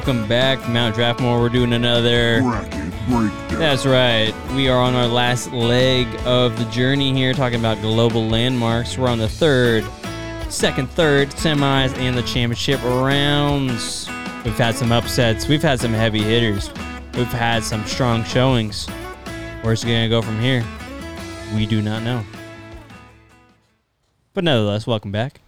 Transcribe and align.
welcome 0.00 0.26
back, 0.26 0.66
Mount 0.66 0.96
Draftmore. 0.96 1.38
We're 1.38 1.50
doing 1.50 1.74
another. 1.74 2.40
Bracket 2.40 2.90
breakdown. 3.06 3.58
That's 3.58 3.84
right. 3.84 4.32
We 4.54 4.70
are 4.70 4.80
on 4.80 4.94
our 4.94 5.06
last 5.06 5.52
leg 5.52 6.06
of 6.24 6.58
the 6.58 6.64
journey 6.70 7.12
here, 7.12 7.34
talking 7.34 7.60
about 7.60 7.82
global 7.82 8.26
landmarks. 8.26 8.96
We're 8.96 9.10
on 9.10 9.18
the 9.18 9.28
third, 9.28 9.84
second, 10.48 10.88
third 10.88 11.28
semis 11.28 11.94
and 11.98 12.16
the 12.16 12.22
championship 12.22 12.82
rounds. 12.82 14.08
We've 14.42 14.56
had 14.56 14.74
some 14.74 14.90
upsets. 14.90 15.48
We've 15.48 15.60
had 15.60 15.80
some 15.80 15.92
heavy 15.92 16.22
hitters. 16.22 16.70
We've 17.14 17.26
had 17.26 17.62
some 17.62 17.84
strong 17.84 18.24
showings. 18.24 18.88
Where's 19.60 19.84
it 19.84 19.88
going 19.88 20.04
to 20.04 20.08
go 20.08 20.22
from 20.22 20.40
here? 20.40 20.64
We 21.54 21.66
do 21.66 21.82
not 21.82 22.02
know. 22.02 22.24
But 24.32 24.44
nevertheless, 24.44 24.86
welcome 24.86 25.12
back. 25.12 25.42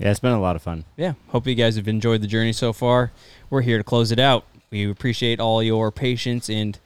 Yeah, 0.00 0.10
it's 0.10 0.18
been 0.18 0.32
a 0.32 0.40
lot 0.40 0.56
of 0.56 0.62
fun. 0.62 0.86
yeah, 0.96 1.12
hope 1.28 1.46
you 1.46 1.54
guys 1.54 1.76
have 1.76 1.86
enjoyed 1.86 2.22
the 2.22 2.26
journey 2.26 2.54
so 2.54 2.72
far. 2.72 3.12
We're 3.50 3.60
here 3.60 3.76
to 3.76 3.84
close 3.84 4.10
it 4.10 4.18
out. 4.18 4.46
We 4.70 4.90
appreciate 4.90 5.38
all 5.40 5.62
your 5.62 5.92
patience 5.92 6.48
and 6.48 6.78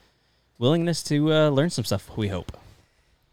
willingness 0.58 1.00
to 1.04 1.32
uh, 1.32 1.48
learn 1.50 1.70
some 1.70 1.84
stuff. 1.84 2.10
We 2.16 2.26
hope. 2.28 2.50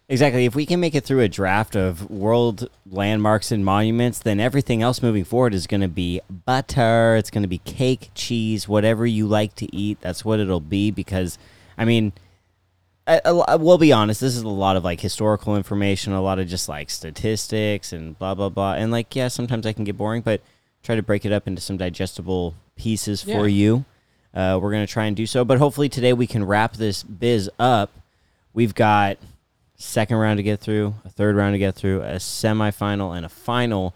Exactly. 0.08 0.46
If 0.46 0.54
we 0.54 0.68
can 0.68 0.80
make 0.80 0.94
it 0.94 1.04
through 1.04 1.22
a 1.22 1.28
draft 1.28 1.76
of 1.76 2.12
world 2.12 2.70
landmarks 2.92 3.52
and 3.52 3.66
monuments, 3.66 4.20
then 4.20 4.40
everything 4.40 4.84
else 4.84 5.02
moving 5.02 5.24
forward 5.24 5.56
is 5.56 5.66
going 5.66 5.82
to 5.82 5.88
be 5.88 6.22
butter. 6.30 7.16
It's 7.16 7.32
going 7.32 7.44
to 7.44 7.48
be 7.48 7.60
cake, 7.60 8.12
cheese, 8.14 8.68
whatever 8.68 9.08
you 9.08 9.26
like 9.26 9.56
to 9.56 9.76
eat. 9.76 10.00
That's 10.02 10.24
what 10.24 10.40
it'll 10.40 10.60
be 10.60 10.92
because, 10.92 11.40
I 11.76 11.86
mean, 11.86 12.12
I, 13.16 13.30
I, 13.30 13.56
we'll 13.56 13.78
be 13.78 13.92
honest. 13.92 14.22
This 14.22 14.36
is 14.36 14.44
a 14.44 14.48
lot 14.48 14.76
of 14.76 14.84
like 14.84 15.02
historical 15.02 15.56
information, 15.56 16.14
a 16.14 16.22
lot 16.22 16.40
of 16.40 16.48
just 16.48 16.70
like 16.70 16.90
statistics 16.90 17.94
and 17.94 18.18
blah 18.18 18.34
blah 18.36 18.50
blah. 18.50 18.74
And 18.74 18.92
like, 18.92 19.16
yeah, 19.16 19.28
sometimes 19.28 19.66
I 19.66 19.74
can 19.74 19.84
get 19.84 19.98
boring, 19.98 20.22
but 20.22 20.42
try 20.84 20.96
to 20.96 21.04
break 21.04 21.26
it 21.26 21.32
up 21.32 21.48
into 21.48 21.62
some 21.62 21.78
digestible 21.78 22.56
pieces 22.76 23.26
Yeah. 23.26 23.38
for 23.38 23.48
you. 23.48 23.86
Uh, 24.34 24.58
we're 24.62 24.72
gonna 24.72 24.88
try 24.88 25.06
and 25.06 25.16
do 25.16 25.26
so, 25.26 25.44
but 25.44 25.58
hopefully 25.58 25.90
today 25.90 26.14
we 26.14 26.26
can 26.28 26.44
wrap 26.46 26.74
this 26.74 27.04
biz 27.04 27.50
up. 27.60 27.92
We've 28.54 28.74
got 28.74 29.18
second 29.76 30.18
round 30.18 30.38
to 30.38 30.44
get 30.44 30.60
through, 30.60 30.96
a 31.04 31.10
third 31.10 31.36
round 31.36 31.54
to 31.54 31.60
get 31.60 31.76
through, 31.76 32.02
a 32.04 32.16
semifinal, 32.16 33.16
and 33.16 33.26
a 33.26 33.30
final. 33.30 33.94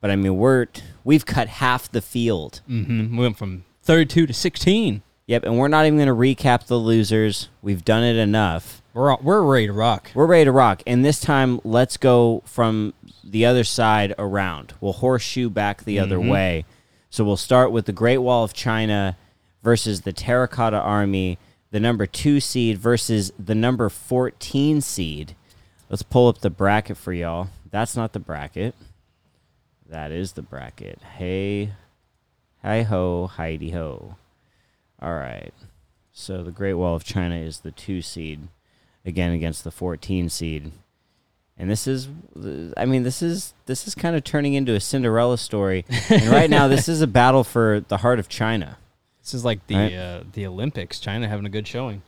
But 0.00 0.10
I 0.10 0.16
mean, 0.16 0.36
we're 0.36 0.66
we've 1.04 1.24
cut 1.24 1.48
half 1.48 1.90
the 1.90 2.02
field. 2.02 2.60
Mm-hmm. 2.68 3.16
We 3.16 3.22
went 3.22 3.38
from 3.38 3.64
32 3.82 4.26
to 4.26 4.34
16. 4.34 5.02
Yep, 5.26 5.44
and 5.44 5.58
we're 5.58 5.68
not 5.68 5.86
even 5.86 5.98
going 5.98 6.08
to 6.08 6.14
recap 6.14 6.66
the 6.66 6.76
losers. 6.76 7.48
We've 7.62 7.84
done 7.84 8.02
it 8.02 8.16
enough. 8.16 8.82
We're, 8.92 9.16
we're 9.16 9.42
ready 9.42 9.68
to 9.68 9.72
rock. 9.72 10.10
We're 10.14 10.26
ready 10.26 10.44
to 10.44 10.52
rock. 10.52 10.82
And 10.86 11.04
this 11.04 11.20
time, 11.20 11.60
let's 11.64 11.96
go 11.96 12.42
from 12.44 12.92
the 13.22 13.46
other 13.46 13.64
side 13.64 14.14
around. 14.18 14.74
We'll 14.80 14.92
horseshoe 14.92 15.48
back 15.48 15.84
the 15.84 15.98
other 15.98 16.18
mm-hmm. 16.18 16.28
way. 16.28 16.64
So 17.08 17.24
we'll 17.24 17.36
start 17.36 17.72
with 17.72 17.86
the 17.86 17.92
Great 17.92 18.18
Wall 18.18 18.44
of 18.44 18.52
China 18.52 19.16
versus 19.62 20.02
the 20.02 20.12
Terracotta 20.12 20.78
Army, 20.78 21.38
the 21.70 21.80
number 21.80 22.06
two 22.06 22.40
seed 22.40 22.78
versus 22.78 23.32
the 23.38 23.54
number 23.54 23.88
14 23.88 24.80
seed. 24.80 25.36
Let's 25.88 26.02
pull 26.02 26.28
up 26.28 26.38
the 26.38 26.50
bracket 26.50 26.96
for 26.96 27.12
y'all. 27.12 27.48
That's 27.70 27.96
not 27.96 28.12
the 28.12 28.18
bracket. 28.18 28.74
That 29.88 30.10
is 30.10 30.32
the 30.32 30.42
bracket. 30.42 31.00
Hey, 31.16 31.72
hi 32.62 32.82
ho, 32.82 33.26
Heidi 33.26 33.70
ho. 33.70 34.16
All 35.02 35.14
right. 35.14 35.52
So 36.12 36.42
the 36.42 36.50
Great 36.52 36.74
Wall 36.74 36.94
of 36.94 37.04
China 37.04 37.34
is 37.36 37.60
the 37.60 37.70
two 37.72 38.02
seed 38.02 38.48
again 39.04 39.32
against 39.32 39.64
the 39.64 39.70
14 39.70 40.28
seed. 40.28 40.70
And 41.58 41.70
this 41.70 41.86
is 41.86 42.08
I 42.76 42.84
mean 42.86 43.02
this 43.02 43.20
is 43.22 43.54
this 43.66 43.86
is 43.86 43.94
kind 43.94 44.14
of 44.16 44.24
turning 44.24 44.54
into 44.54 44.74
a 44.74 44.80
Cinderella 44.80 45.38
story. 45.38 45.84
and 46.08 46.28
right 46.28 46.48
now 46.50 46.68
this 46.68 46.88
is 46.88 47.02
a 47.02 47.06
battle 47.20 47.44
for 47.44 47.80
the 47.88 47.98
heart 47.98 48.18
of 48.18 48.28
China. 48.28 48.78
This 49.22 49.34
is 49.34 49.44
like 49.44 49.66
the 49.66 49.74
Right. 49.76 49.94
uh, 49.94 50.22
the 50.32 50.46
Olympics. 50.46 50.98
China 51.00 51.28
having 51.28 51.46
a 51.46 51.50
good 51.50 51.66
showing. 51.66 52.02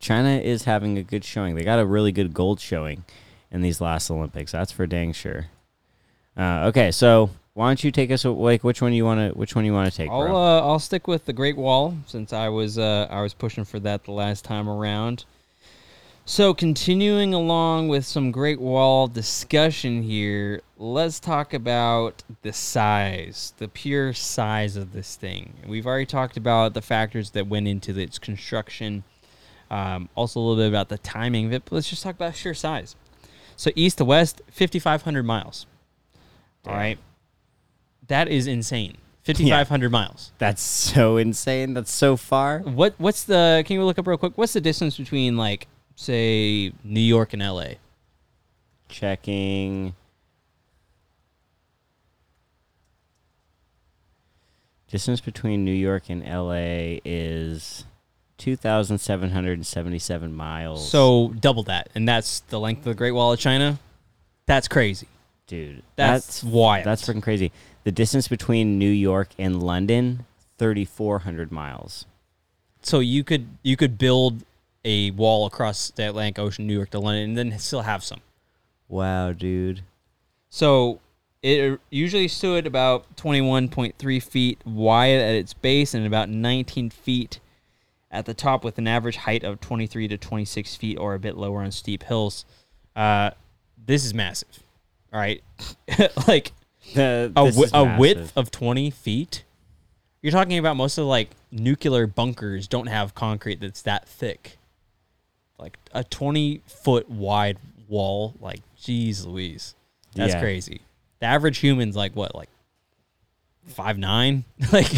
China 0.00 0.30
is 0.30 0.64
having 0.64 0.98
a 0.98 1.02
good 1.02 1.24
showing. 1.24 1.54
They 1.54 1.64
got 1.64 1.78
a 1.78 1.86
really 1.86 2.12
good 2.12 2.34
gold 2.34 2.60
showing 2.60 3.04
in 3.50 3.62
these 3.62 3.80
last 3.80 4.10
Olympics. 4.10 4.52
That's 4.52 4.72
for 4.72 4.86
dang 4.86 5.12
sure. 5.12 5.46
Uh, 6.36 6.66
okay, 6.68 6.90
so 6.90 7.30
why 7.54 7.68
don't 7.68 7.82
you 7.82 7.92
take 7.92 8.10
us 8.10 8.24
like 8.24 8.64
which 8.64 8.82
one 8.82 8.92
you 8.92 9.04
want 9.04 9.32
to 9.32 9.38
which 9.38 9.54
one 9.54 9.64
you 9.64 9.72
want 9.72 9.90
to 9.90 9.96
take, 9.96 10.10
I'll 10.10 10.36
uh, 10.36 10.60
I'll 10.60 10.80
stick 10.80 11.06
with 11.06 11.24
the 11.24 11.32
Great 11.32 11.56
Wall 11.56 11.96
since 12.06 12.32
I 12.32 12.48
was 12.48 12.78
uh, 12.78 13.06
I 13.08 13.22
was 13.22 13.32
pushing 13.32 13.64
for 13.64 13.78
that 13.80 14.04
the 14.04 14.12
last 14.12 14.44
time 14.44 14.68
around. 14.68 15.24
So 16.26 16.54
continuing 16.54 17.34
along 17.34 17.88
with 17.88 18.06
some 18.06 18.30
Great 18.30 18.58
Wall 18.58 19.06
discussion 19.08 20.02
here, 20.02 20.62
let's 20.78 21.20
talk 21.20 21.52
about 21.52 22.22
the 22.40 22.52
size, 22.52 23.52
the 23.58 23.68
pure 23.68 24.14
size 24.14 24.76
of 24.76 24.94
this 24.94 25.16
thing. 25.16 25.52
We've 25.66 25.86
already 25.86 26.06
talked 26.06 26.38
about 26.38 26.72
the 26.72 26.80
factors 26.80 27.30
that 27.32 27.46
went 27.46 27.68
into 27.68 27.98
its 27.98 28.18
construction. 28.18 29.04
Um, 29.70 30.08
also 30.14 30.40
a 30.40 30.42
little 30.42 30.62
bit 30.62 30.68
about 30.68 30.88
the 30.88 30.96
timing 30.98 31.46
of 31.46 31.52
it, 31.52 31.66
but 31.66 31.72
let's 31.72 31.90
just 31.90 32.02
talk 32.02 32.14
about 32.14 32.34
sheer 32.34 32.54
size. 32.54 32.96
So 33.54 33.70
east 33.76 33.98
to 33.98 34.06
west, 34.06 34.40
5,500 34.50 35.22
miles. 35.24 35.66
All 36.64 36.72
Damn. 36.72 36.80
right, 36.80 36.98
that 38.08 38.28
is 38.28 38.46
insane. 38.46 38.96
5,500 39.24 39.90
miles. 39.90 40.32
That's 40.38 40.60
so 40.60 41.16
insane. 41.16 41.72
That's 41.72 41.92
so 41.92 42.16
far. 42.16 42.58
What 42.60 42.94
what's 42.98 43.24
the 43.24 43.62
can 43.66 43.74
you 43.74 43.84
look 43.84 43.98
up 43.98 44.06
real 44.06 44.18
quick? 44.18 44.36
What's 44.36 44.52
the 44.52 44.60
distance 44.60 44.98
between 44.98 45.36
like 45.38 45.66
say 45.96 46.72
New 46.84 47.00
York 47.00 47.32
and 47.32 47.42
LA? 47.42 47.74
Checking. 48.88 49.94
Distance 54.90 55.20
between 55.22 55.64
New 55.64 55.72
York 55.72 56.04
and 56.10 56.22
LA 56.22 57.00
is 57.04 57.84
2,777 58.38 60.34
miles. 60.34 60.88
So 60.88 61.32
double 61.40 61.62
that, 61.64 61.88
and 61.94 62.06
that's 62.06 62.40
the 62.40 62.60
length 62.60 62.80
of 62.80 62.84
the 62.84 62.94
Great 62.94 63.12
Wall 63.12 63.32
of 63.32 63.40
China. 63.40 63.78
That's 64.46 64.68
crazy. 64.68 65.08
Dude, 65.46 65.82
That's, 65.96 66.26
that's 66.26 66.44
wild. 66.44 66.84
that's 66.86 67.06
freaking 67.06 67.22
crazy. 67.22 67.52
The 67.84 67.92
distance 67.92 68.28
between 68.28 68.78
New 68.78 68.90
York 68.90 69.28
and 69.38 69.62
London, 69.62 70.26
3,400 70.58 71.50
miles. 71.52 72.06
so 72.82 73.00
you 73.00 73.24
could 73.24 73.46
you 73.62 73.76
could 73.76 73.98
build 73.98 74.44
a 74.84 75.10
wall 75.12 75.46
across 75.46 75.90
the 75.90 76.08
Atlantic 76.08 76.38
Ocean, 76.38 76.66
New 76.66 76.74
York 76.74 76.90
to 76.90 76.98
London, 76.98 77.30
and 77.30 77.38
then 77.52 77.58
still 77.58 77.82
have 77.82 78.04
some. 78.04 78.20
Wow, 78.88 79.32
dude. 79.32 79.82
So 80.50 81.00
it 81.42 81.80
usually 81.90 82.28
stood 82.28 82.66
about 82.66 83.16
21.3 83.16 84.22
feet 84.22 84.58
wide 84.64 85.16
at 85.18 85.34
its 85.34 85.52
base 85.54 85.94
and 85.94 86.06
about 86.06 86.28
19 86.28 86.90
feet 86.90 87.40
at 88.10 88.26
the 88.26 88.34
top, 88.34 88.62
with 88.62 88.78
an 88.78 88.86
average 88.86 89.16
height 89.16 89.42
of 89.42 89.60
23 89.60 90.06
to 90.08 90.16
26 90.16 90.76
feet 90.76 90.96
or 90.98 91.14
a 91.14 91.18
bit 91.18 91.36
lower 91.36 91.62
on 91.62 91.70
steep 91.72 92.04
hills. 92.04 92.44
Uh, 92.94 93.30
this 93.86 94.04
is 94.04 94.14
massive. 94.14 94.62
All 95.14 95.20
right, 95.20 95.42
like 96.28 96.50
The, 96.94 97.32
a, 97.36 97.44
wi- 97.52 97.68
a 97.72 97.96
width 97.98 98.32
of 98.36 98.50
20 98.50 98.90
feet. 98.90 99.44
You're 100.22 100.32
talking 100.32 100.58
about 100.58 100.76
most 100.76 100.98
of 100.98 101.06
like 101.06 101.30
nuclear 101.52 102.08
bunkers 102.08 102.66
don't 102.66 102.88
have 102.88 103.14
concrete 103.14 103.60
that's 103.60 103.82
that 103.82 104.08
thick. 104.08 104.58
Like 105.56 105.78
a 105.92 106.02
20 106.02 106.62
foot 106.66 107.08
wide 107.08 107.58
wall, 107.88 108.34
like 108.40 108.60
geez 108.82 109.24
Louise. 109.24 109.76
That's 110.16 110.32
Yeah. 110.34 110.40
crazy. 110.40 110.80
The 111.20 111.26
average 111.26 111.58
human's 111.58 111.94
like 111.94 112.16
what, 112.16 112.34
like 112.34 112.48
five 113.66 113.96
nine? 113.98 114.44
like 114.72 114.90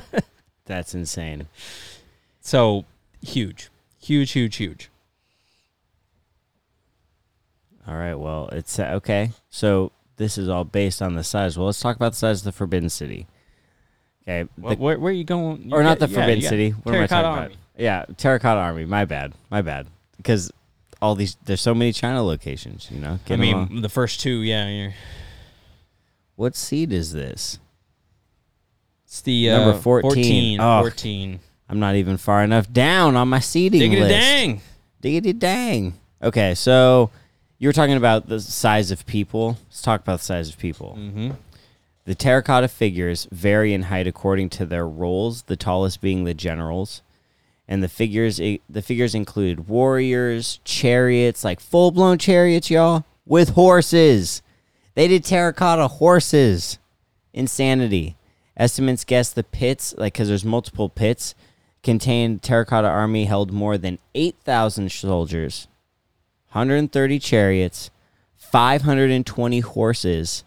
That's 0.64 0.94
insane. 0.94 1.46
so 2.40 2.86
huge. 3.20 3.68
Huge, 4.00 4.30
huge, 4.32 4.56
huge. 4.56 4.88
All 7.86 7.96
right. 7.96 8.14
Well, 8.14 8.48
it's 8.52 8.78
uh, 8.78 8.92
okay. 8.96 9.30
So 9.50 9.92
this 10.16 10.38
is 10.38 10.48
all 10.48 10.64
based 10.64 11.02
on 11.02 11.14
the 11.14 11.24
size. 11.24 11.56
Well, 11.56 11.66
let's 11.66 11.80
talk 11.80 11.96
about 11.96 12.12
the 12.12 12.18
size 12.18 12.40
of 12.40 12.44
the 12.44 12.52
Forbidden 12.52 12.90
City. 12.90 13.26
Okay. 14.22 14.48
Wh- 14.62 14.70
the- 14.70 14.76
where, 14.76 14.98
where 14.98 15.10
are 15.10 15.14
you 15.16 15.24
going? 15.24 15.62
You 15.70 15.74
or 15.74 15.82
not 15.82 15.98
the 15.98 16.08
Forbidden 16.08 16.42
City. 16.42 16.70
What 16.70 16.94
am 16.94 17.02
I 17.02 17.06
talking 17.06 17.26
Army. 17.26 17.46
about? 17.46 17.56
Yeah, 17.76 18.04
Terracotta 18.16 18.60
Army. 18.60 18.84
My 18.84 19.04
bad. 19.04 19.32
My 19.50 19.62
bad. 19.62 19.86
Because 20.16 20.52
all 21.00 21.14
these, 21.16 21.36
there's 21.44 21.60
so 21.60 21.74
many 21.74 21.92
China 21.92 22.22
locations. 22.22 22.88
You 22.90 23.00
know. 23.00 23.18
I 23.28 23.36
mean, 23.36 23.80
the 23.82 23.88
first 23.88 24.20
two, 24.20 24.42
yeah. 24.42 24.68
You're, 24.68 24.94
what 26.36 26.54
seed 26.54 26.92
is 26.92 27.12
this? 27.12 27.58
it's 29.04 29.20
the 29.22 29.48
Number 29.48 29.76
uh, 29.76 29.80
14. 29.80 30.10
14. 30.12 30.60
Oh. 30.60 30.80
14. 30.82 31.40
I'm 31.68 31.80
not 31.80 31.96
even 31.96 32.16
far 32.16 32.42
enough 32.44 32.70
down 32.72 33.16
on 33.16 33.28
my 33.28 33.40
seeding 33.40 33.80
Diggity 33.80 34.00
list. 34.02 34.10
dang. 34.12 34.60
Diggity 35.00 35.32
dang. 35.32 35.94
Okay, 36.22 36.54
so 36.54 37.10
you 37.62 37.68
were 37.68 37.72
talking 37.72 37.96
about 37.96 38.28
the 38.28 38.40
size 38.40 38.90
of 38.90 39.06
people. 39.06 39.56
Let's 39.68 39.82
talk 39.82 40.00
about 40.00 40.18
the 40.18 40.24
size 40.24 40.48
of 40.48 40.58
people. 40.58 40.96
Mm-hmm. 40.98 41.30
The 42.06 42.16
terracotta 42.16 42.66
figures 42.66 43.28
vary 43.30 43.72
in 43.72 43.82
height 43.82 44.08
according 44.08 44.50
to 44.50 44.66
their 44.66 44.84
roles, 44.84 45.42
the 45.42 45.54
tallest 45.54 46.00
being 46.00 46.24
the 46.24 46.34
generals. 46.34 47.02
And 47.68 47.80
the 47.80 47.86
figures 47.86 48.38
the 48.38 48.82
figures 48.82 49.14
include 49.14 49.68
warriors, 49.68 50.58
chariots, 50.64 51.44
like 51.44 51.60
full-blown 51.60 52.18
chariots, 52.18 52.68
y'all, 52.68 53.04
with 53.26 53.50
horses. 53.50 54.42
They 54.96 55.06
did 55.06 55.24
terracotta 55.24 55.86
horses. 55.86 56.80
Insanity. 57.32 58.16
Estimates 58.56 59.04
guess 59.04 59.32
the 59.32 59.44
pits, 59.44 59.94
like 59.96 60.14
because 60.14 60.26
there's 60.26 60.44
multiple 60.44 60.88
pits, 60.88 61.36
contained 61.84 62.42
terracotta 62.42 62.88
army 62.88 63.26
held 63.26 63.52
more 63.52 63.78
than 63.78 64.00
8,000 64.16 64.90
soldiers, 64.90 65.68
130 66.52 67.18
chariots, 67.18 67.90
520 68.36 69.60
horses, 69.60 70.44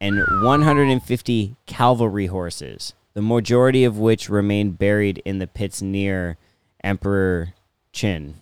and 0.00 0.18
150 0.42 1.56
cavalry 1.64 2.26
horses, 2.26 2.92
the 3.14 3.22
majority 3.22 3.84
of 3.84 3.98
which 3.98 4.28
remained 4.28 4.78
buried 4.78 5.22
in 5.24 5.38
the 5.38 5.46
pits 5.46 5.80
near 5.80 6.36
Emperor 6.82 7.54
Qin 7.94 8.34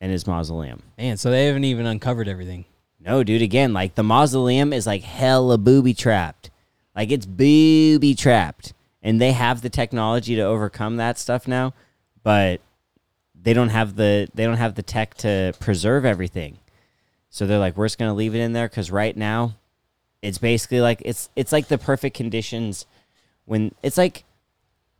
and 0.00 0.12
his 0.12 0.26
mausoleum. 0.26 0.82
Man, 0.98 1.16
so 1.16 1.30
they 1.30 1.46
haven't 1.46 1.64
even 1.64 1.86
uncovered 1.86 2.28
everything. 2.28 2.66
No, 3.00 3.24
dude, 3.24 3.40
again, 3.42 3.72
like 3.72 3.94
the 3.94 4.02
mausoleum 4.02 4.72
is 4.74 4.86
like 4.86 5.02
hella 5.02 5.56
booby 5.56 5.94
trapped. 5.94 6.50
Like 6.94 7.10
it's 7.10 7.26
booby 7.26 8.14
trapped. 8.14 8.74
And 9.02 9.20
they 9.20 9.32
have 9.32 9.62
the 9.62 9.70
technology 9.70 10.34
to 10.36 10.42
overcome 10.42 10.96
that 10.96 11.18
stuff 11.18 11.48
now, 11.48 11.72
but 12.22 12.60
they 13.42 13.52
don't 13.52 13.70
have 13.70 13.96
the 13.96 14.28
they 14.34 14.44
don't 14.44 14.56
have 14.56 14.74
the 14.74 14.82
tech 14.82 15.14
to 15.18 15.54
preserve 15.60 16.04
everything. 16.04 16.58
So 17.30 17.46
they're 17.46 17.58
like, 17.58 17.76
we're 17.76 17.86
just 17.86 17.98
gonna 17.98 18.14
leave 18.14 18.34
it 18.34 18.40
in 18.40 18.52
there 18.52 18.68
because 18.68 18.90
right 18.90 19.16
now, 19.16 19.54
it's 20.22 20.38
basically 20.38 20.80
like 20.80 21.02
it's 21.04 21.28
it's 21.36 21.52
like 21.52 21.68
the 21.68 21.78
perfect 21.78 22.16
conditions 22.16 22.86
when 23.44 23.74
it's 23.82 23.96
like 23.98 24.24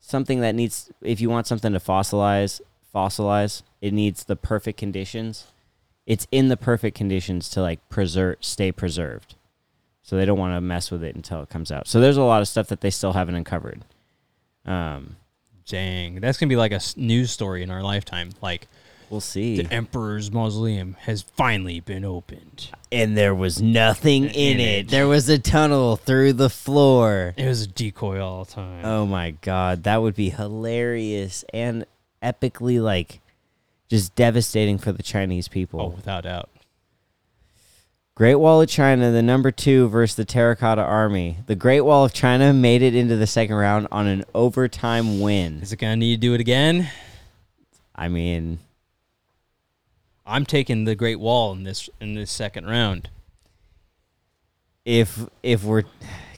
something 0.01 0.41
that 0.41 0.55
needs 0.55 0.91
if 1.03 1.21
you 1.21 1.29
want 1.29 1.47
something 1.47 1.73
to 1.73 1.81
fossilize 1.81 2.61
fossilize 2.95 3.63
it 3.81 3.93
needs 3.93 4.25
the 4.25 4.37
perfect 4.37 4.79
conditions. 4.79 5.47
It's 6.07 6.27
in 6.33 6.49
the 6.49 6.57
perfect 6.57 6.97
conditions 6.97 7.51
to 7.51 7.61
like 7.61 7.87
preserve 7.89 8.39
stay 8.41 8.73
preserved. 8.73 9.35
So 10.03 10.17
they 10.17 10.25
don't 10.25 10.39
want 10.39 10.55
to 10.55 10.61
mess 10.63 10.91
with 10.91 11.05
it 11.05 11.15
until 11.15 11.43
it 11.43 11.51
comes 11.51 11.71
out. 11.71 11.87
So 11.87 12.01
there's 12.01 12.17
a 12.17 12.23
lot 12.23 12.41
of 12.41 12.49
stuff 12.49 12.69
that 12.69 12.81
they 12.81 12.89
still 12.91 13.13
haven't 13.13 13.35
uncovered. 13.35 13.85
Um 14.65 15.17
Dang, 15.69 16.21
that's 16.21 16.39
gonna 16.39 16.49
be 16.49 16.57
like 16.57 16.73
a 16.73 16.77
s- 16.77 16.97
news 16.97 17.31
story 17.31 17.63
in 17.63 17.71
our 17.71 17.83
lifetime. 17.83 18.31
Like 18.41 18.67
we'll 19.11 19.21
see 19.21 19.61
the 19.63 19.73
Emperor's 19.73 20.33
Mausoleum 20.33 20.97
has 21.01 21.23
finally 21.23 21.81
been 21.81 22.05
opened. 22.05 22.71
and 22.91 23.17
there 23.17 23.35
was 23.35 23.61
nothing 23.61 24.25
in, 24.27 24.59
it. 24.61 24.89
there 24.89 25.07
was 25.07 25.29
a 25.29 25.39
tunnel 25.39 25.97
through 25.97 26.33
the 26.35 26.49
floor 26.51 27.35
It 27.37 27.47
was 27.47 27.63
a 27.63 27.67
decoy 27.67 28.19
all 28.21 28.45
the 28.45 28.53
time. 28.53 28.85
Oh 28.85 29.07
my 29.07 29.33
god, 29.33 29.83
that 29.85 30.03
would 30.03 30.15
be 30.15 30.31
hilarious 30.31 31.45
and 31.53 31.85
epically 32.23 32.83
like 32.83 33.21
just 33.89 34.15
devastating 34.15 34.77
for 34.79 34.93
the 34.93 35.03
Chinese 35.03 35.49
people. 35.49 35.81
oh, 35.81 35.89
without 35.89 36.25
doubt. 36.25 36.49
Great 38.19 38.35
Wall 38.35 38.61
of 38.61 38.69
China, 38.69 39.13
the 39.13 39.23
number 39.23 39.53
two 39.53 39.89
versus 39.89 40.17
the 40.17 40.25
Terracotta 40.25 40.83
Army. 40.83 41.37
The 41.47 41.55
Great 41.55 41.83
Wall 41.83 42.05
of 42.05 42.13
China 42.13 42.53
made 42.53 42.83
it 42.83 42.93
into 42.93 43.15
the 43.15 43.29
second 43.29 43.55
round 43.55 43.87
on 43.93 44.09
an 44.09 44.25
overtime 44.35 45.21
win. 45.21 45.61
Is 45.63 45.73
it 45.73 45.77
gonna 45.77 45.95
need 45.95 46.17
to 46.17 46.21
do 46.21 46.35
it 46.35 46.41
again? 46.41 46.91
I 47.95 48.09
mean, 48.09 48.59
I'm 50.27 50.45
taking 50.47 50.83
the 50.83 50.97
Great 50.97 51.21
Wall 51.21 51.53
in 51.53 51.63
this 51.63 51.89
in 52.01 52.15
this 52.15 52.33
second 52.33 52.67
round. 52.67 53.09
if 54.85 55.25
if 55.45 55.63
we're 55.63 55.85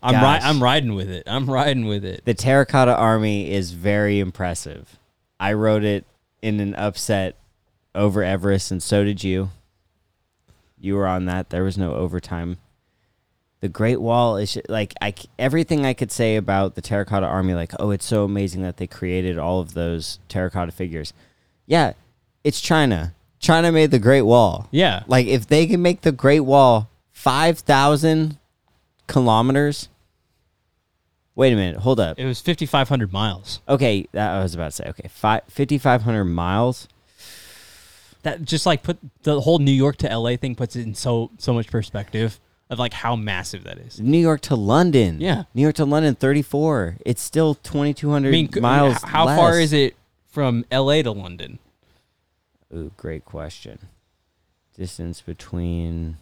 I'm 0.03 0.17
ri- 0.17 0.47
I'm 0.51 0.63
riding 0.63 0.95
with 0.95 1.09
it. 1.09 1.23
I'm 1.27 1.49
riding 1.49 1.87
with 1.87 2.05
it. 2.05 2.27
the 2.27 2.35
Terracotta 2.35 2.95
Army 2.95 3.51
is 3.51 3.71
very 3.71 4.19
impressive. 4.21 4.99
I 5.39 5.55
wrote 5.55 5.85
it 5.85 6.05
in 6.43 6.61
an 6.61 6.75
upset 6.75 7.37
over 7.95 8.23
Everest, 8.23 8.71
and 8.71 8.83
so 8.83 9.03
did 9.03 9.25
you. 9.25 9.49
You 10.81 10.97
were 10.97 11.07
on 11.07 11.27
that. 11.27 11.51
There 11.51 11.65
was 11.65 11.79
no 11.79 11.95
overtime. 11.95 12.59
The 13.61 13.69
Great 13.69 14.01
Wall 14.01 14.37
is 14.37 14.59
like 14.69 14.95
I 15.03 15.15
everything 15.39 15.85
I 15.85 15.93
could 15.93 16.11
say 16.11 16.37
about 16.37 16.75
the 16.75 16.81
Terracotta 16.81 17.27
Army. 17.27 17.55
Like, 17.55 17.73
oh, 17.79 17.91
it's 17.91 18.07
so 18.07 18.25
amazing 18.25 18.63
that 18.63 18.79
they 18.79 18.87
created 18.87 19.39
all 19.39 19.61
of 19.61 19.75
those 19.75 20.19
terracotta 20.29 20.73
figures. 20.73 21.13
Yeah, 21.67 21.93
it's 22.43 22.61
China. 22.61 23.15
China 23.39 23.71
made 23.71 23.91
the 23.91 23.99
Great 23.99 24.23
Wall. 24.23 24.69
Yeah. 24.71 25.03
Like, 25.07 25.27
if 25.27 25.47
they 25.47 25.67
can 25.67 25.81
make 25.83 26.03
the 26.03 26.13
Great 26.13 26.41
Wall 26.41 26.89
five 27.13 27.59
thousand 27.59 28.39
kilometers. 29.07 29.89
Wait 31.35 31.53
a 31.53 31.57
minute. 31.57 31.81
Hold 31.81 32.01
up. 32.01 32.19
It 32.19 32.27
was 32.27 32.41
5,500 32.41 33.13
miles. 33.13 33.61
Okay, 33.69 34.07
that 34.13 34.33
I 34.33 34.43
was 34.43 34.55
about 34.55 34.67
to 34.67 34.73
say. 34.73 34.85
Okay, 34.89 35.09
five, 35.09 35.43
5,500 35.49 36.25
miles. 36.25 36.89
That 38.23 38.43
just 38.43 38.67
like 38.67 38.83
put 38.83 38.99
the 39.23 39.41
whole 39.41 39.59
New 39.59 39.71
York 39.73 39.97
to 39.99 40.17
LA 40.17 40.37
thing 40.37 40.55
puts 40.55 40.77
it 40.77 40.83
in 40.83 40.95
so 40.95 41.31
so 41.39 41.55
much 41.55 41.69
perspective 41.69 42.39
of 42.69 42.79
like 42.79 42.93
how 42.93 43.17
massive 43.17 43.65
that 43.65 43.79
is. 43.79 44.01
New 44.01 44.19
York 44.19 44.41
to 44.43 44.55
London. 44.55 45.21
Yeah. 45.21 45.45
New 45.55 45.63
York 45.63 45.75
to 45.77 45.85
London, 45.85 46.15
34. 46.15 46.99
It's 47.05 47.21
still 47.21 47.55
2,200 47.57 48.29
I 48.29 48.31
mean, 48.31 48.49
miles. 48.61 48.97
h- 48.97 49.03
how 49.05 49.27
far 49.27 49.59
is 49.59 49.73
it 49.73 49.97
from 50.29 50.65
LA 50.71 51.03
to 51.03 51.11
London? 51.11 51.59
Ooh, 52.75 52.93
great 52.97 53.25
question. 53.25 53.89
Distance 54.77 55.21
between. 55.21 56.19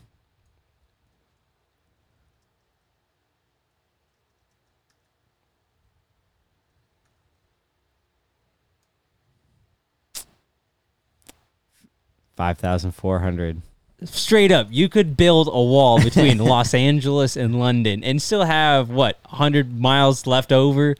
Five 12.38 12.58
thousand 12.58 12.92
four 12.92 13.18
hundred. 13.18 13.62
Straight 14.04 14.52
up, 14.52 14.68
you 14.70 14.88
could 14.88 15.16
build 15.16 15.48
a 15.48 15.50
wall 15.60 16.00
between 16.00 16.38
Los 16.54 16.72
Angeles 16.72 17.36
and 17.36 17.58
London 17.58 18.04
and 18.04 18.22
still 18.22 18.44
have 18.44 18.88
what 18.90 19.18
100 19.30 19.76
miles 19.76 20.24
left 20.24 20.52
over. 20.52 20.94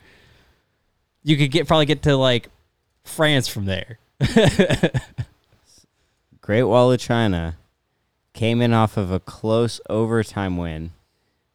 You 1.22 1.36
could 1.36 1.52
get 1.52 1.68
probably 1.68 1.86
get 1.86 2.02
to 2.02 2.16
like 2.16 2.48
France 3.04 3.46
from 3.46 3.66
there. 3.66 4.00
Great 6.40 6.64
Wall 6.64 6.90
of 6.90 6.98
China 6.98 7.56
came 8.32 8.60
in 8.60 8.72
off 8.72 8.96
of 8.96 9.12
a 9.12 9.20
close 9.20 9.80
overtime 9.88 10.56
win. 10.56 10.90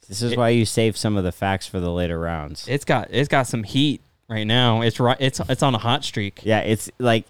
This 0.08 0.22
is 0.22 0.32
It- 0.34 0.38
why 0.38 0.48
you 0.50 0.66
save 0.66 0.96
some 0.96 1.18
of 1.18 1.26
the 1.26 1.34
facts 1.34 1.68
for 1.68 1.82
the 1.82 1.92
later 1.92 2.20
rounds. 2.20 2.66
It's 2.70 2.86
got 2.86 3.08
it's 3.12 3.28
got 3.28 3.48
some 3.48 3.64
heat 3.64 4.00
right 4.30 4.46
now. 4.46 4.82
It's 4.82 4.98
right. 5.00 5.18
It's 5.20 5.42
it's 5.50 5.62
on 5.64 5.76
a 5.76 5.80
hot 5.80 6.06
streak. 6.06 6.40
yeah, 6.46 6.60
it's 6.60 6.90
like 7.00 7.26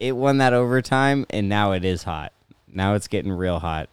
it 0.00 0.16
won 0.16 0.38
that 0.38 0.52
overtime, 0.52 1.26
and 1.30 1.48
now 1.48 1.72
it 1.72 1.84
is 1.84 2.02
hot. 2.02 2.32
Now 2.66 2.94
it's 2.94 3.06
getting 3.06 3.30
real 3.30 3.58
hot. 3.60 3.88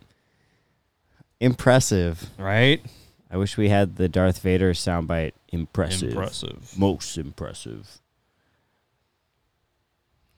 Impressive. 1.39 2.29
Right. 2.39 2.81
I 3.29 3.37
wish 3.37 3.57
we 3.57 3.69
had 3.69 3.97
the 3.97 4.07
Darth 4.07 4.39
Vader 4.39 4.73
soundbite. 4.73 5.33
Impressive. 5.49 6.09
Impressive. 6.09 6.73
Most 6.77 7.17
impressive. 7.17 7.99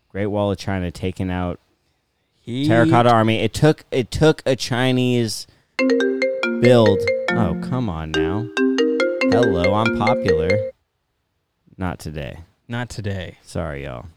Great 0.10 0.26
Wall 0.26 0.52
of 0.52 0.58
China 0.58 0.90
taking 0.90 1.30
out 1.30 1.60
Heat. 2.42 2.68
Terracotta 2.68 3.12
Army. 3.12 3.40
It 3.40 3.54
took 3.54 3.86
it 3.92 4.10
took 4.10 4.42
a 4.46 4.56
Chinese 4.56 5.46
build. 6.62 7.00
Oh, 7.30 7.60
come 7.64 7.90
on 7.90 8.12
now. 8.12 8.50
Hello, 9.32 9.76
I'm 9.76 9.98
popular. 10.00 10.50
Not 11.78 12.00
today. 12.00 12.40
Not 12.68 12.90
today. 12.90 13.38
Sorry, 13.44 13.84
y'all. 13.84 14.08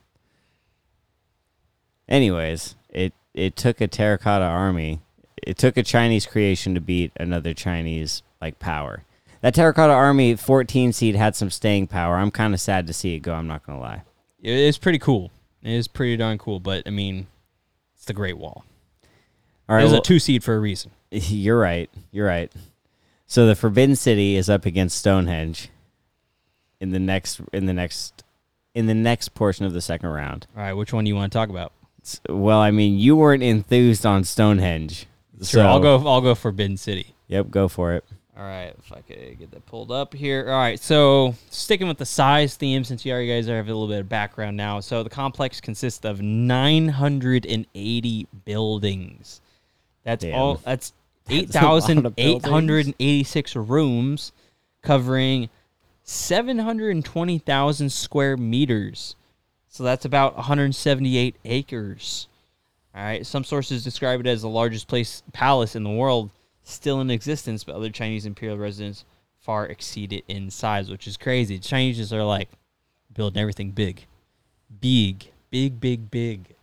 Anyways, 2.12 2.75
it 2.90 3.14
it 3.33 3.57
took 3.57 3.81
a 3.81 3.88
terracotta 3.88 4.45
army. 4.45 5.00
It 5.42 5.57
took 5.57 5.78
a 5.78 5.83
Chinese 5.83 6.26
creation 6.26 6.75
to 6.75 6.81
beat 6.81 7.11
another 7.16 7.54
Chinese 7.54 8.23
like 8.38 8.59
power. 8.59 9.04
That 9.40 9.54
terracotta 9.54 9.95
army 9.95 10.37
14 10.37 10.92
seed 10.92 11.16
had 11.16 11.35
some 11.35 11.49
staying 11.49 11.87
power. 11.87 12.16
I'm 12.16 12.31
kind 12.31 12.52
of 12.52 12.61
sad 12.61 12.87
to 12.87 12.92
see 12.92 13.14
it 13.14 13.21
go. 13.21 13.33
I'm 13.33 13.49
not 13.49 13.64
gonna 13.64 13.81
lie. 13.81 14.02
It 14.42 14.52
is 14.52 14.76
pretty 14.76 14.99
cool. 14.99 15.31
It 15.62 15.73
is 15.73 15.88
pretty 15.88 16.19
darn 16.19 16.37
cool. 16.37 16.61
But 16.61 16.83
I 16.87 16.90
mean, 16.90 17.28
it's 17.97 18.04
the 18.04 18.12
Great 18.12 18.37
Wall. 18.37 18.62
All 19.66 19.78
It 19.78 19.83
was 19.83 19.92
well, 19.92 20.02
a 20.02 20.04
two 20.04 20.19
seed 20.19 20.45
for 20.45 20.54
a 20.54 20.61
reason. 20.61 20.90
you're 21.11 21.59
right. 21.59 21.88
You're 22.11 22.26
right. 22.26 22.52
So 23.26 23.47
the 23.47 23.57
Forbidden 23.57 23.97
City 23.97 24.37
is 24.37 24.50
up 24.50 24.66
against 24.66 24.99
Stonehenge 24.99 25.71
in 26.78 26.90
the 26.90 27.00
next 27.00 27.40
in 27.54 27.64
the 27.64 27.73
next 27.73 28.23
in 28.75 28.85
the 28.85 28.95
next 28.95 29.31
portion 29.31 29.64
of 29.64 29.73
the 29.73 29.81
second 29.81 30.11
round. 30.11 30.47
All 30.54 30.62
right, 30.62 30.75
which 30.75 30.92
one 30.92 31.04
do 31.04 31.09
you 31.09 31.16
want 31.16 31.33
to 31.33 31.38
talk 31.38 31.49
about? 31.49 31.73
Well, 32.28 32.59
I 32.59 32.71
mean, 32.71 32.99
you 32.99 33.16
weren't 33.16 33.42
enthused 33.42 34.04
on 34.04 34.25
Stonehenge. 34.25 35.06
Sure, 35.38 35.47
so 35.47 35.66
I'll 35.66 35.80
go. 35.80 35.97
I'll 36.06 36.21
go 36.21 36.35
for 36.35 36.42
Forbidden 36.42 36.76
City. 36.76 37.14
Yep, 37.28 37.50
go 37.50 37.68
for 37.68 37.94
it. 37.94 38.04
All 38.37 38.44
right, 38.44 38.75
if 38.78 38.92
I 38.92 39.00
could 39.02 39.38
get 39.38 39.50
that 39.50 39.66
pulled 39.66 39.92
up 39.92 40.14
here. 40.14 40.47
All 40.49 40.59
right, 40.59 40.80
so 40.80 41.35
sticking 41.50 41.87
with 41.87 41.99
the 41.99 42.06
size 42.06 42.56
theme, 42.56 42.82
since 42.82 43.04
you 43.04 43.12
already 43.12 43.28
guys 43.28 43.47
have 43.47 43.66
a 43.66 43.68
little 43.68 43.88
bit 43.88 44.00
of 44.00 44.09
background 44.09 44.56
now. 44.56 44.80
So 44.80 45.02
the 45.02 45.11
complex 45.11 45.61
consists 45.61 46.02
of 46.04 46.23
980 46.23 48.26
buildings. 48.44 49.40
That's 50.04 50.25
Damn. 50.25 50.35
all. 50.35 50.61
That's 50.64 50.94
That's 51.28 51.54
a 51.54 52.12
8,886 52.18 53.56
rooms, 53.56 54.32
covering 54.82 55.49
720,000 56.02 57.92
square 57.92 58.37
meters. 58.37 59.14
So 59.72 59.84
that's 59.84 60.04
about 60.04 60.36
178 60.36 61.34
acres. 61.46 62.28
All 62.94 63.02
right. 63.02 63.26
Some 63.26 63.42
sources 63.42 63.82
describe 63.82 64.20
it 64.20 64.26
as 64.26 64.42
the 64.42 64.48
largest 64.48 64.86
place 64.86 65.22
palace 65.32 65.74
in 65.74 65.82
the 65.82 65.90
world 65.90 66.28
still 66.62 67.00
in 67.00 67.10
existence, 67.10 67.64
but 67.64 67.74
other 67.74 67.88
Chinese 67.88 68.26
imperial 68.26 68.58
residents 68.58 69.06
far 69.40 69.64
exceed 69.64 70.12
it 70.12 70.24
in 70.28 70.50
size, 70.50 70.90
which 70.90 71.06
is 71.06 71.16
crazy. 71.16 71.58
Chinese 71.58 72.12
are 72.12 72.22
like 72.22 72.50
building 73.14 73.40
everything 73.40 73.70
big, 73.70 74.04
big, 74.78 75.30
big, 75.50 75.80
big, 75.80 76.10
big. 76.10 76.54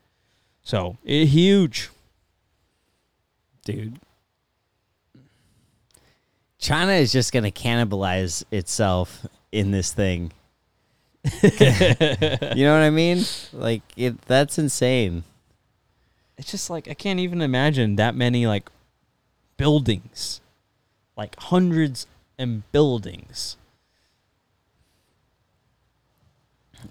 So 0.62 1.00
it, 1.04 1.26
huge. 1.26 1.90
dude. 3.66 4.00
China 6.60 6.92
is 6.92 7.12
just 7.12 7.34
going 7.34 7.44
to 7.44 7.52
cannibalize 7.52 8.44
itself 8.52 9.26
in 9.52 9.72
this 9.72 9.92
thing. 9.94 10.32
you 11.44 12.64
know 12.64 12.74
what 12.74 12.84
I 12.84 12.90
mean? 12.90 13.24
Like 13.52 13.82
it 13.98 14.22
that's 14.24 14.58
insane. 14.58 15.24
It's 16.38 16.50
just 16.50 16.70
like 16.70 16.88
I 16.88 16.94
can't 16.94 17.20
even 17.20 17.42
imagine 17.42 17.98
that 17.98 18.16
many 18.16 18.48
like 18.48 18.70
buildings, 19.58 20.40
like 21.18 21.38
hundreds 21.38 22.08
and 22.38 22.70
buildings. 22.72 23.58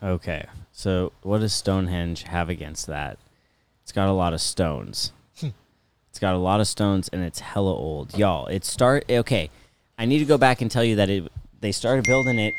Okay. 0.03 0.45
So 0.73 1.13
what 1.23 1.39
does 1.39 1.55
Stonehenge 1.55 2.25
have 2.25 2.51
against 2.51 2.87
that? 2.87 3.19
It's 3.83 3.93
got 3.93 4.09
a 4.09 4.13
lot 4.13 4.35
of 4.35 4.41
stones. 4.41 5.13
Hmm. 5.41 5.49
it's 6.11 6.19
got 6.19 6.35
a 6.35 6.39
lot 6.39 6.61
of 6.61 6.69
stones 6.69 7.09
and 7.09 7.23
it's 7.23 7.41
hella 7.41 7.73
old. 7.73 8.17
Y'all, 8.19 8.47
it 8.49 8.67
start 8.67 9.05
okay. 9.11 9.51
I 9.97 10.05
need 10.05 10.19
to 10.19 10.25
go 10.27 10.37
back 10.37 10.61
and 10.61 10.71
tell 10.71 10.85
you 10.85 10.97
that 10.97 11.09
it 11.09 11.33
they 11.61 11.73
started 11.73 12.05
building 12.05 12.39
it 12.39 12.55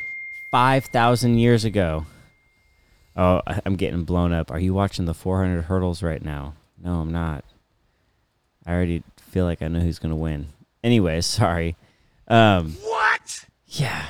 5,000 0.51 1.37
years 1.37 1.65
ago. 1.65 2.05
Oh, 3.15 3.41
I'm 3.65 3.75
getting 3.75 4.03
blown 4.03 4.31
up. 4.33 4.51
Are 4.51 4.59
you 4.59 4.73
watching 4.73 5.05
the 5.05 5.13
400 5.13 5.63
hurdles 5.63 6.01
right 6.01 6.23
now? 6.23 6.53
No, 6.81 7.01
I'm 7.01 7.11
not. 7.11 7.43
I 8.65 8.73
already 8.73 9.03
feel 9.17 9.45
like 9.45 9.61
I 9.61 9.67
know 9.67 9.79
who's 9.79 9.99
going 9.99 10.11
to 10.11 10.15
win. 10.15 10.47
Anyway, 10.83 11.21
sorry. 11.21 11.75
Um, 12.27 12.73
What? 12.81 13.45
yeah. 13.67 14.05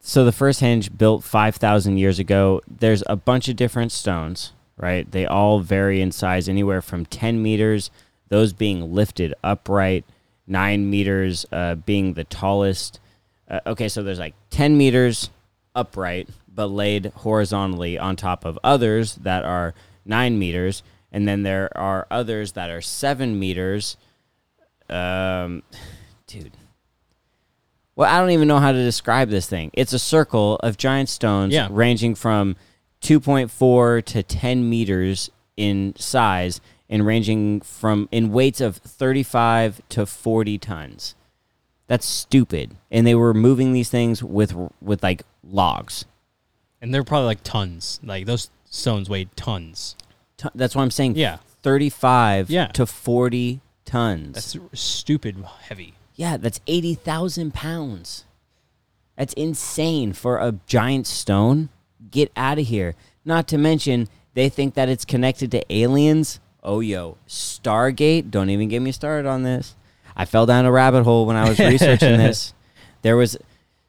So 0.00 0.24
the 0.24 0.32
first 0.32 0.60
hinge 0.60 0.96
built 0.96 1.22
5,000 1.24 1.96
years 1.96 2.18
ago. 2.18 2.60
There's 2.68 3.02
a 3.06 3.16
bunch 3.16 3.48
of 3.48 3.56
different 3.56 3.92
stones, 3.92 4.52
right? 4.76 5.10
They 5.10 5.24
all 5.24 5.60
vary 5.60 6.00
in 6.00 6.10
size, 6.10 6.48
anywhere 6.48 6.82
from 6.82 7.06
10 7.06 7.42
meters, 7.42 7.90
those 8.28 8.52
being 8.52 8.92
lifted 8.92 9.34
upright, 9.44 10.04
9 10.46 10.90
meters 10.90 11.46
uh, 11.52 11.76
being 11.76 12.14
the 12.14 12.24
tallest. 12.24 12.98
Uh, 13.48 13.60
okay, 13.66 13.88
so 13.88 14.02
there's 14.02 14.18
like 14.18 14.34
10 14.50 14.76
meters 14.76 15.30
upright, 15.74 16.28
but 16.52 16.66
laid 16.66 17.06
horizontally 17.16 17.98
on 17.98 18.16
top 18.16 18.44
of 18.44 18.58
others 18.64 19.14
that 19.16 19.44
are 19.44 19.74
9 20.04 20.38
meters. 20.38 20.82
And 21.12 21.26
then 21.26 21.42
there 21.42 21.76
are 21.76 22.06
others 22.10 22.52
that 22.52 22.70
are 22.70 22.80
7 22.80 23.38
meters. 23.38 23.96
Um, 24.88 25.62
dude. 26.26 26.56
Well, 27.96 28.12
I 28.12 28.18
don't 28.20 28.30
even 28.30 28.48
know 28.48 28.58
how 28.58 28.72
to 28.72 28.82
describe 28.82 29.28
this 29.28 29.46
thing. 29.48 29.70
It's 29.74 29.92
a 29.92 29.98
circle 29.98 30.56
of 30.62 30.76
giant 30.76 31.08
stones 31.08 31.52
Yeah. 31.52 31.68
ranging 31.70 32.14
from 32.14 32.56
2.4 33.02 34.00
to 34.02 34.22
10 34.22 34.68
meters 34.68 35.30
in 35.56 35.94
size 35.96 36.60
and 36.88 37.04
ranging 37.06 37.60
from 37.60 38.08
in 38.10 38.32
weights 38.32 38.60
of 38.60 38.76
35 38.76 39.82
to 39.90 40.06
40 40.06 40.58
tons. 40.58 41.14
That's 41.86 42.06
stupid. 42.06 42.76
And 42.90 43.06
they 43.06 43.14
were 43.14 43.34
moving 43.34 43.72
these 43.72 43.90
things 43.90 44.22
with 44.22 44.54
with 44.80 45.02
like 45.02 45.22
logs. 45.50 46.04
And 46.80 46.94
they're 46.94 47.04
probably 47.04 47.26
like 47.26 47.42
tons. 47.42 48.00
Like 48.02 48.26
those 48.26 48.50
stones 48.64 49.08
weighed 49.10 49.34
tons. 49.36 49.96
Ton- 50.36 50.52
That's 50.54 50.74
what 50.74 50.82
I'm 50.82 50.90
saying. 50.90 51.16
Yeah. 51.16 51.38
35 51.62 52.48
Yeah. 52.50 52.68
to 52.68 52.86
40 52.86 53.60
tons. 53.84 54.34
That's 54.34 54.80
stupid 54.80 55.44
heavy. 55.62 55.94
Yeah, 56.14 56.36
that's 56.36 56.60
80,000 56.66 57.52
pounds. 57.54 58.24
That's 59.16 59.32
insane 59.34 60.12
for 60.12 60.38
a 60.38 60.54
giant 60.66 61.06
stone. 61.06 61.68
Get 62.10 62.32
out 62.36 62.58
of 62.58 62.66
here. 62.66 62.94
Not 63.24 63.46
to 63.48 63.58
mention, 63.58 64.08
they 64.34 64.48
think 64.48 64.74
that 64.74 64.88
it's 64.88 65.04
connected 65.04 65.50
to 65.52 65.62
aliens. 65.72 66.40
Oh, 66.62 66.80
yo, 66.80 67.16
Stargate. 67.28 68.30
Don't 68.30 68.50
even 68.50 68.68
get 68.68 68.80
me 68.80 68.92
started 68.92 69.28
on 69.28 69.42
this. 69.42 69.76
I 70.16 70.24
fell 70.24 70.46
down 70.46 70.64
a 70.66 70.72
rabbit 70.72 71.04
hole 71.04 71.26
when 71.26 71.36
I 71.36 71.48
was 71.48 71.58
researching 71.58 72.16
this. 72.18 72.54
There 73.02 73.16
was, 73.16 73.36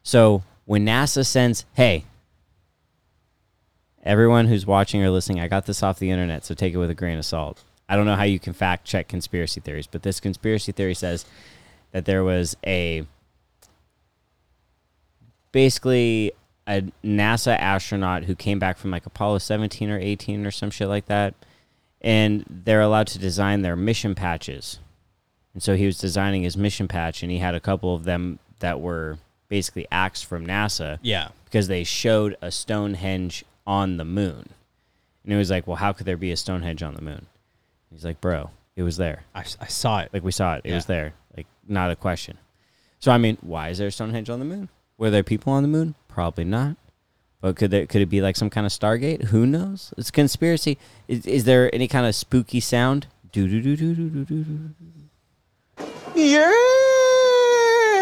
so 0.02 0.42
when 0.64 0.86
NASA 0.86 1.26
sends, 1.26 1.64
hey, 1.74 2.04
everyone 4.02 4.46
who's 4.46 4.66
watching 4.66 5.02
or 5.02 5.10
listening, 5.10 5.40
I 5.40 5.48
got 5.48 5.66
this 5.66 5.82
off 5.82 5.98
the 5.98 6.10
internet, 6.10 6.44
so 6.44 6.54
take 6.54 6.74
it 6.74 6.78
with 6.78 6.90
a 6.90 6.94
grain 6.94 7.18
of 7.18 7.24
salt. 7.24 7.62
I 7.88 7.96
don't 7.96 8.06
know 8.06 8.16
how 8.16 8.22
you 8.24 8.38
can 8.38 8.52
fact 8.52 8.84
check 8.84 9.08
conspiracy 9.08 9.60
theories, 9.60 9.86
but 9.86 10.02
this 10.02 10.20
conspiracy 10.20 10.72
theory 10.72 10.94
says 10.94 11.24
that 11.92 12.04
there 12.04 12.24
was 12.24 12.56
a 12.64 13.06
basically 15.50 16.32
a 16.66 16.82
NASA 17.04 17.56
astronaut 17.58 18.24
who 18.24 18.34
came 18.34 18.58
back 18.58 18.78
from 18.78 18.90
like 18.90 19.06
Apollo 19.06 19.38
17 19.38 19.90
or 19.90 19.98
18 19.98 20.46
or 20.46 20.50
some 20.50 20.70
shit 20.70 20.88
like 20.88 21.06
that. 21.06 21.34
And 22.00 22.44
they're 22.48 22.80
allowed 22.80 23.06
to 23.08 23.18
design 23.18 23.62
their 23.62 23.76
mission 23.76 24.14
patches. 24.14 24.80
And 25.54 25.62
so 25.62 25.76
he 25.76 25.86
was 25.86 25.98
designing 25.98 26.42
his 26.42 26.56
mission 26.56 26.88
patch, 26.88 27.22
and 27.22 27.30
he 27.30 27.38
had 27.38 27.54
a 27.54 27.60
couple 27.60 27.94
of 27.94 28.04
them 28.04 28.38
that 28.58 28.80
were 28.80 29.18
basically 29.52 29.86
acts 29.92 30.22
from 30.22 30.46
NASA 30.46 30.98
Yeah. 31.02 31.28
because 31.44 31.68
they 31.68 31.84
showed 31.84 32.38
a 32.40 32.50
Stonehenge 32.50 33.44
on 33.66 33.98
the 33.98 34.04
moon. 34.04 34.48
And 35.24 35.32
it 35.34 35.36
was 35.36 35.50
like, 35.50 35.66
well, 35.66 35.76
how 35.76 35.92
could 35.92 36.06
there 36.06 36.16
be 36.16 36.32
a 36.32 36.38
Stonehenge 36.38 36.82
on 36.82 36.94
the 36.94 37.02
moon? 37.02 37.26
He's 37.92 38.02
like, 38.02 38.18
bro, 38.22 38.48
it 38.76 38.82
was 38.82 38.96
there. 38.96 39.24
I, 39.34 39.40
I 39.60 39.66
saw 39.66 40.00
it. 40.00 40.08
Like 40.10 40.24
we 40.24 40.32
saw 40.32 40.54
it. 40.54 40.62
It 40.64 40.72
was 40.72 40.86
there. 40.86 41.12
Like 41.36 41.46
not 41.68 41.90
a 41.90 41.96
question. 41.96 42.38
So 42.98 43.12
I 43.12 43.18
mean, 43.18 43.36
why 43.42 43.68
is 43.68 43.76
there 43.76 43.90
Stonehenge 43.90 44.30
on 44.30 44.38
the 44.38 44.46
moon? 44.46 44.70
Were 44.96 45.10
there 45.10 45.22
people 45.22 45.52
on 45.52 45.62
the 45.62 45.68
moon? 45.68 45.96
Probably 46.08 46.44
not. 46.44 46.76
But 47.42 47.56
could 47.56 47.70
there 47.70 47.86
could 47.86 48.00
it 48.00 48.08
be 48.08 48.22
like 48.22 48.36
some 48.36 48.48
kind 48.48 48.64
of 48.64 48.72
Stargate? 48.72 49.24
Who 49.24 49.44
knows? 49.44 49.92
It's 49.98 50.08
a 50.08 50.12
conspiracy. 50.12 50.78
Is, 51.08 51.26
is 51.26 51.44
there 51.44 51.68
any 51.74 51.88
kind 51.88 52.06
of 52.06 52.14
spooky 52.14 52.60
sound? 52.60 53.06
Do 53.32 53.46
do 53.48 53.60
do 53.60 53.76
do 53.76 53.94
do 53.94 54.08
do 54.08 54.24
do 54.24 54.44
do. 54.44 54.70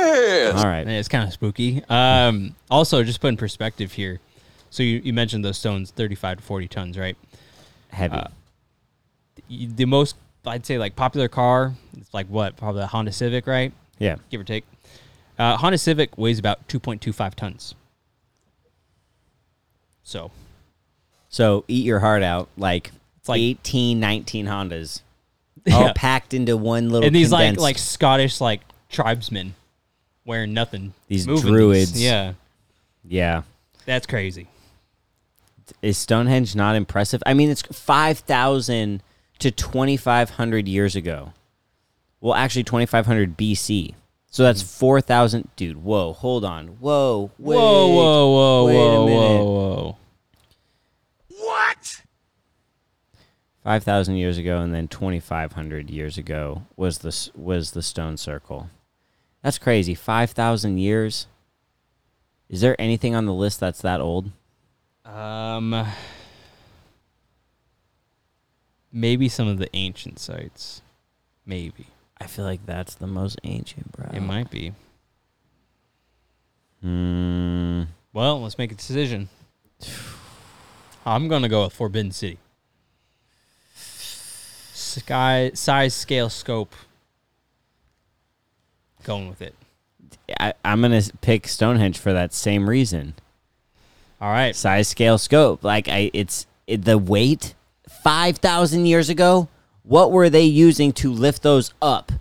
Yes. 0.04 0.57
All 0.59 0.64
right. 0.66 0.87
It's 0.87 1.09
kind 1.09 1.25
of 1.26 1.33
spooky. 1.33 1.83
Um, 1.88 2.54
also, 2.71 3.02
just 3.04 3.21
put 3.21 3.28
in 3.28 3.37
perspective 3.37 3.92
here. 3.92 4.21
So 4.71 4.83
you, 4.83 5.00
you 5.04 5.12
mentioned 5.12 5.45
those 5.45 5.59
stones, 5.59 5.90
35 5.90 6.38
to 6.38 6.42
40 6.45 6.69
tons, 6.69 6.99
right? 6.99 7.16
Heavy. 7.90 8.16
Uh, 8.16 8.28
You- 9.49 9.69
The 9.69 9.85
most, 9.85 10.16
I'd 10.47 10.64
say, 10.64 10.78
like 10.78 10.97
popular 10.97 11.28
car, 11.28 11.75
it's 11.99 12.12
like 12.14 12.26
what? 12.28 12.57
Probably 12.57 12.83
a 12.83 12.87
Honda 12.87 13.12
Civic, 13.12 13.47
right? 13.47 13.73
yeah. 13.99 14.16
Give 14.30 14.40
or 14.40 14.45
take. 14.45 14.64
Uh, 15.38 15.57
Honda 15.57 15.78
Civic 15.78 16.16
weighs 16.19 16.38
about 16.38 16.66
2.25 16.69 17.35
tons. 17.35 17.75
So 20.02 20.30
So 21.28 21.64
eat 21.69 21.85
your 21.85 22.00
heart 22.00 22.23
out. 22.23 22.49
Like 22.57 22.90
It's 23.19 23.28
like- 23.28 23.40
18, 23.40 24.00
19 24.00 24.47
Hondas, 24.47 25.02
all 25.73 25.87
Yeah. 25.87 25.92
packed 25.95 26.35
into 26.35 26.57
one 26.57 26.90
little. 26.90 27.07
and 27.07 27.14
these 27.14 27.30
like 27.33 27.59
like 27.59 27.78
Scottish 27.78 28.40
like 28.40 28.61
tribesmen 28.88 29.54
wearing 30.30 30.54
nothing. 30.54 30.94
These 31.08 31.26
moving 31.26 31.52
druids. 31.52 32.00
Yeah, 32.00 32.34
yeah. 33.04 33.42
that's 33.84 34.06
crazy. 34.06 34.46
Is 35.82 35.99
Stonehenge 35.99 36.54
not 36.54 36.76
impressive? 36.76 37.20
I 37.26 37.34
mean, 37.34 37.50
it's 37.50 37.62
5,000 37.62 39.02
to 39.40 39.50
2,500 39.50 40.68
years 40.68 40.94
ago. 40.94 41.32
Well, 42.20 42.34
actually, 42.34 42.62
2,500 42.62 43.37
BC. 43.37 43.94
So 44.30 44.44
that's 44.44 44.62
mm-hmm. 44.62 44.78
4,000. 44.78 45.49
Dude, 45.56 45.82
whoa, 45.82 46.12
hold 46.12 46.44
on. 46.44 46.68
Whoa, 46.78 47.32
wait. 47.38 47.56
whoa, 47.56 47.88
whoa, 47.88 48.32
whoa, 48.32 48.66
wait 48.66 48.75
a 48.75 48.76
whoa, 48.76 49.06
minute. 49.06 49.44
whoa, 49.44 49.44
whoa. 49.44 49.96
What? 51.40 52.02
5,000 53.64 54.14
years 54.14 54.38
ago, 54.38 54.58
and 54.58 54.72
then 54.72 54.87
2,500 54.87 55.90
years 55.90 56.16
ago 56.16 56.62
was 56.76 56.99
the, 56.99 57.08
s- 57.08 57.30
was 57.34 57.72
the 57.72 57.82
stone 57.82 58.16
circle. 58.16 58.68
That's 59.42 59.59
crazy. 59.59 59.94
5,000 59.94 60.78
years? 60.78 61.26
Is 62.49 62.61
there 62.61 62.78
anything 62.80 63.14
on 63.14 63.26
the 63.26 63.32
list 63.32 63.61
that's 63.61 63.80
that 63.82 64.00
old? 64.00 64.30
Um, 65.04 65.87
maybe 68.92 69.28
some 69.28 69.49
of 69.49 69.59
the 69.59 69.68
ancient 69.75 70.18
sites. 70.18 70.82
Maybe 71.47 71.87
I 72.20 72.26
feel 72.26 72.44
like 72.44 72.66
that's 72.66 72.94
the 72.94 73.06
most 73.06 73.38
ancient, 73.44 73.92
bro. 73.92 74.09
it 74.12 74.20
might 74.20 74.50
be. 74.50 74.73
Hmm. 76.82 77.85
Well, 78.12 78.42
let's 78.42 78.59
make 78.59 78.73
a 78.73 78.75
decision. 78.75 79.28
I'm 81.06 81.28
gonna 81.28 81.49
go 81.49 81.64
with 81.64 81.73
Forbidden 81.73 82.12
City. 82.12 82.38
Sky 83.75 85.52
size, 85.54 85.94
scale, 85.94 86.28
scope. 86.28 86.75
Going 89.04 89.28
with 89.28 89.42
it. 89.42 89.54
I, 90.38 90.54
I'm 90.64 90.80
going 90.80 91.00
to 91.00 91.12
pick 91.19 91.49
Stonehenge 91.49 91.99
for 91.99 92.12
that 92.12 92.33
same 92.33 92.69
reason. 92.69 93.14
All 94.21 94.30
right. 94.30 94.54
size 94.54 94.87
scale 94.87 95.16
scope 95.16 95.64
like 95.64 95.88
i 95.88 96.11
it's 96.12 96.47
it, 96.66 96.85
the 96.85 96.99
weight 96.99 97.54
5000 97.88 98.85
years 98.85 99.09
ago 99.09 99.49
what 99.83 100.12
were 100.12 100.28
they 100.28 100.45
using 100.45 100.92
to 100.92 101.11
lift 101.11 101.42
those 101.42 101.73
up 101.80 102.12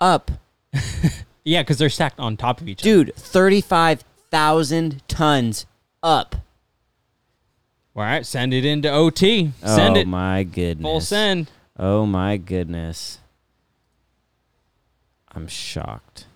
up 0.00 0.32
Yeah, 1.46 1.62
because 1.62 1.78
they're 1.78 1.88
stacked 1.88 2.18
on 2.18 2.36
top 2.36 2.60
of 2.60 2.68
each 2.68 2.82
other. 2.82 3.04
Dude, 3.04 3.14
35,000 3.14 5.02
tons 5.06 5.64
up. 6.02 6.34
All 7.94 8.02
right, 8.02 8.26
send 8.26 8.52
it 8.52 8.64
into 8.64 8.90
OT. 8.90 9.52
Send 9.64 9.96
oh 9.96 10.00
it. 10.00 10.06
Oh 10.06 10.10
my 10.10 10.42
goodness. 10.42 10.82
Full 10.84 11.00
send. 11.00 11.50
Oh 11.78 12.04
my 12.04 12.36
goodness. 12.36 13.20
I'm 15.36 15.46
shocked. 15.46 16.26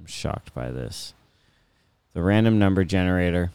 I'm 0.00 0.06
shocked 0.06 0.54
by 0.54 0.70
this. 0.70 1.12
The 2.14 2.22
random 2.22 2.58
number 2.58 2.82
generator. 2.82 3.50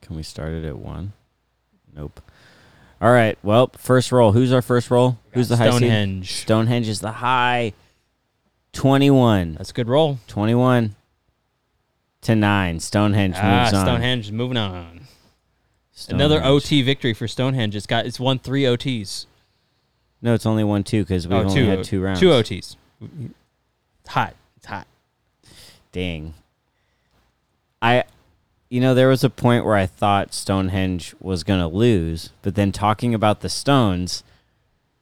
Can 0.00 0.16
we 0.16 0.22
start 0.22 0.52
it 0.52 0.64
at 0.64 0.78
one? 0.78 1.12
Nope. 1.94 2.20
All 3.02 3.10
right. 3.12 3.36
Well, 3.42 3.70
first 3.76 4.12
roll. 4.12 4.32
Who's 4.32 4.52
our 4.52 4.62
first 4.62 4.90
roll? 4.90 5.18
Who's 5.32 5.48
the 5.48 5.56
high 5.56 5.70
seed? 5.70 5.78
Stonehenge. 5.78 6.32
Stonehenge 6.32 6.88
is 6.88 7.00
the 7.00 7.12
high. 7.12 7.72
21. 8.72 9.54
That's 9.54 9.70
a 9.70 9.72
good 9.74 9.88
roll. 9.88 10.18
21 10.28 10.94
to 12.22 12.36
9. 12.36 12.80
Stonehenge 12.80 13.34
Ah, 13.38 13.62
moves 13.64 13.74
on. 13.74 13.84
Stonehenge 13.86 14.26
is 14.26 14.32
moving 14.32 14.56
on. 14.56 15.00
Another 16.08 16.42
OT 16.42 16.82
victory 16.82 17.12
for 17.14 17.26
Stonehenge. 17.28 17.74
It's 17.76 17.86
got 17.86 18.06
it's 18.06 18.20
won 18.20 18.38
three 18.38 18.62
OTs. 18.62 19.26
No, 20.22 20.34
it's 20.34 20.46
only 20.46 20.64
one 20.64 20.84
two 20.84 21.02
because 21.02 21.26
we 21.26 21.34
oh, 21.34 21.40
only 21.40 21.54
two 21.54 21.66
had 21.66 21.84
two 21.84 22.02
rounds. 22.02 22.20
Two 22.20 22.28
OTs. 22.28 22.76
It's 23.00 24.08
hot. 24.08 24.34
It's 24.56 24.66
hot. 24.66 24.86
Dang. 25.92 26.34
I, 27.82 28.04
you 28.68 28.80
know, 28.80 28.94
there 28.94 29.08
was 29.08 29.24
a 29.24 29.30
point 29.30 29.64
where 29.64 29.76
I 29.76 29.86
thought 29.86 30.34
Stonehenge 30.34 31.14
was 31.20 31.44
going 31.44 31.60
to 31.60 31.66
lose, 31.66 32.30
but 32.42 32.54
then 32.54 32.72
talking 32.72 33.14
about 33.14 33.40
the 33.40 33.48
stones, 33.48 34.22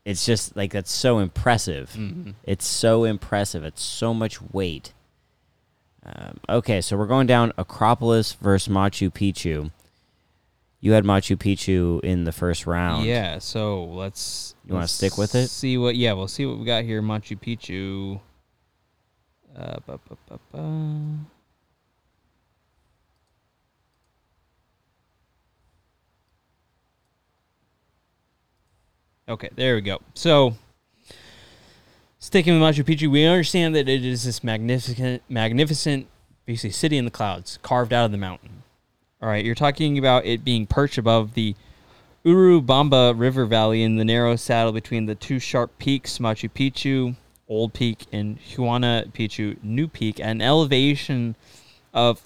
it's 0.05 0.25
just 0.25 0.57
like 0.57 0.73
that's 0.73 0.93
so 0.93 1.19
impressive. 1.19 1.91
Mm-hmm. 1.91 2.31
It's 2.45 2.67
so 2.67 3.05
impressive. 3.05 3.65
It's 3.65 3.83
so 3.83 4.15
much 4.15 4.41
weight. 4.41 4.93
Um, 6.05 6.39
okay, 6.49 6.81
so 6.81 6.97
we're 6.97 7.07
going 7.07 7.27
down 7.27 7.53
Acropolis 7.59 8.33
versus 8.35 8.73
Machu 8.73 9.13
Picchu. 9.13 9.71
You 10.81 10.93
had 10.93 11.05
Machu 11.05 11.37
Picchu 11.37 12.01
in 12.05 12.25
the 12.25 12.33
first 12.33 12.67
round. 12.67 13.05
Yeah. 13.05 13.39
So 13.39 13.85
let's. 13.85 14.55
You 14.67 14.75
wanna 14.75 14.89
stick 14.89 15.19
with 15.19 15.35
it? 15.35 15.49
See 15.49 15.77
what? 15.77 15.97
Yeah, 15.97 16.13
we'll 16.13 16.29
see 16.29 16.47
what 16.47 16.59
we 16.59 16.65
got 16.65 16.85
here. 16.85 17.03
Machu 17.03 17.39
Picchu. 17.39 18.21
Uh, 19.57 19.79
ba, 19.87 19.99
ba, 20.29 20.39
ba. 20.53 21.19
Okay, 29.29 29.51
there 29.57 29.75
we 29.75 29.83
go. 29.83 30.01
So, 30.15 30.55
sticking 32.19 32.59
with 32.59 32.63
Machu 32.63 32.83
Picchu, 32.83 33.11
we 33.11 33.27
understand 33.27 33.75
that 33.75 33.87
it 33.87 34.03
is 34.03 34.25
this 34.25 34.43
magnificent, 34.43 35.23
magnificent, 35.29 36.07
basically 36.47 36.71
city 36.71 36.97
in 36.97 37.05
the 37.05 37.11
clouds, 37.11 37.59
carved 37.63 37.93
out 37.93 38.07
of 38.07 38.13
the 38.13 38.17
mountain. 38.17 38.58
All 39.21 39.29
right, 39.29 39.45
you're 39.45 39.57
talking 39.57 39.99
about 39.99 40.27
it 40.27 40.45
being 40.45 40.69
perched 40.69 40.97
above 40.97 41.35
the 41.35 41.57
Urubamba 42.25 43.19
River 43.19 43.47
Valley 43.47 43.83
in 43.83 43.97
the 43.97 44.05
narrow 44.05 44.37
saddle 44.37 44.71
between 44.71 45.07
the 45.07 45.17
two 45.17 45.41
sharp 45.41 45.77
peaks, 45.79 46.19
Machu 46.19 46.49
Picchu, 46.49 47.17
Old 47.49 47.75
Peak, 47.75 48.07
and 48.13 48.39
Huayna 48.39 49.11
Picchu, 49.11 49.61
New 49.61 49.89
Peak, 49.89 50.21
an 50.21 50.41
elevation 50.41 51.35
of 51.93 52.23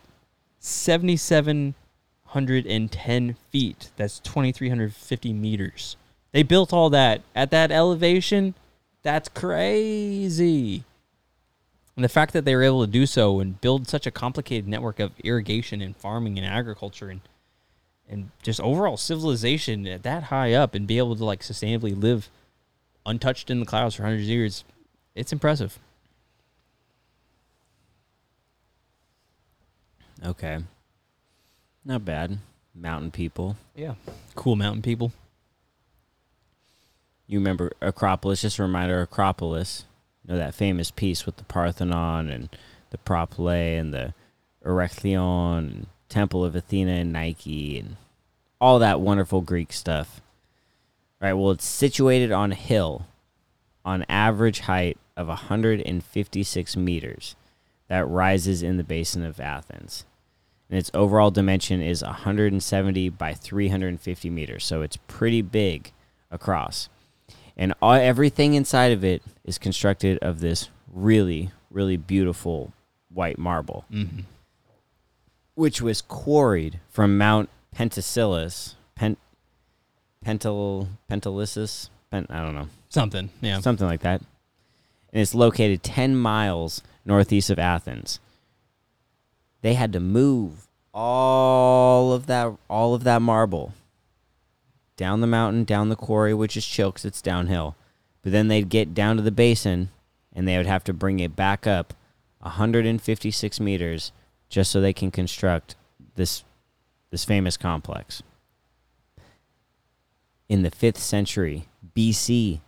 7,710 0.59 3.37
feet. 3.51 3.90
That's 3.97 4.21
2,350 4.21 5.33
meters. 5.33 5.97
They 6.33 6.43
built 6.43 6.75
all 6.75 6.90
that 6.90 7.23
at 7.35 7.51
that 7.53 7.73
elevation. 7.73 8.55
That's 9.03 9.31
crazy. 9.31 10.85
And 12.03 12.09
the 12.11 12.12
fact 12.12 12.33
that 12.33 12.45
they 12.45 12.57
were 12.57 12.65
able 12.65 12.85
to 12.85 12.91
do 12.91 13.07
so 13.07 13.38
and 13.38 13.61
build 13.61 13.87
such 13.87 14.09
a 14.09 14.11
complicated 14.11 14.67
network 14.67 14.99
of 14.99 15.12
irrigation 15.23 15.81
and 15.81 15.97
farming 15.97 16.37
and 16.37 16.45
agriculture 16.45 17.09
and 17.09 17.21
and 18.09 18.31
just 18.43 18.61
overall 18.61 18.97
civilization 18.97 19.87
at 19.87 20.03
that 20.03 20.25
high 20.25 20.53
up 20.53 20.75
and 20.75 20.88
be 20.88 20.99
able 20.99 21.15
to 21.15 21.25
like 21.25 21.43
sustainably 21.43 21.97
live 21.97 22.29
untouched 23.07 23.51
in 23.51 23.61
the 23.61 23.67
clouds 23.67 23.95
for 23.95 24.03
hundreds 24.03 24.25
of 24.25 24.31
years, 24.31 24.65
it's 25.15 25.33
impressive. 25.33 25.79
Okay. 30.27 30.59
Not 31.85 32.05
bad. 32.05 32.37
Mountain 32.75 33.12
people. 33.12 33.57
Yeah. 33.77 33.95
Cool 34.35 34.57
mountain 34.57 34.83
people. 34.83 35.12
You 37.29 37.38
remember 37.38 37.71
Acropolis? 37.81 38.43
Just 38.43 38.59
a 38.59 38.62
reminder, 38.62 39.03
Acropolis. 39.03 39.85
You 40.25 40.35
know 40.35 40.39
that 40.39 40.55
famous 40.55 40.91
piece 40.91 41.27
with 41.27 41.37
the 41.37 41.45
Parthenon 41.45 42.29
and 42.29 42.49
the 42.91 42.99
Propylaea 42.99 43.81
and 43.81 43.93
the 43.93 44.15
Erechtheion 44.65 45.59
and 45.59 45.87
Temple 46.09 46.45
of 46.45 46.55
Athena 46.55 46.93
and 46.93 47.13
Nike 47.13 47.79
and 47.79 47.97
all 48.61 48.79
that 48.79 49.01
wonderful 49.01 49.41
Greek 49.41 49.73
stuff. 49.73 50.21
Right. 51.21 51.33
Well, 51.33 51.53
it's 51.53 51.65
situated 51.65 52.33
on 52.33 52.53
a 52.53 52.57
hill, 52.57 53.07
on 53.85 54.05
average 54.09 54.61
height 54.61 54.99
of 55.17 55.29
156 55.29 56.77
meters, 56.77 57.37
that 57.89 58.09
rises 58.09 58.63
in 58.63 58.77
the 58.77 58.85
basin 58.85 59.25
of 59.25 59.39
Athens, 59.39 60.05
and 60.69 60.79
its 60.79 60.91
overall 60.95 61.31
dimension 61.31 61.83
is 61.83 62.03
170 62.03 63.09
by 63.11 63.35
350 63.35 64.31
meters. 64.31 64.65
So 64.65 64.83
it's 64.83 64.97
pretty 65.09 65.43
big 65.43 65.93
across 66.31 66.89
and 67.57 67.75
all, 67.83 67.95
everything 67.95 68.55
inside 68.55 68.93
of 68.93 69.05
it 69.05 69.23
is 69.45 69.59
constructed 69.59 70.19
of 70.23 70.41
this 70.41 70.69
really, 70.93 71.51
really 71.71 71.97
beautiful 71.97 72.73
white 73.12 73.38
marble, 73.38 73.85
Mm-hmm. 73.93 74.21
which 75.55 75.81
was 75.83 76.01
quarried 76.03 76.81
from 76.88 77.19
Mount 77.19 77.49
Pentesilus, 77.77 78.75
Pen, 78.95 79.17
Pental, 80.25 80.88
Pentalissus, 81.11 81.88
Pen, 82.11 82.27
I 82.31 82.43
don't 82.43 82.55
know, 82.55 82.69
Something. 82.88 83.31
Yeah. 83.41 83.61
something 83.61 83.87
like 83.87 84.01
that, 84.01 84.21
and 85.12 85.21
it's 85.23 85.35
located 85.35 85.83
ten 85.83 86.15
miles 86.17 86.83
northeast 87.05 87.51
of 87.51 87.59
Athens. 87.59 88.21
They 89.62 89.75
had 89.75 89.93
to 89.93 90.01
move 90.01 90.69
all 90.95 92.12
of 92.12 92.27
that, 92.27 92.53
all 92.69 92.95
of 92.95 93.05
that 93.05 93.23
marble 93.23 93.73
down 95.03 95.21
the 95.21 95.27
mountain, 95.27 95.65
down 95.65 95.88
the 95.88 95.97
quarry, 95.97 96.33
which 96.33 96.57
is 96.57 96.65
chill 96.65 96.93
because 96.93 97.05
it's 97.05 97.21
downhill. 97.21 97.75
But 98.23 98.31
then 98.31 98.47
they'd 98.47 98.69
get 98.69 98.95
down 98.95 99.17
to 99.17 99.23
the 99.23 99.33
basin, 99.33 99.88
and 100.33 100.47
they 100.47 100.57
would 100.57 100.67
have 100.67 100.85
to 100.85 100.93
bring 100.93 101.19
it 101.19 101.35
back 101.35 101.67
up 101.67 101.93
156 102.38 103.59
meters 103.59 104.12
just 104.49 104.71
so 104.71 104.81
they 104.81 104.93
can 104.93 105.11
construct 105.11 105.75
this 106.15 106.45
this 107.11 107.25
famous 107.25 107.57
complex. 107.57 108.23
In 110.49 110.62
the 110.62 110.71
fifth 110.71 111.01
century 111.01 111.65
BC, 111.97 112.61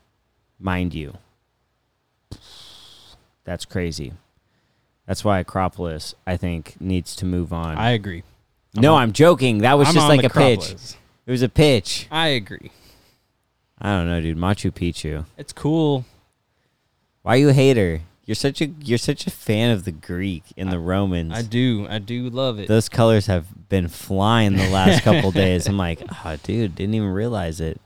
mind 0.59 0.93
you. 0.93 1.15
That's 3.45 3.65
crazy. 3.65 4.13
That's 5.07 5.25
why 5.25 5.39
Acropolis, 5.39 6.17
I 6.27 6.37
think, 6.37 6.75
needs 6.81 7.15
to 7.15 7.27
move 7.27 7.53
on. 7.53 7.79
I 7.79 7.91
agree. 7.91 8.25
no, 8.75 8.97
on- 8.97 9.03
I'm 9.03 9.13
joking. 9.13 9.59
That 9.59 9.79
was 9.79 9.87
I'm 9.87 9.95
just 9.95 10.09
like 10.09 10.25
a 10.25 10.31
pitch. 10.31 10.75
It 11.27 11.31
was 11.31 11.43
a 11.43 11.49
pitch. 11.49 12.07
I 12.11 12.29
agree. 12.29 12.71
I 13.81 13.97
don't 13.97 14.07
know, 14.07 14.21
dude. 14.21 14.37
Machu 14.37 14.71
Picchu. 14.71 15.25
It's 15.37 15.53
cool. 15.53 16.05
Why 17.23 17.37
you 17.37 17.49
a 17.49 17.53
hater? 17.53 18.03
You're 18.27 18.35
such 18.35 18.61
a 18.63 18.67
you're 18.67 18.99
such 18.99 19.27
a 19.27 19.31
fan 19.31 19.71
of 19.71 19.85
the 19.85 19.93
Greek 19.93 20.45
and 20.57 20.73
the 20.73 20.79
Romans. 20.79 21.33
I 21.35 21.43
do. 21.43 21.87
I 21.89 21.99
do 21.99 22.31
love 22.31 22.59
it. 22.59 22.69
Those 22.69 22.89
colors 22.89 23.27
have 23.27 23.69
been 23.69 23.89
flying 23.89 24.57
the 24.57 24.69
last 24.71 25.03
couple 25.03 25.31
days. 25.33 25.67
I'm 25.67 25.77
like, 25.77 26.01
oh, 26.25 26.37
dude, 26.43 26.75
didn't 26.75 26.95
even 26.95 27.11
realize 27.11 27.61
it. 27.61 27.81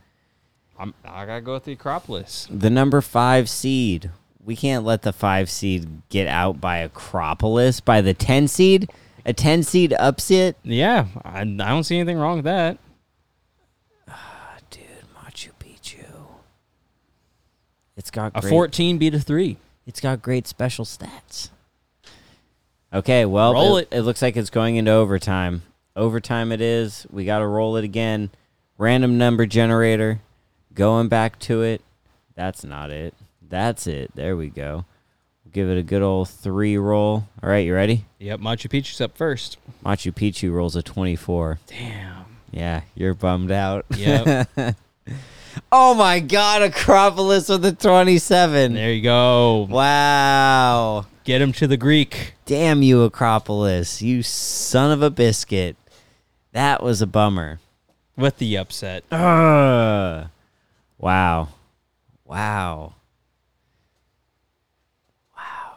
I'm, 0.79 0.95
I 1.05 1.27
gotta 1.27 1.41
go 1.41 1.55
with 1.55 1.65
the 1.65 1.73
Acropolis. 1.73 2.47
The 2.51 2.71
number 2.71 3.01
five 3.01 3.49
seed. 3.49 4.11
We 4.45 4.55
can't 4.55 4.85
let 4.85 5.03
the 5.03 5.13
five 5.13 5.51
seed 5.51 6.03
get 6.09 6.29
out 6.29 6.61
by 6.61 6.79
Acropolis. 6.79 7.81
By 7.81 8.01
the 8.01 8.15
ten 8.15 8.47
seed, 8.47 8.91
a 9.27 9.33
ten 9.33 9.65
seed 9.65 9.93
upset. 9.95 10.57
Yeah, 10.63 11.07
I, 11.25 11.41
I 11.41 11.45
don't 11.45 11.85
see 11.85 11.97
anything 11.99 12.17
wrong 12.19 12.37
with 12.37 12.45
that. 12.45 12.79
Dude, 14.71 14.83
Machu 15.17 15.51
Picchu. 15.59 16.05
It's 17.99 18.13
got 18.13 18.33
A 18.37 18.41
great, 18.41 18.51
14 18.51 18.99
beat 18.99 19.15
a 19.15 19.19
three. 19.19 19.57
It's 19.85 20.01
got 20.01 20.23
great 20.23 20.47
special 20.47 20.85
stats. 20.85 21.51
Okay, 22.93 23.27
well, 23.27 23.53
Roll 23.53 23.77
it, 23.77 23.89
it. 23.91 23.99
it 23.99 24.03
looks 24.03 24.23
like 24.23 24.37
it's 24.37 24.51
going 24.51 24.77
into 24.77 24.93
overtime. 24.93 25.63
Overtime 25.97 26.53
it 26.53 26.61
is. 26.61 27.07
We 27.11 27.25
got 27.25 27.41
to 27.41 27.47
roll 27.47 27.77
it 27.77 27.85
again. 27.85 28.31
Random 28.79 29.19
number 29.19 29.47
generator. 29.47 30.21
Going 30.73 31.09
back 31.09 31.41
to 31.41 31.63
it. 31.63 31.83
That's 32.37 32.65
not 32.65 32.91
it. 32.91 33.15
That's 33.43 33.89
it. 33.89 34.13
There 34.15 34.37
we 34.37 34.47
go. 34.49 34.85
Give 35.53 35.69
it 35.69 35.77
a 35.77 35.83
good 35.83 36.03
old 36.03 36.29
three 36.29 36.79
roll. 36.79 37.27
All 37.43 37.51
right, 37.51 37.67
you 37.67 37.75
ready? 37.75 38.05
Yep, 38.21 38.39
Machu 38.41 38.71
Picchu's 38.71 39.01
up 39.01 39.17
first. 39.17 39.57
Machu 39.85 40.13
Picchu 40.13 40.53
rolls 40.53 40.77
a 40.77 40.83
24. 40.83 41.59
Damn. 41.67 42.27
Yeah, 42.53 42.83
you're 42.95 43.15
bummed 43.15 43.51
out. 43.51 43.87
Yep. 43.97 44.49
Oh 45.73 45.95
my 45.95 46.21
God, 46.21 46.63
Acropolis 46.63 47.49
with 47.49 47.65
a 47.65 47.73
27. 47.73 48.75
There 48.75 48.93
you 48.93 49.03
go. 49.03 49.67
Wow. 49.71 51.07
Get 51.25 51.41
him 51.43 51.53
to 51.53 51.67
the 51.67 51.77
Greek. 51.77 52.35
Damn 52.47 52.83
you, 52.83 53.03
Acropolis. 53.03 54.01
You 54.03 54.23
son 54.23 54.91
of 54.91 55.03
a 55.03 55.11
biscuit. 55.11 55.77
That 56.53 56.83
was 56.83 57.03
a 57.03 57.07
bummer. 57.07 57.61
with 58.17 58.39
the 58.39 58.57
upset. 58.57 59.05
Ugh. 59.13 60.29
Wow. 60.99 61.49
Wow. 62.25 62.95
Wow. 65.37 65.73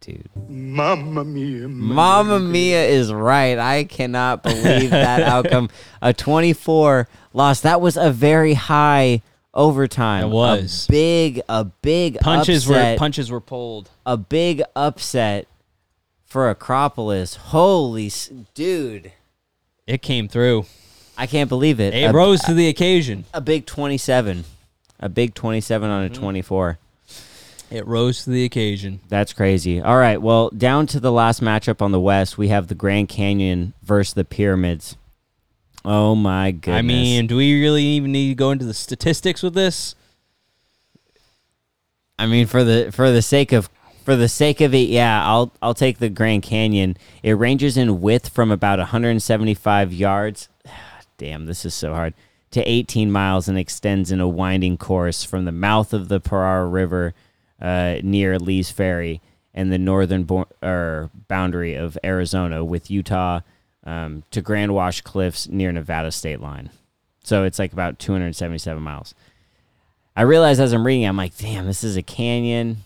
Dude. 0.00 0.28
Mamma 0.48 1.24
mia. 1.24 1.68
Mamma 1.68 2.38
Mia 2.40 2.84
is 2.86 3.12
right. 3.12 3.58
I 3.58 3.84
cannot 3.84 4.42
believe 4.42 4.90
that 4.90 5.22
outcome. 5.34 5.70
A 6.02 6.12
24 6.12 7.08
loss. 7.38 7.60
That 7.60 7.80
was 7.80 7.96
a 7.96 8.10
very 8.10 8.54
high 8.54 9.22
overtime. 9.54 10.24
It 10.24 10.28
was. 10.28 10.86
a 10.86 10.92
big, 10.92 11.40
a 11.48 11.64
big 11.64 12.18
Punches 12.20 12.68
upset, 12.68 12.94
were 12.94 12.98
punches 12.98 13.30
were 13.30 13.40
pulled. 13.40 13.88
a 14.04 14.18
big 14.18 14.62
upset 14.76 15.46
for 16.26 16.50
Acropolis. 16.50 17.36
Holy, 17.36 18.06
s- 18.06 18.30
dude! 18.52 19.12
It 19.86 20.02
came 20.02 20.28
through. 20.28 20.66
I 21.16 21.26
can't 21.26 21.48
believe 21.48 21.80
it. 21.80 21.94
It 21.94 22.10
a, 22.10 22.12
rose 22.12 22.40
to 22.42 22.54
the 22.54 22.68
occasion. 22.68 23.24
a 23.32 23.40
big 23.40 23.66
27, 23.66 24.44
a 25.00 25.08
big 25.08 25.34
27 25.34 25.88
on 25.88 26.04
a 26.04 26.10
mm-hmm. 26.10 26.20
24. 26.20 26.78
It 27.70 27.86
rose 27.86 28.24
to 28.24 28.30
the 28.30 28.44
occasion. 28.44 29.00
That's 29.08 29.32
crazy. 29.32 29.80
All 29.80 29.98
right. 29.98 30.22
Well, 30.22 30.48
down 30.50 30.86
to 30.88 31.00
the 31.00 31.12
last 31.12 31.42
matchup 31.42 31.82
on 31.82 31.92
the 31.92 32.00
West, 32.00 32.38
we 32.38 32.48
have 32.48 32.68
the 32.68 32.74
Grand 32.74 33.08
Canyon 33.08 33.74
versus 33.82 34.14
the 34.14 34.24
Pyramids. 34.24 34.96
Oh 35.84 36.14
my 36.14 36.50
goodness. 36.50 36.78
I 36.78 36.82
mean, 36.82 37.26
do 37.26 37.36
we 37.36 37.60
really 37.60 37.84
even 37.84 38.12
need 38.12 38.28
to 38.28 38.34
go 38.34 38.50
into 38.50 38.64
the 38.64 38.74
statistics 38.74 39.42
with 39.42 39.54
this? 39.54 39.94
I 42.18 42.26
mean, 42.26 42.46
for 42.46 42.64
the 42.64 42.90
for 42.92 43.10
the 43.10 43.22
sake 43.22 43.52
of 43.52 43.70
for 44.04 44.16
the 44.16 44.28
sake 44.28 44.60
of 44.60 44.74
it, 44.74 44.88
yeah, 44.88 45.24
I'll 45.24 45.52
I'll 45.62 45.74
take 45.74 45.98
the 45.98 46.08
Grand 46.08 46.42
Canyon. 46.42 46.96
It 47.22 47.32
ranges 47.32 47.76
in 47.76 48.00
width 48.00 48.28
from 48.28 48.50
about 48.50 48.78
175 48.78 49.92
yards. 49.92 50.48
Damn, 51.18 51.46
this 51.46 51.64
is 51.64 51.74
so 51.74 51.94
hard. 51.94 52.14
To 52.52 52.62
18 52.62 53.12
miles 53.12 53.48
and 53.48 53.58
extends 53.58 54.10
in 54.10 54.20
a 54.20 54.28
winding 54.28 54.78
course 54.78 55.22
from 55.22 55.44
the 55.44 55.52
mouth 55.52 55.92
of 55.92 56.08
the 56.08 56.20
Parara 56.20 56.70
River 56.72 57.12
uh, 57.60 57.96
near 58.02 58.38
Lee's 58.38 58.70
Ferry 58.70 59.20
and 59.52 59.70
the 59.70 59.78
northern 59.78 60.24
bo- 60.24 60.46
er, 60.62 61.10
boundary 61.28 61.74
of 61.74 61.98
Arizona 62.02 62.64
with 62.64 62.90
Utah 62.90 63.40
um, 63.88 64.22
to 64.30 64.42
Grand 64.42 64.74
Wash 64.74 65.00
Cliffs 65.00 65.48
near 65.48 65.72
Nevada 65.72 66.12
state 66.12 66.40
line. 66.40 66.68
So 67.24 67.44
it's 67.44 67.58
like 67.58 67.72
about 67.72 67.98
277 67.98 68.82
miles. 68.82 69.14
I 70.14 70.22
realized 70.22 70.60
as 70.60 70.72
I'm 70.72 70.84
reading, 70.86 71.06
I'm 71.06 71.16
like, 71.16 71.36
damn, 71.38 71.66
this 71.66 71.82
is 71.82 71.96
a 71.96 72.02
canyon. 72.02 72.78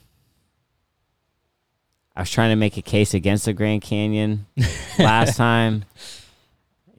I 2.14 2.20
was 2.20 2.30
trying 2.30 2.50
to 2.50 2.56
make 2.56 2.76
a 2.76 2.82
case 2.82 3.14
against 3.14 3.46
the 3.46 3.52
Grand 3.52 3.82
Canyon 3.82 4.46
last 4.98 5.36
time. 5.36 5.84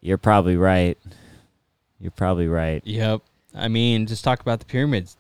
You're 0.02 0.18
probably 0.18 0.58
right. 0.58 0.98
You're 2.00 2.12
probably 2.12 2.48
right. 2.48 2.82
Yep. 2.86 3.22
I 3.56 3.68
mean, 3.68 4.08
just 4.08 4.24
talk 4.24 4.42
about 4.42 4.60
the 4.60 4.66
pyramids. 4.66 5.16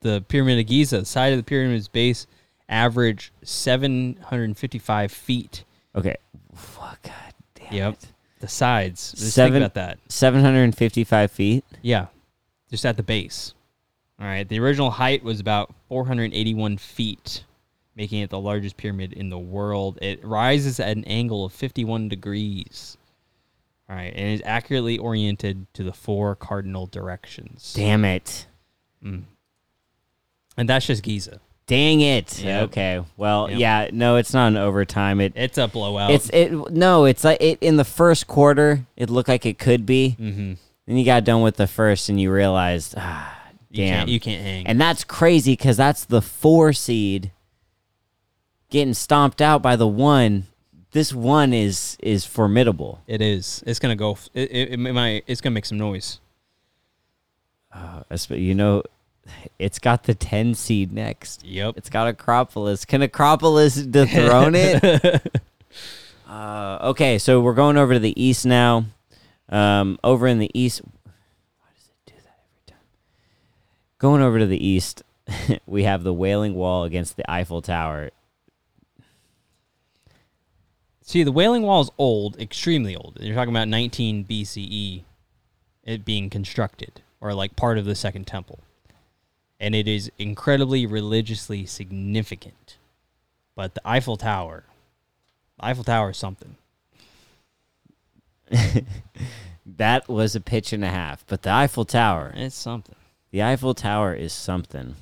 The 0.00 0.22
pyramid 0.28 0.58
of 0.58 0.66
Giza, 0.66 0.98
the 1.00 1.04
side 1.06 1.32
of 1.32 1.38
the 1.38 1.42
pyramid's 1.44 1.88
base, 1.88 2.26
average 2.68 3.32
755 3.44 5.12
feet. 5.12 5.64
Okay. 5.94 6.16
Fuck, 6.54 7.02
God 7.04 7.34
damn 7.54 7.72
Yep. 7.72 7.92
it. 7.94 8.06
The 8.40 8.48
sides. 8.48 9.12
Just 9.12 9.32
Seven- 9.34 9.52
think 9.54 9.62
about 9.64 9.74
that. 9.74 9.98
755 10.08 11.30
feet. 11.30 11.64
Yeah. 11.82 12.06
Just 12.70 12.84
at 12.84 12.96
the 12.96 13.02
base. 13.02 13.54
All 14.20 14.26
right. 14.26 14.48
The 14.48 14.58
original 14.60 14.90
height 14.90 15.22
was 15.22 15.40
about 15.40 15.74
481 15.88 16.76
feet, 16.78 17.44
making 17.94 18.20
it 18.20 18.30
the 18.30 18.40
largest 18.40 18.76
pyramid 18.76 19.12
in 19.12 19.30
the 19.30 19.38
world. 19.38 19.98
It 20.02 20.24
rises 20.24 20.78
at 20.80 20.96
an 20.96 21.04
angle 21.04 21.44
of 21.44 21.52
51 21.52 22.08
degrees. 22.08 22.96
All 23.88 23.96
right. 23.96 24.12
And 24.14 24.34
is 24.34 24.42
accurately 24.44 24.98
oriented 24.98 25.66
to 25.74 25.82
the 25.82 25.92
four 25.92 26.34
cardinal 26.34 26.86
directions. 26.86 27.72
Damn 27.74 28.04
it. 28.04 28.46
Mm. 29.04 29.22
And 30.56 30.68
that's 30.68 30.86
just 30.86 31.02
Giza. 31.02 31.40
Dang 31.66 32.00
it. 32.00 32.38
Yep. 32.40 32.62
Okay. 32.68 33.02
Well, 33.16 33.50
Yep. 33.50 33.58
yeah, 33.58 33.88
no, 33.92 34.16
it's 34.16 34.32
not 34.32 34.48
an 34.48 34.56
overtime. 34.56 35.20
It 35.20 35.32
It's 35.34 35.58
a 35.58 35.66
blowout. 35.66 36.10
it's 36.12 36.30
it 36.30 36.52
no, 36.72 37.04
it's 37.06 37.24
like 37.24 37.38
it 37.40 37.58
in 37.60 37.76
the 37.76 37.84
first 37.84 38.26
quarter, 38.28 38.86
it 38.96 39.10
looked 39.10 39.28
like 39.28 39.44
it 39.46 39.58
could 39.58 39.84
be. 39.84 40.16
mm-hmm. 40.20 40.52
Then 40.86 40.96
you 40.96 41.04
got 41.04 41.24
done 41.24 41.42
with 41.42 41.56
the 41.56 41.66
first 41.66 42.08
and 42.08 42.20
you 42.20 42.30
realized, 42.30 42.94
ah, 42.96 43.36
You 43.70 43.78
damn. 43.84 43.96
can't, 43.98 44.08
you 44.10 44.20
can't 44.20 44.42
hang. 44.42 44.66
And 44.68 44.80
that's 44.80 45.02
crazy 45.02 45.52
because 45.54 45.76
that's 45.76 46.04
the 46.04 46.22
four 46.22 46.72
seed 46.72 47.32
getting 48.70 48.94
stomped 48.94 49.42
out 49.42 49.60
by 49.62 49.74
the 49.74 49.88
one. 49.88 50.46
This 50.92 51.12
one 51.12 51.52
is 51.52 51.96
is 52.00 52.24
formidable. 52.24 53.02
it 53.08 53.20
is. 53.20 53.64
It's 53.66 53.80
gonna 53.80 53.96
go. 53.96 54.16
It, 54.32 54.50
it, 54.52 54.72
it 54.74 54.76
might. 54.78 55.24
It's 55.26 55.40
gonna 55.40 55.52
make 55.54 55.66
some 55.66 55.78
noise. 55.78 56.20
Espe- 58.10 58.40
You 58.40 58.54
know, 58.54 58.82
it's 59.58 59.78
got 59.78 60.04
the 60.04 60.14
ten 60.14 60.54
seed 60.54 60.92
next. 60.92 61.44
Yep. 61.44 61.74
It's 61.76 61.90
got 61.90 62.08
Acropolis. 62.08 62.84
Can 62.84 63.02
Acropolis 63.02 63.76
dethrone 63.76 64.54
it? 64.54 65.40
uh, 66.28 66.78
okay, 66.82 67.18
so 67.18 67.40
we're 67.40 67.54
going 67.54 67.76
over 67.76 67.94
to 67.94 68.00
the 68.00 68.20
east 68.22 68.46
now. 68.46 68.86
Um, 69.48 69.98
over 70.02 70.26
in 70.26 70.38
the 70.38 70.50
east, 70.54 70.82
why 71.04 71.68
does 71.74 71.86
it 71.86 71.94
do 72.06 72.14
that 72.24 72.40
every 72.50 72.66
time? 72.66 72.78
Going 73.98 74.22
over 74.22 74.38
to 74.38 74.46
the 74.46 74.64
east, 74.64 75.02
we 75.66 75.84
have 75.84 76.02
the 76.02 76.12
Wailing 76.12 76.54
Wall 76.54 76.84
against 76.84 77.16
the 77.16 77.30
Eiffel 77.30 77.62
Tower. 77.62 78.10
See, 81.02 81.22
the 81.22 81.30
Wailing 81.30 81.62
Wall 81.62 81.82
is 81.82 81.90
old, 81.98 82.40
extremely 82.40 82.96
old. 82.96 83.18
You're 83.20 83.36
talking 83.36 83.54
about 83.54 83.68
19 83.68 84.24
BCE, 84.24 85.04
it 85.84 86.04
being 86.04 86.28
constructed, 86.28 87.00
or 87.20 87.32
like 87.32 87.54
part 87.54 87.78
of 87.78 87.84
the 87.84 87.94
Second 87.94 88.26
Temple, 88.26 88.58
and 89.58 89.74
it 89.74 89.88
is 89.88 90.10
incredibly 90.18 90.86
religiously 90.86 91.66
significant. 91.66 92.76
But 93.54 93.74
the 93.74 93.80
Eiffel 93.84 94.16
Tower, 94.16 94.64
Eiffel 95.60 95.84
Tower 95.84 96.10
is 96.10 96.16
something. 96.16 96.56
That 99.78 100.08
was 100.08 100.36
a 100.36 100.40
pitch 100.40 100.72
and 100.72 100.84
a 100.84 100.88
half, 100.88 101.26
but 101.26 101.42
the 101.42 101.50
Eiffel 101.50 101.84
Tower, 101.84 102.32
It's 102.36 102.54
something. 102.54 102.94
the 103.32 103.42
Eiffel 103.42 103.74
Tower 103.74 104.14
is 104.14 104.32
something. 104.32 104.94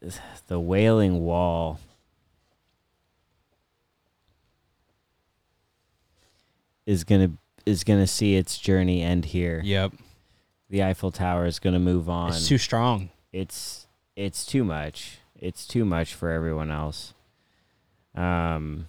The 0.46 0.60
Wailing 0.60 1.20
Wall. 1.20 1.80
Is 6.86 7.04
gonna 7.04 7.32
is 7.66 7.84
gonna 7.84 8.06
see 8.06 8.36
its 8.36 8.58
journey 8.58 9.02
end 9.02 9.26
here. 9.26 9.60
Yep. 9.64 9.92
The 10.70 10.82
Eiffel 10.84 11.10
Tower 11.12 11.46
is 11.46 11.58
gonna 11.58 11.78
move 11.78 12.08
on. 12.08 12.30
It's 12.30 12.48
too 12.48 12.58
strong. 12.58 13.10
it's 13.32 13.86
it's 14.16 14.44
too 14.46 14.64
much. 14.64 15.18
It's 15.38 15.66
too 15.66 15.84
much 15.84 16.14
for 16.14 16.30
everyone 16.30 16.70
else. 16.70 17.14
Um 18.14 18.86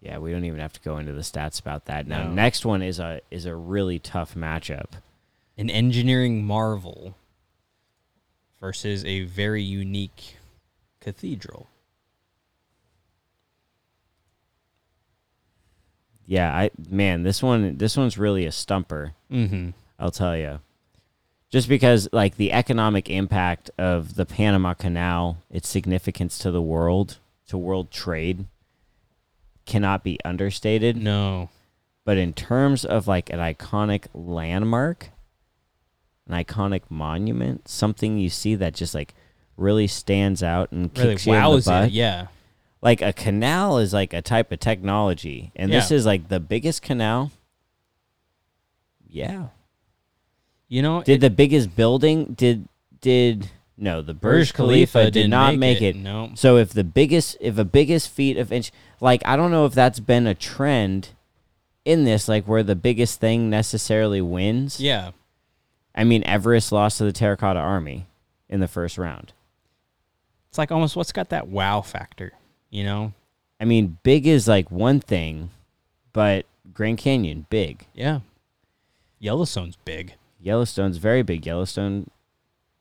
Yeah, 0.00 0.18
we 0.18 0.32
don't 0.32 0.44
even 0.44 0.58
have 0.60 0.72
to 0.72 0.80
go 0.80 0.98
into 0.98 1.12
the 1.12 1.20
stats 1.20 1.60
about 1.60 1.84
that. 1.86 2.06
Now, 2.08 2.24
No. 2.24 2.32
next 2.32 2.64
one 2.66 2.82
is 2.82 2.98
a 2.98 3.20
is 3.30 3.46
a 3.46 3.54
really 3.54 3.98
tough 3.98 4.34
matchup. 4.34 5.00
An 5.56 5.70
engineering 5.70 6.44
marvel 6.44 7.14
versus 8.60 9.04
a 9.04 9.22
very 9.24 9.62
unique 9.62 10.36
cathedral. 11.00 11.68
Yeah, 16.26 16.54
I 16.54 16.70
man, 16.88 17.22
this 17.22 17.42
one 17.42 17.76
this 17.78 17.96
one's 17.96 18.18
really 18.18 18.46
a 18.46 18.52
stumper. 18.52 19.14
Mm-hmm. 19.30 19.70
I'll 19.98 20.10
tell 20.10 20.36
you. 20.36 20.60
Just 21.50 21.68
because 21.68 22.08
like 22.12 22.36
the 22.36 22.52
economic 22.52 23.10
impact 23.10 23.70
of 23.76 24.14
the 24.14 24.24
Panama 24.24 24.72
Canal, 24.74 25.38
its 25.50 25.68
significance 25.68 26.38
to 26.38 26.50
the 26.50 26.62
world, 26.62 27.18
to 27.48 27.58
world 27.58 27.90
trade 27.90 28.46
cannot 29.66 30.02
be 30.02 30.18
understated. 30.24 30.96
No. 30.96 31.50
But 32.04 32.16
in 32.16 32.32
terms 32.32 32.84
of 32.84 33.06
like 33.06 33.30
an 33.30 33.38
iconic 33.38 34.06
landmark, 34.14 35.10
an 36.26 36.42
iconic 36.42 36.82
monument, 36.88 37.68
something 37.68 38.18
you 38.18 38.30
see 38.30 38.54
that 38.54 38.74
just 38.74 38.94
like 38.94 39.14
really 39.56 39.86
stands 39.86 40.42
out 40.42 40.72
and 40.72 40.90
Really 40.96 41.14
kicks 41.14 41.26
you 41.26 41.34
in 41.34 41.42
the 41.42 41.62
butt. 41.64 41.84
it. 41.88 41.92
Yeah. 41.92 42.28
Like 42.82 43.00
a 43.00 43.12
canal 43.12 43.78
is 43.78 43.92
like 43.92 44.12
a 44.12 44.20
type 44.20 44.50
of 44.52 44.58
technology, 44.60 45.52
and 45.56 45.72
this 45.72 45.90
Yeah. 45.90 45.96
is 45.98 46.04
like 46.06 46.28
the 46.28 46.40
biggest 46.40 46.82
canal. 46.82 47.30
Yeah. 49.08 49.48
You 50.68 50.82
know, 50.82 51.02
Did 51.02 51.20
the 51.20 51.30
biggest 51.30 51.76
building 51.76 52.34
did 52.34 52.66
did 53.00 53.50
No, 53.76 54.00
the 54.02 54.14
Burj 54.14 54.52
Khalifa, 54.54 54.92
Khalifa 54.92 55.04
did 55.06 55.12
didn't 55.14 55.30
not 55.30 55.50
make 55.56 55.80
make 55.80 55.82
it, 55.82 55.96
it. 55.96 55.96
no. 55.96 56.32
So 56.34 56.56
if 56.56 56.70
the 56.72 56.84
biggest, 56.84 57.36
if 57.40 57.58
a 57.58 57.64
biggest 57.64 58.08
feat 58.10 58.36
of 58.36 58.52
inch, 58.52 58.70
like 59.00 59.22
I 59.24 59.36
don't 59.36 59.50
know 59.50 59.66
if 59.66 59.74
that's 59.74 60.00
been 60.00 60.26
a 60.26 60.34
trend 60.34 61.10
in 61.84 62.04
this, 62.04 62.28
like 62.28 62.46
where 62.46 62.62
the 62.62 62.76
biggest 62.76 63.20
thing 63.20 63.50
necessarily 63.50 64.20
wins. 64.20 64.80
Yeah. 64.80 65.10
I 65.94 66.04
mean, 66.04 66.22
Everest 66.24 66.72
lost 66.72 66.98
to 66.98 67.04
the 67.04 67.12
Terracotta 67.12 67.58
Army 67.60 68.06
in 68.48 68.60
the 68.60 68.68
first 68.68 68.96
round. 68.98 69.32
It's 70.48 70.58
like 70.58 70.70
almost 70.72 70.96
what's 70.96 71.12
got 71.12 71.28
that 71.30 71.48
wow 71.48 71.80
factor, 71.80 72.32
you 72.72 72.82
know? 72.82 73.12
I 73.60 73.64
mean, 73.64 73.98
big 74.02 74.26
is 74.26 74.48
like 74.48 74.72
one 74.72 74.98
thing, 74.98 75.50
but 76.12 76.46
Grand 76.74 76.98
Canyon 76.98 77.46
big. 77.48 77.86
Yeah. 77.94 78.20
Yellowstone's 79.20 79.76
big. 79.84 80.14
Yellowstone's 80.40 80.96
very 80.96 81.22
big. 81.22 81.46
Yellowstone, 81.46 82.10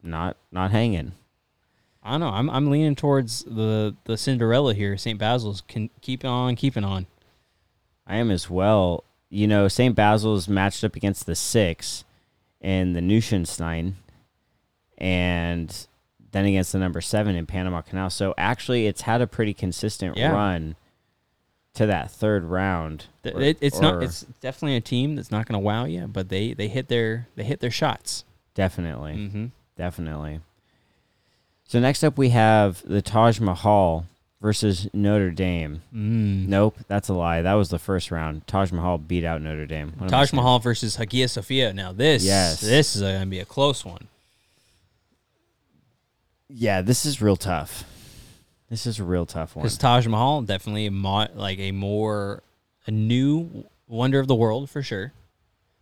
not 0.02 0.38
not 0.52 0.72
hanging. 0.72 1.12
I 2.02 2.12
don't 2.12 2.22
know. 2.22 2.30
I'm 2.30 2.50
I'm 2.50 2.72
leaning 2.72 2.96
towards 2.96 3.44
the 3.44 3.96
the 4.06 4.18
Cinderella 4.18 4.74
here. 4.74 4.98
St. 4.98 5.20
Basil's 5.20 5.62
can 5.62 5.92
keep 6.02 6.26
on 6.26 6.56
keeping 6.56 6.84
on. 6.84 7.06
I 8.08 8.16
am 8.16 8.32
as 8.32 8.50
well. 8.50 9.04
You 9.30 9.48
know, 9.48 9.68
St. 9.68 9.96
Basil's 9.96 10.48
matched 10.48 10.84
up 10.84 10.96
against 10.96 11.28
the 11.28 11.36
six 11.36 12.04
and 12.60 12.96
the 12.96 13.02
Neuschwanstein, 13.02 13.94
and 14.98 15.88
then 16.32 16.46
against 16.46 16.72
the 16.72 16.80
number 16.80 17.02
seven 17.02 17.36
in 17.36 17.46
Panama 17.46 17.82
Canal. 17.82 18.10
So 18.10 18.34
actually, 18.38 18.88
it's 18.88 19.02
had 19.02 19.22
a 19.22 19.28
pretty 19.28 19.54
consistent 19.54 20.18
Yeah. 20.18 20.32
run 20.32 20.76
to 21.74 21.86
that 21.86 22.12
third 22.12 22.44
round. 22.46 23.06
Or- 23.26 23.42
it- 23.42 23.58
it's 23.62 23.80
not. 23.80 24.02
It's 24.04 24.22
definitely 24.42 24.76
a 24.78 24.82
team 24.82 25.16
that's 25.16 25.32
not 25.32 25.46
going 25.46 25.54
to 25.60 25.66
wow 25.66 25.86
you, 25.86 26.08
but 26.08 26.30
they 26.30 26.54
they 26.54 26.68
hit 26.68 26.88
their 26.90 27.28
they 27.36 27.44
hit 27.44 27.60
their 27.60 27.72
shots. 27.72 28.24
definitely. 28.54 29.14
Mm-hmm. 29.14 29.46
Definitely. 29.78 30.42
So 31.68 31.80
next 31.80 32.04
up 32.04 32.18
we 32.18 32.30
have 32.30 32.84
the 32.86 33.02
Taj 33.02 33.40
Mahal 33.40 34.06
versus 34.42 34.90
Notre 34.94 35.32
Dame. 35.32 35.82
Mm. 35.96 36.48
Nope, 36.50 36.78
that's 36.88 37.08
a 37.08 37.14
lie. 37.14 37.42
That 37.42 37.54
was 37.54 37.70
the 37.70 37.80
first 37.80 38.12
round. 38.12 38.46
Taj 38.48 38.72
Mahal 38.74 38.98
beat 38.98 39.24
out 39.24 39.42
Notre 39.42 39.66
Dame. 39.66 39.94
Taj? 40.10 40.34
Mahal 40.34 40.60
versus 40.60 40.98
Hagia 40.98 41.28
Sophia. 41.30 41.74
Now 41.74 41.94
this, 41.94 42.26
Yes. 42.26 42.60
this 42.60 42.96
is 42.96 43.02
going 43.04 43.22
to 43.22 43.26
be 43.28 43.40
a 43.40 43.46
close 43.46 43.86
one. 43.86 44.08
Yeah, 46.54 46.82
this 46.82 47.06
is 47.06 47.22
real 47.22 47.38
tough. 47.38 47.86
This 48.70 48.86
is 48.86 49.00
a 49.00 49.04
real 49.04 49.26
tough 49.26 49.56
one. 49.56 49.64
Because 49.64 49.78
Taj 49.78 50.08
Mahal 50.08 50.42
definitely 50.42 50.86
a 50.86 50.92
mo- 50.92 51.28
like 51.34 51.60
a 51.60 51.72
more 51.72 52.44
a 52.86 52.92
new 52.92 53.66
wonder 53.88 54.20
of 54.20 54.28
the 54.28 54.36
world 54.36 54.70
for 54.70 54.82
sure. 54.82 55.14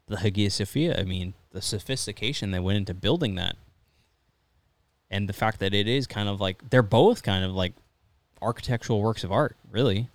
The 0.07 0.17
Hagia 0.17 0.49
Sophia, 0.49 0.99
I 0.99 1.03
mean, 1.03 1.33
the 1.51 1.61
sophistication 1.61 2.51
that 2.51 2.63
went 2.63 2.77
into 2.77 2.93
building 2.93 3.35
that, 3.35 3.55
and 5.11 5.29
the 5.29 5.33
fact 5.33 5.59
that 5.59 5.73
it 5.73 5.87
is 5.87 6.07
kind 6.07 6.27
of 6.27 6.41
like 6.41 6.69
they're 6.69 6.81
both 6.81 7.21
kind 7.21 7.43
of 7.43 7.51
like 7.51 7.73
architectural 8.41 9.01
works 9.01 9.23
of 9.23 9.31
art, 9.31 9.55
really. 9.71 10.09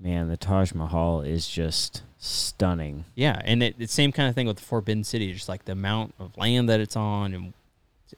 Man, 0.00 0.28
the 0.28 0.36
Taj 0.36 0.74
Mahal 0.74 1.22
is 1.22 1.48
just 1.48 2.02
stunning. 2.18 3.04
Yeah, 3.16 3.40
and 3.44 3.62
it, 3.62 3.76
it's 3.78 3.92
same 3.92 4.12
kind 4.12 4.28
of 4.28 4.34
thing 4.34 4.46
with 4.46 4.58
the 4.58 4.64
Forbidden 4.64 5.02
City, 5.02 5.32
just 5.32 5.48
like 5.48 5.64
the 5.64 5.72
amount 5.72 6.14
of 6.18 6.36
land 6.36 6.68
that 6.68 6.78
it's 6.80 6.96
on, 6.96 7.34
and 7.34 7.52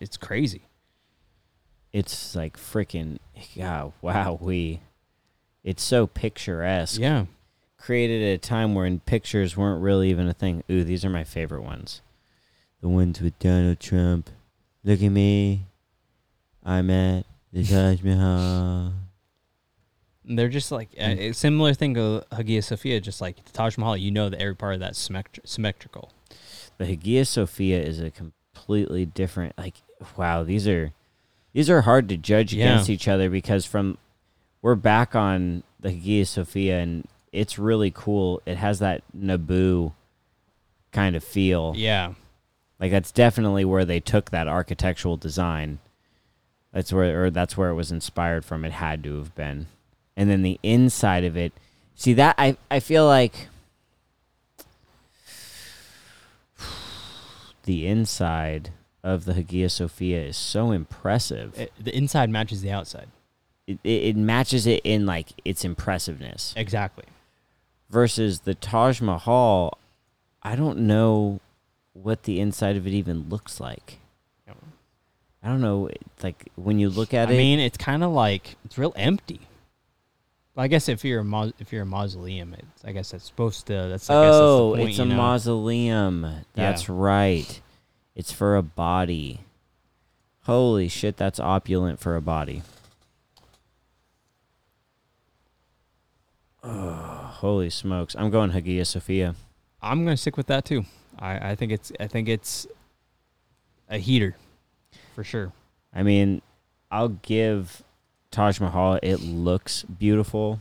it's 0.00 0.16
crazy. 0.16 0.62
It's 1.92 2.34
like 2.36 2.56
freaking 2.56 3.18
yeah, 3.54 3.90
wow, 4.00 4.38
we 4.40 4.80
it's 5.64 5.82
so 5.82 6.06
picturesque. 6.06 7.00
Yeah, 7.00 7.26
Created 7.78 8.22
at 8.22 8.34
a 8.34 8.38
time 8.38 8.74
when 8.74 9.00
pictures 9.00 9.56
weren't 9.56 9.82
really 9.82 10.10
even 10.10 10.28
a 10.28 10.34
thing. 10.34 10.62
Ooh, 10.70 10.84
these 10.84 11.04
are 11.04 11.10
my 11.10 11.24
favorite 11.24 11.62
ones. 11.62 12.02
The 12.80 12.88
ones 12.88 13.20
with 13.20 13.38
Donald 13.38 13.80
Trump. 13.80 14.30
Look 14.84 15.02
at 15.02 15.08
me. 15.08 15.66
I'm 16.64 16.90
at 16.90 17.24
the 17.52 17.64
Taj 17.64 18.02
Mahal. 18.02 18.92
They're 20.24 20.48
just 20.48 20.70
like 20.70 20.90
Mm. 20.92 21.18
a, 21.18 21.28
a 21.30 21.32
similar 21.34 21.74
thing 21.74 21.94
to 21.94 22.24
Hagia 22.30 22.62
Sophia, 22.62 23.00
just 23.00 23.20
like 23.20 23.44
the 23.44 23.52
Taj 23.52 23.76
Mahal. 23.78 23.96
You 23.96 24.10
know 24.10 24.28
that 24.28 24.40
every 24.40 24.54
part 24.54 24.74
of 24.74 24.80
that's 24.80 24.98
symmetri- 24.98 25.42
symmetrical. 25.44 26.12
The 26.78 26.86
Hagia 26.86 27.24
Sophia 27.24 27.82
is 27.82 28.00
a 28.00 28.10
completely 28.60 29.06
different 29.06 29.56
like 29.58 29.74
wow, 30.16 30.42
these 30.44 30.68
are 30.68 30.92
these 31.52 31.68
are 31.70 31.82
hard 31.82 32.08
to 32.08 32.16
judge 32.16 32.52
Yeah. 32.54 32.66
against 32.66 32.90
each 32.90 33.08
other 33.08 33.28
because 33.30 33.66
from 33.66 33.98
we're 34.62 34.74
back 34.74 35.14
on 35.14 35.62
the 35.80 35.90
Hagia 35.90 36.26
Sophia 36.26 36.78
and 36.80 37.06
it's 37.32 37.58
really 37.58 37.90
cool. 37.90 38.42
It 38.46 38.56
has 38.56 38.78
that 38.80 39.02
Naboo 39.16 39.92
kind 40.92 41.16
of 41.16 41.24
feel. 41.24 41.72
Yeah, 41.76 42.14
Like 42.78 42.90
that's 42.90 43.12
definitely 43.12 43.64
where 43.64 43.84
they 43.84 44.00
took 44.00 44.30
that 44.30 44.48
architectural 44.48 45.16
design. 45.16 45.78
That's 46.72 46.92
where 46.92 47.24
or 47.24 47.30
that's 47.30 47.56
where 47.56 47.70
it 47.70 47.74
was 47.74 47.90
inspired 47.92 48.44
from. 48.44 48.64
It 48.64 48.72
had 48.72 49.02
to 49.04 49.18
have 49.18 49.34
been. 49.34 49.66
And 50.16 50.28
then 50.28 50.42
the 50.42 50.58
inside 50.62 51.24
of 51.24 51.36
it. 51.36 51.52
See 51.94 52.12
that 52.14 52.34
I 52.38 52.56
I 52.70 52.80
feel 52.80 53.06
like 53.06 53.48
the 57.64 57.86
inside 57.86 58.70
of 59.02 59.24
the 59.24 59.34
Hagia 59.34 59.68
Sophia 59.68 60.20
is 60.22 60.36
so 60.36 60.70
impressive. 60.72 61.58
It, 61.58 61.72
It- 61.78 61.84
the 61.84 61.96
inside 61.96 62.30
matches 62.30 62.62
the 62.62 62.70
outside. 62.70 63.08
it, 63.66 63.78
it 63.84 64.16
matches 64.16 64.66
it 64.66 64.80
in 64.84 65.06
like 65.06 65.28
its 65.44 65.64
impressiveness 65.64 66.52
Exactly. 66.56 67.04
versus 67.88 68.40
the 68.40 68.54
Taj 68.54 69.00
Mahal. 69.00 69.78
I 70.42 70.56
don't 70.56 70.80
know 70.80 71.40
what 71.92 72.24
the 72.24 72.40
inside 72.40 72.76
of 72.76 72.86
it 72.86 72.92
even 72.92 73.28
looks 73.28 73.60
like. 73.60 73.98
I 75.42 75.48
don't 75.48 75.62
know. 75.62 75.86
It's 75.86 76.22
like 76.22 76.50
when 76.56 76.78
you 76.78 76.90
look 76.90 77.14
at 77.14 77.30
I 77.30 77.32
it, 77.32 77.34
I 77.36 77.38
mean, 77.38 77.60
it's 77.60 77.78
kind 77.78 78.04
of 78.04 78.10
like 78.10 78.56
it's 78.66 78.76
real 78.76 78.92
empty. 78.94 79.40
Well, 80.60 80.66
I 80.66 80.68
guess 80.68 80.90
if 80.90 81.06
you're 81.06 81.20
a 81.20 81.24
mau- 81.24 81.52
if 81.58 81.72
you're 81.72 81.84
a 81.84 81.86
mausoleum, 81.86 82.52
it's, 82.52 82.84
I 82.84 82.92
guess 82.92 83.12
that's 83.12 83.24
supposed 83.24 83.66
to. 83.68 83.72
That's 83.72 84.10
I 84.10 84.12
guess 84.12 84.24
that's 84.24 84.36
the 84.36 84.42
oh, 84.42 84.74
point, 84.76 84.88
it's 84.90 84.98
you 84.98 85.04
a 85.04 85.06
know? 85.06 85.16
mausoleum. 85.16 86.26
That's 86.52 86.86
right. 86.86 87.62
It's 88.14 88.30
for 88.30 88.58
a 88.58 88.62
body. 88.62 89.40
Holy 90.42 90.88
shit, 90.88 91.16
that's 91.16 91.40
opulent 91.40 91.98
for 91.98 92.14
a 92.14 92.20
body. 92.20 92.60
Oh, 96.62 96.90
holy 97.40 97.70
smokes! 97.70 98.14
I'm 98.18 98.28
going 98.28 98.50
Hagia 98.50 98.84
Sophia. 98.84 99.36
I'm 99.80 100.04
gonna 100.04 100.18
stick 100.18 100.36
with 100.36 100.48
that 100.48 100.66
too. 100.66 100.84
I, 101.18 101.52
I 101.52 101.54
think 101.54 101.72
it's 101.72 101.90
I 101.98 102.06
think 102.06 102.28
it's 102.28 102.66
a 103.88 103.96
heater 103.96 104.36
for 105.14 105.24
sure. 105.24 105.54
I 105.94 106.02
mean, 106.02 106.42
I'll 106.90 107.08
give 107.08 107.82
Taj 108.30 108.60
Mahal. 108.60 108.98
It 109.02 109.20
looks 109.20 109.82
beautiful, 109.82 110.60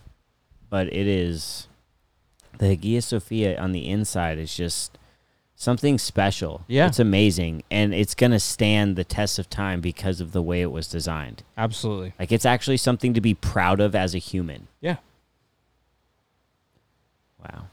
but 0.69 0.87
it 0.87 1.07
is 1.07 1.67
the 2.57 2.67
Hagia 2.67 3.01
Sophia 3.01 3.59
on 3.59 3.71
the 3.71 3.87
inside 3.87 4.37
is 4.37 4.55
just 4.55 4.97
something 5.55 5.97
special. 5.97 6.63
Yeah. 6.67 6.87
it's 6.87 6.99
amazing, 6.99 7.63
and 7.69 7.93
it's 7.93 8.15
gonna 8.15 8.39
stand 8.39 8.95
the 8.95 9.03
test 9.03 9.39
of 9.39 9.49
time 9.49 9.81
because 9.81 10.19
of 10.21 10.31
the 10.31 10.41
way 10.41 10.61
it 10.61 10.71
was 10.71 10.87
designed. 10.87 11.43
Absolutely. 11.57 12.13
Like 12.19 12.31
it's 12.31 12.45
actually 12.45 12.77
something 12.77 13.13
to 13.13 13.21
be 13.21 13.33
proud 13.33 13.79
of 13.79 13.95
as 13.95 14.13
a 14.15 14.19
human. 14.19 14.67
Yeah. 14.81 14.97
Wow. 17.39 17.67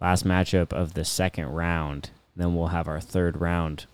Last 0.00 0.24
matchup 0.26 0.72
of 0.72 0.94
the 0.94 1.04
second 1.04 1.46
round. 1.46 2.10
Then 2.34 2.54
we'll 2.54 2.66
have 2.68 2.86
our 2.88 3.00
third 3.00 3.40
round 3.40 3.86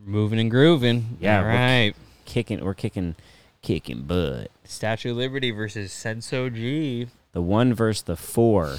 Moving 0.00 0.38
and 0.38 0.48
grooving. 0.50 1.16
Yeah, 1.20 1.40
All 1.40 1.44
right. 1.46 1.92
kicking. 2.24 2.64
We're 2.64 2.74
kicking, 2.74 3.16
kicking 3.62 4.02
butt. 4.02 4.50
Statue 4.64 5.10
of 5.12 5.16
Liberty 5.16 5.50
versus 5.50 5.90
Sensoji. 5.92 7.08
the 7.32 7.42
one 7.42 7.74
versus 7.74 8.02
the 8.02 8.16
four. 8.16 8.76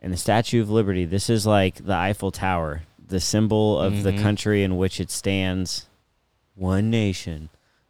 And 0.00 0.12
the 0.12 0.16
Statue 0.16 0.60
of 0.62 0.70
Liberty, 0.70 1.04
this 1.04 1.28
is 1.28 1.46
like 1.46 1.84
the 1.84 1.94
Eiffel 1.94 2.30
Tower, 2.30 2.82
the 3.04 3.20
symbol 3.20 3.78
of 3.80 4.02
the 4.04 4.12
Mhm. 4.12 4.22
country 4.22 4.62
in 4.62 4.76
which 4.76 5.00
it 5.00 5.10
stands. 5.10 5.86
One 6.54 6.90
nation, 6.90 7.48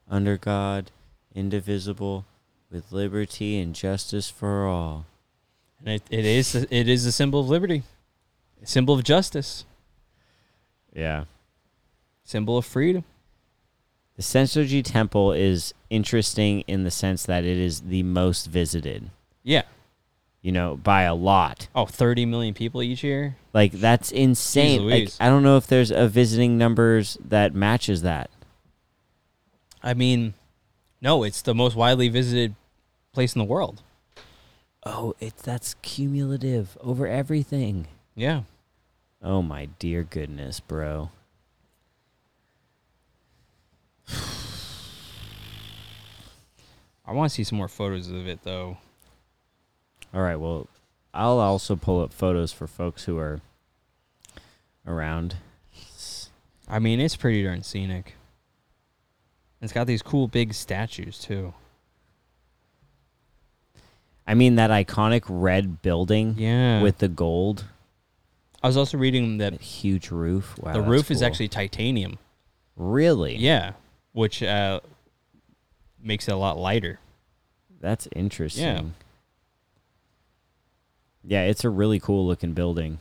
under 0.08 0.36
God, 0.38 0.90
indivisible, 1.34 2.24
with 2.70 2.90
liberty 2.92 3.58
and 3.60 3.74
justice 3.74 4.28
for 4.30 4.66
all. 4.66 5.06
And 5.78 5.88
it, 5.88 6.02
it 6.10 6.24
is 6.24 6.54
it 6.54 6.88
is 6.88 7.04
a 7.06 7.12
symbol 7.12 7.40
of 7.40 7.48
liberty, 7.48 7.82
a 8.62 8.66
symbol 8.66 8.94
of 8.94 9.04
justice, 9.04 9.64
Yeah. 10.94 11.24
symbol 12.24 12.56
of 12.56 12.64
freedom. 12.64 13.04
The 14.16 14.22
Sensoji 14.22 14.82
Temple 14.82 15.32
is 15.32 15.74
interesting 15.90 16.62
in 16.62 16.84
the 16.84 16.90
sense 16.90 17.24
that 17.26 17.44
it 17.44 17.58
is 17.58 17.82
the 17.82 18.02
most 18.02 18.46
visited, 18.46 19.10
Yeah. 19.42 19.62
you 20.40 20.52
know, 20.52 20.76
by 20.78 21.02
a 21.02 21.14
lot. 21.14 21.68
Oh, 21.74 21.84
30 21.86 22.24
million 22.24 22.54
people 22.54 22.82
each 22.82 23.04
year. 23.04 23.36
Like 23.52 23.72
that's 23.72 24.10
insane. 24.10 24.84
Like 24.86 24.94
Louise. 25.00 25.16
I 25.20 25.28
don't 25.28 25.42
know 25.42 25.56
if 25.58 25.66
there's 25.66 25.90
a 25.90 26.08
visiting 26.08 26.56
numbers 26.56 27.18
that 27.22 27.54
matches 27.54 28.02
that. 28.02 28.30
I 29.82 29.92
mean, 29.94 30.32
no, 31.02 31.22
it's 31.22 31.42
the 31.42 31.54
most 31.54 31.76
widely 31.76 32.08
visited 32.08 32.54
place 33.12 33.34
in 33.34 33.38
the 33.38 33.44
world. 33.44 33.82
Oh, 34.84 35.14
it's 35.20 35.42
that's 35.42 35.74
cumulative 35.82 36.78
over 36.80 37.06
everything. 37.06 37.86
Yeah. 38.14 38.42
Oh 39.22 39.42
my 39.42 39.66
dear 39.78 40.04
goodness, 40.04 40.60
bro. 40.60 41.10
I 47.06 47.12
want 47.12 47.30
to 47.30 47.34
see 47.34 47.44
some 47.44 47.58
more 47.58 47.68
photos 47.68 48.08
of 48.08 48.26
it 48.26 48.42
though. 48.42 48.78
All 50.14 50.22
right, 50.22 50.36
well, 50.36 50.68
I'll 51.12 51.38
also 51.38 51.76
pull 51.76 52.02
up 52.02 52.12
photos 52.12 52.52
for 52.52 52.66
folks 52.66 53.04
who 53.04 53.18
are 53.18 53.40
around. 54.86 55.36
I 56.68 56.78
mean, 56.78 57.00
it's 57.00 57.16
pretty 57.16 57.42
darn 57.42 57.62
scenic. 57.62 58.14
It's 59.60 59.72
got 59.72 59.86
these 59.86 60.02
cool 60.02 60.28
big 60.28 60.52
statues 60.54 61.18
too. 61.18 61.54
I 64.26 64.34
mean 64.34 64.56
that 64.56 64.70
iconic 64.70 65.22
red 65.28 65.82
building 65.82 66.34
yeah. 66.36 66.82
with 66.82 66.98
the 66.98 67.08
gold. 67.08 67.64
I 68.62 68.66
was 68.66 68.76
also 68.76 68.98
reading 68.98 69.38
that, 69.38 69.52
that 69.52 69.60
huge 69.60 70.10
roof. 70.10 70.58
Wow, 70.58 70.72
the 70.72 70.82
roof 70.82 71.08
cool. 71.08 71.16
is 71.16 71.22
actually 71.22 71.48
titanium. 71.48 72.18
Really? 72.76 73.36
Yeah 73.36 73.72
which 74.16 74.42
uh, 74.42 74.80
makes 76.02 76.26
it 76.26 76.32
a 76.32 76.36
lot 76.36 76.56
lighter. 76.56 76.98
That's 77.82 78.08
interesting. 78.16 78.64
Yeah, 78.64 78.82
Yeah, 81.22 81.42
it's 81.42 81.64
a 81.64 81.68
really 81.68 82.00
cool 82.00 82.26
looking 82.26 82.54
building, 82.54 82.98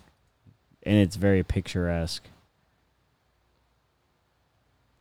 and 0.84 0.98
it's 0.98 1.16
very 1.16 1.42
picturesque. 1.42 2.26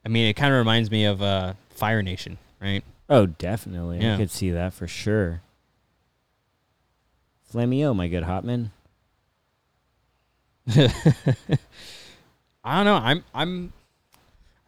I 0.06 0.08
mean, 0.08 0.28
it 0.28 0.34
kind 0.34 0.54
of 0.54 0.58
reminds 0.58 0.88
me 0.88 1.04
of 1.04 1.20
uh, 1.20 1.54
Fire 1.70 2.00
Nation, 2.00 2.38
right? 2.60 2.84
Oh, 3.10 3.26
definitely. 3.26 3.98
I 4.08 4.16
could 4.16 4.30
see 4.30 4.50
that 4.50 4.72
for 4.72 4.86
sure. 4.86 5.42
Flamio, 7.52 7.94
my 7.94 8.06
good 8.06 8.22
Hotman. 8.22 8.70
I 12.64 12.76
don't 12.76 12.84
know. 12.84 12.94
I'm 12.94 13.24
I'm 13.34 13.72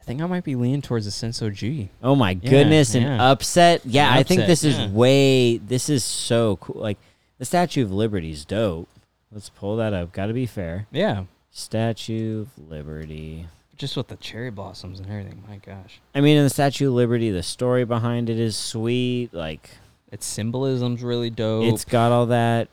think 0.07 0.23
I 0.23 0.27
might 0.27 0.45
be 0.45 0.55
leaning 0.55 0.83
towards 0.83 1.05
the 1.05 1.11
Sensoji. 1.11 1.89
Oh 2.03 2.15
my 2.15 2.31
Yeah, 2.41 2.51
goodness, 2.51 2.95
an 2.95 3.05
upset. 3.05 3.83
Yeah, 3.85 4.13
An 4.13 4.19
I 4.19 4.23
think 4.23 4.47
this 4.47 4.63
is 4.65 4.79
yeah. 4.79 4.89
way. 4.91 5.57
This 5.59 5.89
is 5.89 6.05
so 6.05 6.57
cool. 6.57 6.81
Like 6.81 6.99
the 7.39 7.45
Statue 7.45 7.83
of 7.83 7.93
Liberty 7.93 8.31
is 8.31 8.45
dope. 8.45 8.89
Let's 9.33 9.49
pull 9.49 9.77
that 9.79 9.93
up. 9.93 10.13
Got 10.13 10.27
to 10.27 10.33
be 10.33 10.47
fair. 10.47 10.87
Yeah, 10.93 11.25
Statue 11.51 12.43
of 12.43 12.71
Liberty. 12.71 13.47
just 13.77 13.97
with 13.97 14.09
the 14.09 14.17
cherry 14.17 14.51
blossoms 14.51 15.01
and 15.01 15.11
everything. 15.11 15.43
My 15.49 15.57
gosh, 15.57 16.01
I 16.15 16.21
mean, 16.21 16.37
in 16.39 16.45
the 16.45 16.51
Statue 16.51 16.89
of 16.89 16.95
Liberty, 16.95 17.31
the 17.31 17.43
story 17.43 17.85
behind 17.85 18.31
it 18.31 18.39
is 18.39 18.57
sweet. 18.57 19.35
Like 19.35 19.71
its 20.13 20.25
symbolism's 20.25 21.03
really 21.03 21.31
dope. 21.31 21.65
it's 21.65 21.85
got 21.85 22.13
all 22.13 22.27
that. 22.27 22.69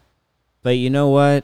But 0.62 0.78
you 0.78 0.90
know 0.92 1.10
what? 1.10 1.44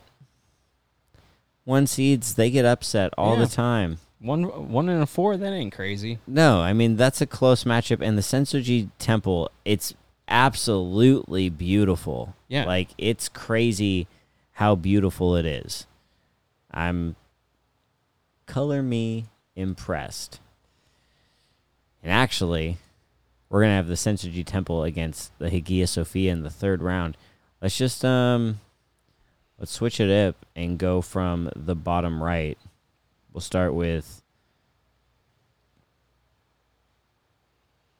One 1.65 1.88
seeds 1.88 2.36
they 2.36 2.49
get 2.52 2.65
upset 2.65 3.12
all 3.17 3.38
Yeah. 3.38 3.45
the 3.45 3.52
time. 3.52 3.97
One 4.19 4.69
one 4.69 4.89
and 4.89 5.01
a 5.01 5.05
four. 5.05 5.38
That 5.38 5.53
ain't 5.53 5.73
crazy. 5.73 6.19
No, 6.27 6.60
I 6.60 6.73
mean 6.73 6.95
that's 6.95 7.21
a 7.21 7.27
close 7.27 7.63
matchup, 7.63 8.01
and 8.01 8.17
the 8.17 8.21
Sensoji 8.21 8.89
Temple, 8.99 9.49
it's 9.65 9.93
absolutely 10.27 11.49
beautiful. 11.49 12.36
Yeah. 12.47 12.65
like 12.65 12.89
it's 12.97 13.29
crazy 13.29 14.08
how 14.53 14.75
beautiful 14.75 15.36
it 15.36 15.45
is. 15.45 15.88
I'm 16.71 17.15
color 18.45 18.84
me 18.84 19.27
impressed. 19.55 20.39
And 22.01 22.12
actually, 22.12 22.77
we're 23.49 23.62
gonna 23.62 23.75
have 23.75 23.88
the 23.88 23.93
Sensoji 23.95 24.45
Temple 24.45 24.84
against 24.84 25.38
the 25.39 25.49
Hagia 25.49 25.88
Sophia 25.88 26.32
in 26.32 26.43
the 26.43 26.49
third 26.49 26.82
round. 26.82 27.17
Let's 27.62 27.77
just 27.77 28.03
um, 28.05 28.60
let's 29.58 29.71
switch 29.71 29.99
it 29.99 30.12
up 30.12 30.45
and 30.55 30.77
go 30.77 31.01
from 31.01 31.49
the 31.55 31.75
bottom 31.75 32.21
right. 32.23 32.58
We'll 33.33 33.41
start 33.41 33.73
with 33.73 34.21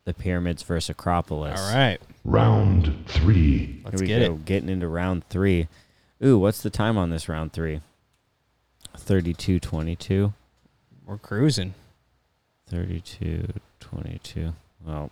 the 0.06 0.14
pyramids 0.14 0.64
versus 0.64 0.90
Acropolis. 0.90 1.60
All 1.60 1.74
right, 1.76 2.00
Round 2.26 3.06
three. 3.08 3.82
let's 3.86 4.00
Here 4.02 4.06
we 4.06 4.08
get 4.08 4.28
go, 4.28 4.34
it. 4.36 4.46
getting 4.46 4.70
into 4.70 4.88
round 4.88 5.28
three. 5.30 5.68
Ooh, 6.24 6.38
what's 6.38 6.62
the 6.62 6.70
time 6.70 6.98
on 6.98 7.10
this 7.10 7.30
round 7.30 7.54
three? 7.54 7.82
32 8.98 9.60
22. 9.60 10.34
We're 11.06 11.18
cruising. 11.18 11.74
32 12.70 13.48
22. 13.80 14.54
Well, 14.86 15.12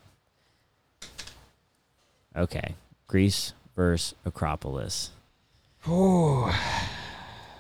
okay. 2.36 2.76
Greece 3.08 3.54
versus 3.76 4.16
Acropolis. 4.26 5.12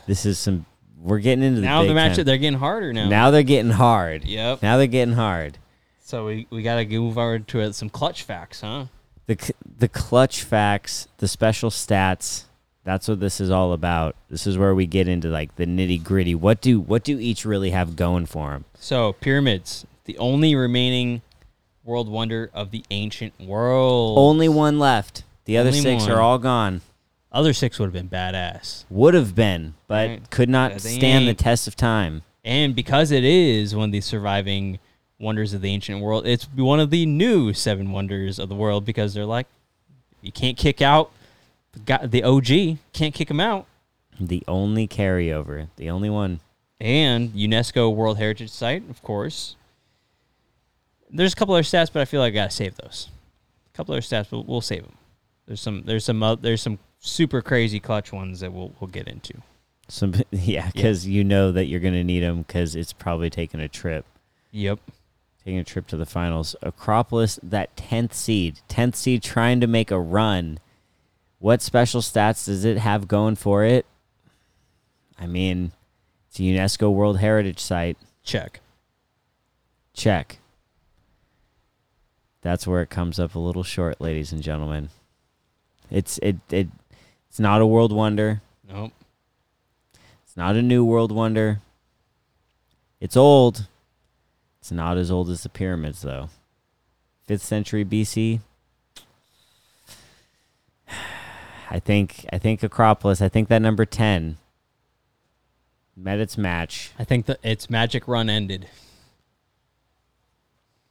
This 0.07 0.25
is 0.25 0.37
some. 0.39 0.65
We're 1.01 1.19
getting 1.19 1.43
into 1.43 1.61
the 1.61 1.65
now 1.65 1.81
the 1.81 1.89
big 1.89 1.95
match 1.95 2.15
time. 2.15 2.25
they're 2.25 2.37
getting 2.37 2.59
harder 2.59 2.91
now. 2.93 3.07
Now 3.07 3.31
they're 3.31 3.43
getting 3.43 3.71
hard. 3.71 4.25
Yep. 4.25 4.61
Now 4.61 4.77
they're 4.77 4.87
getting 4.87 5.13
hard. 5.13 5.57
So 6.01 6.25
we 6.25 6.47
we 6.49 6.61
gotta 6.63 6.85
move 6.85 7.17
over 7.17 7.39
to 7.39 7.61
uh, 7.61 7.71
some 7.71 7.89
clutch 7.89 8.23
facts, 8.23 8.61
huh? 8.61 8.85
The 9.27 9.53
the 9.77 9.87
clutch 9.87 10.43
facts, 10.43 11.07
the 11.17 11.27
special 11.27 11.69
stats. 11.69 12.45
That's 12.83 13.09
what 13.09 13.19
this 13.19 13.41
is 13.41 13.51
all 13.51 13.73
about. 13.73 14.15
This 14.29 14.47
is 14.47 14.57
where 14.57 14.73
we 14.73 14.85
get 14.85 15.09
into 15.09 15.27
like 15.27 15.55
the 15.57 15.65
nitty 15.65 16.01
gritty. 16.03 16.33
What 16.33 16.61
do 16.61 16.79
what 16.79 17.03
do 17.03 17.19
each 17.19 17.43
really 17.45 17.71
have 17.71 17.95
going 17.97 18.25
for 18.25 18.51
them? 18.51 18.65
So 18.75 19.13
pyramids, 19.13 19.85
the 20.05 20.17
only 20.17 20.55
remaining 20.55 21.21
world 21.83 22.07
wonder 22.09 22.49
of 22.53 22.71
the 22.71 22.83
ancient 22.89 23.33
world. 23.39 24.17
Only 24.17 24.47
one 24.47 24.79
left. 24.79 25.23
The 25.45 25.57
other 25.57 25.69
Only 25.69 25.81
six 25.81 26.03
one. 26.03 26.11
are 26.11 26.21
all 26.21 26.37
gone. 26.37 26.81
Other 27.37 27.53
six 27.53 27.77
would 27.77 27.85
have 27.85 27.93
been 27.93 28.09
badass. 28.09 28.85
Would 28.89 29.13
have 29.13 29.35
been, 29.35 29.75
but 29.87 30.09
Right. 30.09 30.29
could 30.31 30.49
not 30.49 30.71
Yeah, 30.71 30.77
they 30.79 30.97
stand 30.97 31.25
the 31.25 31.29
ain't. 31.29 31.39
test 31.39 31.67
of 31.67 31.75
time. 31.75 32.23
And 32.43 32.75
because 32.75 33.11
it 33.11 33.23
is 33.23 33.75
one 33.75 33.89
of 33.89 33.91
the 33.91 34.01
surviving 34.01 34.79
wonders 35.19 35.53
of 35.53 35.61
the 35.61 35.69
ancient 35.69 36.01
world, 36.01 36.25
it's 36.25 36.45
one 36.55 36.79
of 36.79 36.89
the 36.89 37.05
new 37.05 37.53
seven 37.53 37.91
wonders 37.91 38.39
of 38.39 38.49
the 38.49 38.55
world 38.55 38.85
because 38.85 39.13
they're 39.13 39.23
like, 39.23 39.45
you 40.23 40.31
can't 40.31 40.57
kick 40.57 40.81
out 40.81 41.11
the, 41.73 41.79
guy, 41.79 42.07
the 42.07 42.23
OG, 42.23 42.79
can't 42.91 43.13
kick 43.13 43.29
him 43.29 43.39
out. 43.39 43.67
The 44.19 44.43
only 44.47 44.87
carryover, 44.87 45.67
the 45.75 45.91
only 45.91 46.09
one. 46.09 46.39
And 46.81 47.29
UNESCO 47.35 47.93
World 47.93 48.17
Heritage 48.17 48.49
Site, 48.49 48.89
of 48.89 49.03
course. 49.03 49.55
There's 51.11 51.33
a 51.33 51.35
couple 51.35 51.53
other 51.53 51.61
stats, 51.61 51.93
but 51.93 52.01
I 52.01 52.05
feel 52.05 52.19
like 52.19 52.33
I 52.33 52.35
gotta 52.35 52.49
save 52.49 52.77
those. 52.77 53.09
A 53.71 53.77
couple 53.77 53.93
other 53.93 54.01
stats, 54.01 54.25
but 54.31 54.47
we'll 54.47 54.61
save 54.61 54.81
them. 54.81 54.97
There's 55.45 55.61
some, 55.61 55.83
there's 55.85 56.03
some, 56.03 56.23
uh, 56.23 56.33
there's 56.33 56.63
some 56.63 56.79
super 57.07 57.41
crazy 57.41 57.79
clutch 57.79 58.11
ones 58.11 58.39
that 58.41 58.51
we'll 58.53 58.73
we'll 58.79 58.89
get 58.89 59.07
into. 59.07 59.33
Some 59.87 60.13
yeah, 60.31 60.69
because 60.73 61.07
you 61.07 61.23
know 61.23 61.51
that 61.51 61.65
you're 61.65 61.79
gonna 61.79 62.03
need 62.03 62.21
them 62.21 62.39
because 62.43 62.75
it's 62.75 62.93
probably 62.93 63.29
taking 63.29 63.59
a 63.59 63.67
trip, 63.67 64.05
Yep. 64.51 64.79
taking 65.43 65.59
a 65.59 65.63
trip 65.63 65.87
to 65.87 65.97
the 65.97 66.05
finals. 66.05 66.55
Acropolis, 66.61 67.39
that 67.43 67.75
tenth 67.77 68.13
seed, 68.13 68.59
tenth 68.67 68.95
seed, 68.95 69.23
trying 69.23 69.59
to 69.61 69.67
make 69.67 69.91
a 69.91 69.99
run. 69.99 70.59
What 71.39 71.61
special 71.61 72.01
stats 72.01 72.45
does 72.45 72.65
it 72.65 72.77
have 72.79 73.07
going 73.07 73.35
for 73.35 73.63
it? 73.63 73.85
I 75.19 75.27
mean, 75.27 75.71
it's 76.29 76.39
a 76.39 76.43
UNESCO 76.43 76.91
World 76.91 77.19
Heritage 77.19 77.59
Site. 77.59 77.97
Check. 78.23 78.59
Check. 79.93 80.39
That's 82.41 82.67
where 82.67 82.81
it 82.81 82.89
comes 82.89 83.19
up 83.19 83.35
a 83.35 83.39
little 83.39 83.63
short, 83.63 83.99
ladies 83.99 84.31
and 84.31 84.41
gentlemen. 84.41 84.89
It's 85.89 86.17
it 86.19 86.37
it 86.49 86.67
it's 87.29 87.39
not 87.39 87.61
a 87.61 87.65
world 87.65 87.91
wonder. 87.91 88.41
Nope. 88.67 88.91
It's 90.23 90.35
not 90.35 90.55
a 90.55 90.61
new 90.61 90.83
world 90.83 91.11
wonder. 91.11 91.61
It's 92.99 93.15
old. 93.17 93.67
It's 94.59 94.71
not 94.71 94.97
as 94.97 95.11
old 95.11 95.29
as 95.29 95.43
the 95.43 95.49
pyramids 95.49 96.01
though. 96.01 96.29
5th 97.27 97.41
century 97.41 97.85
BC. 97.85 98.41
I 101.69 101.79
think 101.79 102.25
I 102.31 102.37
think 102.37 102.63
Acropolis, 102.63 103.21
I 103.21 103.29
think 103.29 103.49
that 103.49 103.61
number 103.61 103.85
10 103.85 104.37
met 105.95 106.19
its 106.19 106.37
match. 106.37 106.91
I 106.97 107.03
think 107.03 107.25
that 107.25 107.39
its 107.43 107.69
magic 107.69 108.07
run 108.07 108.29
ended. 108.29 108.67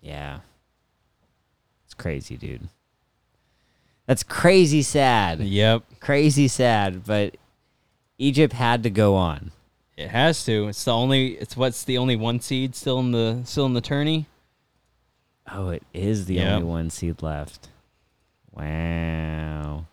Yeah. 0.01 0.41
It's 1.85 1.95
crazy, 1.95 2.37
dude. 2.37 2.69
That's 4.07 4.23
crazy 4.23 4.83
sad. 4.83 5.41
Yep. 5.41 5.83
Crazy 6.01 6.49
sad, 6.49 7.05
but 7.05 7.37
Egypt 8.19 8.53
had 8.53 8.83
to 8.85 8.91
go 8.91 9.15
on. 9.17 9.51
It 9.97 10.09
has 10.09 10.45
to. 10.45 10.69
It's 10.69 10.85
the 10.85 10.93
only. 10.93 11.33
It's 11.39 11.57
what's 11.57 11.83
the 11.85 11.99
only 11.99 12.17
one 12.17 12.41
seed 12.41 12.75
still 12.77 13.01
in 13.01 13.13
the 13.13 13.41
still 13.45 13.67
in 13.67 13.73
the 13.75 13.81
tourney. 13.81 14.27
Oh, 15.51 15.71
it 15.71 15.83
is 15.95 16.27
the 16.27 16.35
Yep. 16.35 16.53
only 16.53 16.65
one 16.67 16.91
seed 16.91 17.23
left. 17.23 17.69
Wow. 18.53 19.87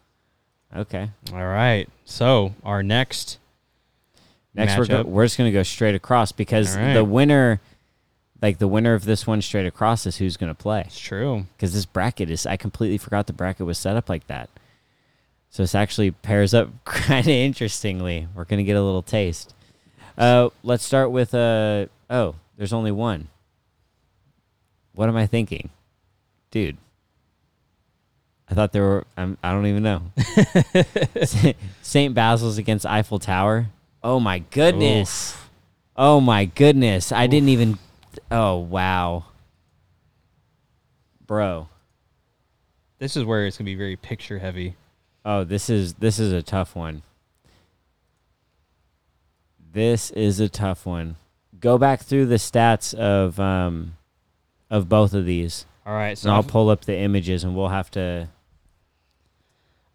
Okay. 0.75 1.09
All 1.31 1.45
right. 1.45 1.87
So 2.05 2.53
our 2.63 2.83
next. 2.83 3.37
Next, 4.55 4.77
we're, 4.77 4.85
go- 4.85 5.01
we're 5.03 5.25
just 5.25 5.37
going 5.37 5.47
to 5.51 5.53
go 5.53 5.63
straight 5.63 5.95
across 5.95 6.31
because 6.31 6.77
right. 6.77 6.93
the 6.93 7.03
winner, 7.03 7.59
like 8.43 8.57
the 8.57 8.67
winner 8.67 8.93
of 8.93 9.05
this 9.05 9.25
one 9.25 9.41
straight 9.41 9.65
across, 9.65 10.05
is 10.05 10.17
who's 10.17 10.35
going 10.35 10.53
to 10.53 10.61
play. 10.61 10.81
It's 10.81 10.99
true. 10.99 11.45
Because 11.55 11.73
this 11.73 11.85
bracket 11.85 12.29
is, 12.29 12.45
I 12.45 12.57
completely 12.57 12.97
forgot 12.97 13.25
the 13.25 13.31
bracket 13.31 13.65
was 13.65 13.77
set 13.77 13.95
up 13.95 14.09
like 14.09 14.27
that. 14.27 14.49
So 15.49 15.63
this 15.63 15.73
actually 15.73 16.11
pairs 16.11 16.53
up 16.53 16.69
kind 16.85 17.25
of 17.25 17.31
interestingly. 17.31 18.27
We're 18.35 18.43
going 18.43 18.57
to 18.57 18.65
get 18.65 18.75
a 18.75 18.83
little 18.83 19.01
taste. 19.01 19.53
Uh, 20.17 20.49
let's 20.61 20.83
start 20.83 21.09
with, 21.09 21.33
uh, 21.33 21.85
oh, 22.09 22.35
there's 22.57 22.73
only 22.73 22.91
one. 22.91 23.29
What 24.93 25.07
am 25.07 25.15
I 25.15 25.25
thinking? 25.25 25.69
Dude. 26.51 26.75
I 28.49 28.55
thought 28.55 28.73
there 28.73 28.83
were. 28.83 29.05
I'm, 29.15 29.37
I 29.41 29.51
don't 29.53 29.65
even 29.65 29.83
know. 29.83 30.01
St. 31.81 32.13
Basil's 32.13 32.57
against 32.57 32.85
Eiffel 32.85 33.17
Tower. 33.17 33.67
Oh 34.03 34.19
my 34.19 34.39
goodness. 34.39 35.35
Oh 35.95 36.19
my 36.19 36.45
goodness. 36.45 37.13
I 37.13 37.25
didn't 37.25 37.49
even. 37.49 37.79
Oh 38.31 38.57
wow. 38.57 39.25
Bro. 41.25 41.69
This 42.99 43.17
is 43.17 43.23
where 43.23 43.45
it's 43.45 43.57
gonna 43.57 43.65
be 43.65 43.75
very 43.75 43.95
picture 43.95 44.39
heavy. 44.39 44.75
Oh, 45.25 45.43
this 45.43 45.69
is 45.69 45.95
this 45.95 46.19
is 46.19 46.33
a 46.33 46.41
tough 46.41 46.75
one. 46.75 47.01
This 49.71 50.11
is 50.11 50.39
a 50.39 50.49
tough 50.49 50.85
one. 50.85 51.15
Go 51.59 51.77
back 51.77 52.01
through 52.01 52.27
the 52.27 52.35
stats 52.35 52.93
of 52.93 53.39
um 53.39 53.97
of 54.69 54.89
both 54.89 55.13
of 55.13 55.25
these. 55.25 55.65
All 55.85 55.93
right, 55.93 56.17
so 56.17 56.29
And 56.29 56.35
I'll 56.35 56.43
pull 56.43 56.69
up 56.69 56.85
the 56.85 56.97
images 56.97 57.43
and 57.43 57.55
we'll 57.55 57.69
have 57.69 57.91
to 57.91 58.29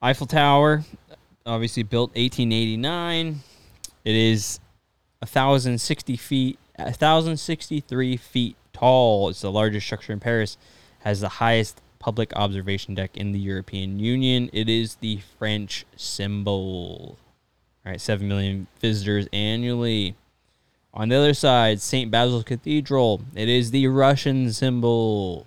Eiffel 0.01 0.27
Tower, 0.27 0.85
obviously 1.45 1.83
built 1.83 2.11
1889. 2.11 3.41
It 4.05 4.15
is 4.15 4.61
1,060 5.21 6.17
feet, 6.17 6.59
1,063 6.79 8.17
feet 8.17 8.57
tall. 8.73 9.29
It's 9.29 9.41
the 9.41 9.51
largest 9.51 9.87
structure 9.87 10.13
in 10.13 10.21
Paris. 10.21 10.57
Has 11.01 11.21
the 11.21 11.29
highest 11.29 11.81
public 11.99 12.33
observation 12.37 12.95
deck 12.95 13.17
in 13.17 13.33
the 13.33 13.39
European 13.39 13.99
Union. 13.99 14.49
It 14.53 14.69
is 14.69 14.97
the 14.97 15.21
French 15.39 15.85
symbol. 15.97 17.19
All 17.85 17.93
right, 17.93 18.01
7 18.01 18.27
million 18.27 18.67
visitors 18.81 19.27
annually. 19.33 20.15
On 20.95 21.09
the 21.09 21.17
other 21.17 21.35
side, 21.35 21.81
St. 21.81 22.11
Basil's 22.11 22.45
Cathedral. 22.45 23.23
It 23.35 23.49
is 23.49 23.71
the 23.71 23.87
Russian 23.89 24.53
symbol. 24.53 25.47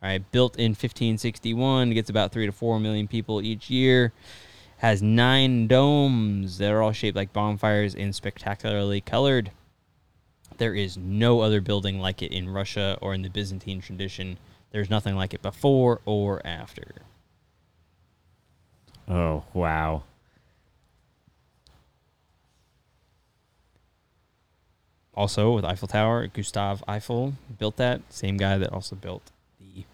All 0.00 0.08
right, 0.08 0.30
built 0.30 0.56
in 0.56 0.70
1561, 0.70 1.90
gets 1.90 2.08
about 2.08 2.30
three 2.30 2.46
to 2.46 2.52
four 2.52 2.78
million 2.78 3.08
people 3.08 3.42
each 3.42 3.68
year. 3.68 4.12
Has 4.78 5.02
nine 5.02 5.66
domes 5.66 6.58
that 6.58 6.70
are 6.70 6.82
all 6.82 6.92
shaped 6.92 7.16
like 7.16 7.32
bonfires 7.32 7.96
and 7.96 8.14
spectacularly 8.14 9.00
colored. 9.00 9.50
There 10.58 10.74
is 10.74 10.96
no 10.96 11.40
other 11.40 11.60
building 11.60 11.98
like 12.00 12.20
it 12.22 12.32
in 12.32 12.48
Russia 12.48 12.98
or 13.00 13.14
in 13.14 13.22
the 13.22 13.30
Byzantine 13.30 13.80
tradition. 13.80 14.38
There's 14.70 14.90
nothing 14.90 15.16
like 15.16 15.32
it 15.32 15.40
before 15.40 16.00
or 16.04 16.44
after. 16.46 16.96
Oh, 19.08 19.44
wow. 19.54 20.02
Also, 25.14 25.52
with 25.52 25.64
Eiffel 25.64 25.88
Tower, 25.88 26.26
Gustave 26.28 26.82
Eiffel 26.86 27.34
built 27.58 27.76
that. 27.76 28.00
Same 28.12 28.36
guy 28.36 28.56
that 28.58 28.72
also 28.72 28.94
built 28.94 29.32
the 29.58 29.84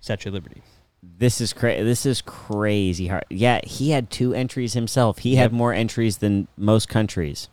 Statue 0.00 0.30
of 0.30 0.34
Liberty. 0.34 0.62
This 1.02 1.40
is 1.40 1.52
crazy. 1.52 1.84
this 1.84 2.06
is 2.06 2.22
crazy 2.22 3.08
hard. 3.08 3.24
Yeah, 3.28 3.60
he 3.64 3.90
had 3.90 4.10
two 4.10 4.32
entries 4.34 4.72
himself. 4.72 5.18
He 5.18 5.34
Yep. 5.34 5.38
had 5.42 5.52
more 5.52 5.72
entries 5.72 6.18
than 6.18 6.48
most 6.56 6.88
countries. 6.88 7.48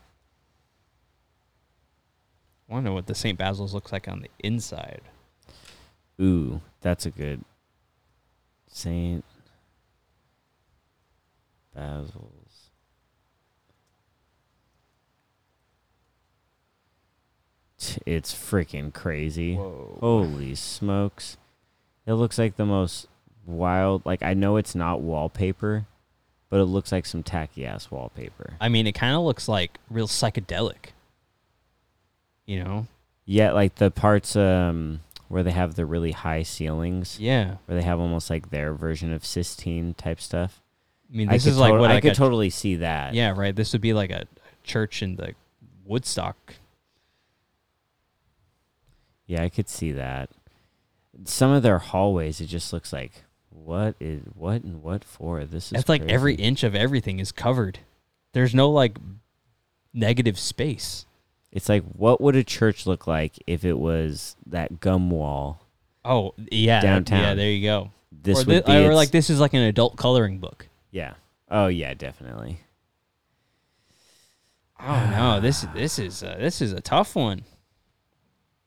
I 2.71 2.73
want 2.75 2.85
to 2.85 2.89
know 2.89 2.93
what 2.93 3.07
the 3.07 3.15
St. 3.15 3.37
Basil's 3.37 3.73
looks 3.73 3.91
like 3.91 4.07
on 4.07 4.21
the 4.21 4.29
inside. 4.39 5.01
Ooh, 6.21 6.61
that's 6.79 7.05
a 7.05 7.11
good 7.11 7.43
Saint 8.65 9.25
Basil's. 11.75 12.69
It's 18.05 18.33
freaking 18.33 18.93
crazy. 18.93 19.55
Whoa. 19.55 19.97
Holy 19.99 20.55
smokes. 20.55 21.35
It 22.05 22.13
looks 22.13 22.37
like 22.37 22.55
the 22.55 22.65
most 22.65 23.07
wild 23.45 24.05
like 24.05 24.23
I 24.23 24.33
know 24.33 24.55
it's 24.55 24.75
not 24.75 25.01
wallpaper, 25.01 25.87
but 26.49 26.61
it 26.61 26.65
looks 26.65 26.93
like 26.93 27.05
some 27.05 27.23
tacky 27.23 27.65
ass 27.65 27.91
wallpaper. 27.91 28.53
I 28.61 28.69
mean, 28.69 28.87
it 28.87 28.93
kind 28.93 29.13
of 29.13 29.23
looks 29.23 29.49
like 29.49 29.77
real 29.89 30.07
psychedelic. 30.07 30.93
You 32.45 32.63
know? 32.63 32.87
Yeah, 33.25 33.51
like 33.51 33.75
the 33.75 33.91
parts 33.91 34.35
um 34.35 35.01
where 35.27 35.43
they 35.43 35.51
have 35.51 35.75
the 35.75 35.85
really 35.85 36.11
high 36.11 36.43
ceilings, 36.43 37.17
Yeah. 37.19 37.55
where 37.65 37.77
they 37.79 37.85
have 37.85 37.99
almost 38.01 38.29
like 38.29 38.49
their 38.49 38.73
version 38.73 39.13
of 39.13 39.23
Sistine 39.25 39.93
type 39.93 40.19
stuff. 40.19 40.61
I 41.11 41.15
mean, 41.15 41.29
this 41.29 41.43
could 41.45 41.51
is 41.51 41.57
like 41.57 41.71
tot- 41.71 41.79
what 41.79 41.91
I 41.91 42.01
could 42.01 42.15
totally 42.15 42.49
see 42.49 42.77
that. 42.77 43.13
Yeah, 43.13 43.33
right. 43.35 43.55
This 43.55 43.71
would 43.73 43.81
be 43.81 43.93
like 43.93 44.09
a 44.11 44.25
church 44.63 45.01
in 45.01 45.15
the 45.15 45.33
Woodstock. 45.85 46.55
Yeah, 49.25 49.43
I 49.43 49.49
could 49.49 49.69
see 49.69 49.91
that. 49.93 50.29
Some 51.25 51.51
of 51.51 51.63
their 51.63 51.79
hallways, 51.79 52.41
it 52.41 52.47
just 52.47 52.73
looks 52.73 52.91
like 52.91 53.23
what 53.49 53.95
is 53.99 54.21
what 54.35 54.63
and 54.63 54.81
what 54.81 55.03
for? 55.03 55.45
This 55.45 55.71
is 55.71 55.79
It's 55.79 55.89
like 55.89 56.03
every 56.09 56.35
inch 56.35 56.63
of 56.63 56.75
everything 56.75 57.19
is 57.19 57.31
covered. 57.31 57.79
There's 58.33 58.55
no 58.55 58.69
like 58.69 58.97
negative 59.93 60.37
space. 60.39 61.05
It's 61.51 61.67
like 61.67 61.83
what 61.83 62.21
would 62.21 62.35
a 62.35 62.43
church 62.43 62.85
look 62.85 63.07
like 63.07 63.37
if 63.45 63.65
it 63.65 63.77
was 63.77 64.35
that 64.45 64.79
gum 64.79 65.09
wall? 65.09 65.65
Oh 66.05 66.33
yeah, 66.51 66.81
downtown. 66.81 67.19
Yeah, 67.19 67.33
there 67.35 67.51
you 67.51 67.63
go. 67.63 67.91
This 68.11 68.43
or, 68.43 68.45
would 68.45 68.65
thi- 68.65 68.71
be 68.71 68.85
or 68.85 68.93
like 68.93 69.11
this 69.11 69.29
is 69.29 69.39
like 69.39 69.53
an 69.53 69.61
adult 69.61 69.97
coloring 69.97 70.39
book. 70.39 70.67
Yeah. 70.91 71.15
Oh 71.49 71.67
yeah, 71.67 71.93
definitely. 71.93 72.59
Oh 74.79 75.09
no, 75.11 75.39
this 75.39 75.65
this 75.75 75.99
is 75.99 76.23
uh, 76.23 76.37
this 76.39 76.61
is 76.61 76.71
a 76.71 76.81
tough 76.81 77.15
one. 77.15 77.43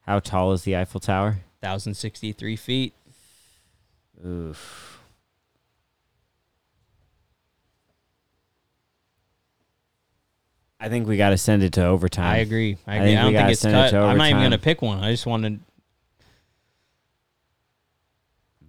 How 0.03 0.19
tall 0.21 0.53
is 0.53 0.63
the 0.63 0.77
Eiffel 0.77 1.01
Tower? 1.01 1.39
Thousand 1.63 1.95
sixty 1.95 2.33
three 2.33 2.57
feet. 2.57 2.93
Oof. 4.25 4.94
I 10.85 10.89
think 10.91 11.09
we 11.09 11.17
got 11.17 11.31
to 11.31 11.39
send 11.39 11.63
it 11.63 11.73
to 11.75 11.85
overtime. 11.87 12.27
I 12.35 12.37
agree. 12.39 12.77
I 12.87 12.93
I 12.93 12.97
agree. 12.97 13.17
I, 13.17 13.27
we 13.27 13.33
don't 13.33 13.41
think 13.43 13.53
it's 13.53 13.65
it 13.65 13.71
cut. 13.71 13.91
to 13.91 13.99
I'm 14.01 14.19
not 14.19 14.29
even 14.29 14.43
gonna 14.43 14.59
pick 14.59 14.83
one. 14.83 14.99
I 15.03 15.11
just 15.13 15.25
wanted. 15.25 15.61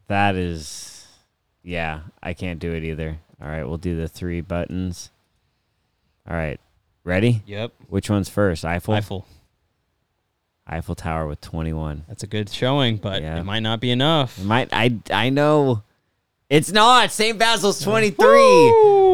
That 0.08 0.36
is, 0.36 1.08
yeah, 1.64 2.02
I 2.22 2.34
can't 2.34 2.60
do 2.60 2.72
it 2.74 2.84
either. 2.84 3.18
All 3.42 3.48
right, 3.48 3.64
we'll 3.64 3.78
do 3.78 3.98
the 3.98 4.08
three 4.08 4.42
buttons. 4.42 5.10
All 6.30 6.36
right, 6.36 6.60
ready? 7.04 7.42
Yep. 7.48 7.74
Which 7.90 8.10
one's 8.10 8.30
first? 8.30 8.64
Eiffel. 8.64 8.94
Eiffel. 8.94 9.26
Eiffel 10.68 10.96
Tower 10.96 11.28
with 11.28 11.42
twenty-one. 11.42 12.06
That's 12.08 12.24
a 12.24 12.28
good 12.28 12.50
showing, 12.50 12.98
but 12.98 13.22
Yeah. 13.24 13.40
it 13.40 13.44
might 13.44 13.60
not 13.60 13.80
be 13.80 13.92
enough. 13.92 14.38
It 14.40 14.46
might 14.46 14.70
I 14.72 14.98
I 15.12 15.30
know. 15.30 15.84
It's 16.50 16.72
not. 16.72 17.12
St. 17.12 17.38
Basil's 17.40 17.84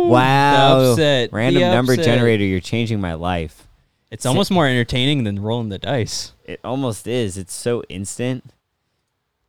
twenty-three. 0.10 0.12
Wow. 0.12 0.80
The 0.84 0.91
upset. 0.91 1.34
Random 1.34 1.62
The 1.62 1.72
number 1.72 1.93
upset. 1.93 2.06
generator. 2.06 2.43
You're 2.43 2.60
changing 2.60 2.99
my 3.02 3.14
life. 3.14 3.68
It's 4.10 4.26
almost 4.26 4.52
more 4.52 4.68
entertaining 4.68 5.24
than 5.24 5.41
rolling 5.41 5.70
the 5.70 5.80
dice. 5.80 6.34
It 6.43 6.60
almost 6.64 7.08
is. 7.08 7.38
It's 7.38 7.54
so 7.54 7.82
instant. 7.84 8.52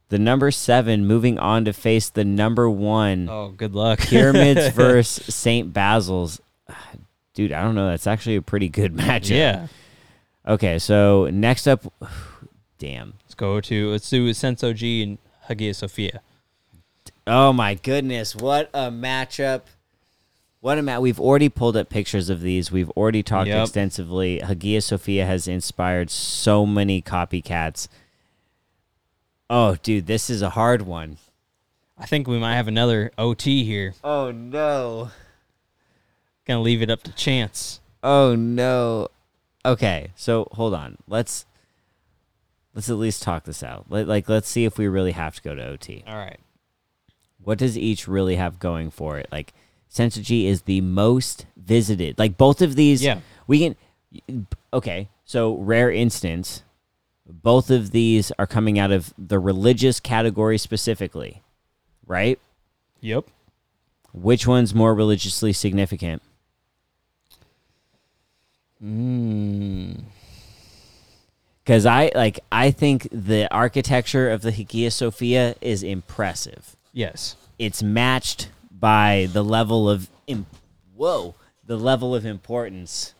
The 0.08 0.18
number 0.18 0.50
seven 0.50 1.06
moving 1.06 1.38
on 1.38 1.64
to 1.64 1.72
face 1.72 2.08
the 2.10 2.24
number 2.24 2.68
one. 2.70 3.28
Oh, 3.30 3.48
good 3.48 3.74
luck. 3.74 3.98
Pyramids 4.00 4.68
versus 4.74 5.34
St. 5.34 5.72
Basil's. 5.72 6.40
Dude, 7.34 7.50
I 7.52 7.62
don't 7.62 7.74
know. 7.74 7.88
That's 7.88 8.06
actually 8.06 8.36
a 8.36 8.42
pretty 8.42 8.68
good 8.68 8.94
matchup. 8.96 9.30
yeah. 9.30 9.66
Okay, 10.46 10.78
so 10.78 11.28
next 11.32 11.66
up, 11.66 11.90
damn. 12.78 13.14
Let's 13.24 13.34
go 13.34 13.60
to 13.62 13.90
let's 13.90 14.10
do 14.10 14.28
Sensoji 14.30 15.02
and 15.02 15.18
Hagia 15.48 15.72
Sophia. 15.74 16.20
Oh 17.26 17.52
my 17.52 17.74
goodness, 17.74 18.36
what 18.36 18.68
a 18.74 18.90
matchup! 18.90 19.62
What 20.62 20.78
a 20.78 20.82
match. 20.82 21.00
We've 21.00 21.18
already 21.18 21.48
pulled 21.48 21.76
up 21.76 21.88
pictures 21.88 22.30
of 22.30 22.40
these. 22.40 22.70
We've 22.70 22.88
already 22.90 23.24
talked 23.24 23.48
Yep. 23.48 23.62
extensively. 23.62 24.38
Hagia 24.38 24.80
Sophia 24.80 25.26
has 25.26 25.48
inspired 25.48 26.08
so 26.08 26.64
many 26.64 27.02
copycats. 27.02 27.88
Oh, 29.50 29.74
dude, 29.82 30.06
this 30.06 30.30
is 30.30 30.40
a 30.40 30.50
hard 30.50 30.82
one. 30.82 31.16
I 31.98 32.06
think 32.06 32.28
we 32.28 32.38
might 32.38 32.54
have 32.54 32.68
another 32.68 33.10
OT 33.18 33.64
here. 33.64 33.94
Oh 34.04 34.30
no. 34.30 35.10
Gonna 36.46 36.62
leave 36.62 36.80
it 36.80 36.90
up 36.90 37.02
to 37.02 37.12
chance. 37.12 37.80
Oh 38.00 38.36
no. 38.36 39.08
Okay, 39.64 40.12
so 40.14 40.46
hold 40.52 40.74
on. 40.74 40.96
Let's 41.08 41.44
let's 42.72 42.88
at 42.88 42.96
least 42.98 43.24
talk 43.24 43.42
this 43.44 43.64
out. 43.64 43.86
Let, 43.88 44.06
like 44.06 44.28
let's 44.28 44.48
see 44.48 44.64
if 44.64 44.78
we 44.78 44.86
really 44.86 45.12
have 45.12 45.34
to 45.34 45.42
go 45.42 45.56
to 45.56 45.66
OT. 45.66 46.04
All 46.06 46.16
right. 46.16 46.38
What 47.42 47.58
does 47.58 47.76
each 47.76 48.06
really 48.06 48.36
have 48.36 48.60
going 48.60 48.92
for 48.92 49.18
it? 49.18 49.26
Like 49.32 49.52
Sensoji 49.92 50.46
is 50.46 50.62
the 50.62 50.80
most 50.80 51.46
visited. 51.56 52.18
Like 52.18 52.36
both 52.38 52.62
of 52.62 52.76
these 52.76 53.02
Yeah. 53.02 53.20
we 53.46 53.58
can 54.26 54.46
okay, 54.72 55.08
so 55.24 55.54
rare 55.56 55.90
instance 55.90 56.62
both 57.26 57.70
of 57.70 57.92
these 57.92 58.32
are 58.38 58.46
coming 58.46 58.78
out 58.78 58.90
of 58.90 59.14
the 59.16 59.38
religious 59.38 60.00
category 60.00 60.58
specifically, 60.58 61.42
right? 62.06 62.38
Yep. 63.00 63.24
Which 64.12 64.46
one's 64.46 64.74
more 64.74 64.94
religiously 64.94 65.52
significant? 65.52 66.20
Mm. 68.82 70.00
Because 71.64 71.86
I 71.86 72.10
like 72.14 72.40
I 72.50 72.70
think 72.70 73.08
the 73.12 73.48
architecture 73.54 74.28
of 74.30 74.42
the 74.42 74.50
Hagia 74.50 74.90
Sophia 74.90 75.54
is 75.60 75.82
impressive. 75.82 76.76
Yes. 76.92 77.36
it's 77.58 77.82
matched 77.82 78.50
by 78.82 79.28
the 79.32 79.44
level 79.44 79.88
of 79.88 80.10
im- 80.26 80.46
whoa, 80.94 81.34
the 81.64 81.78
level 81.78 82.14
of 82.14 82.26
importance 82.26 83.14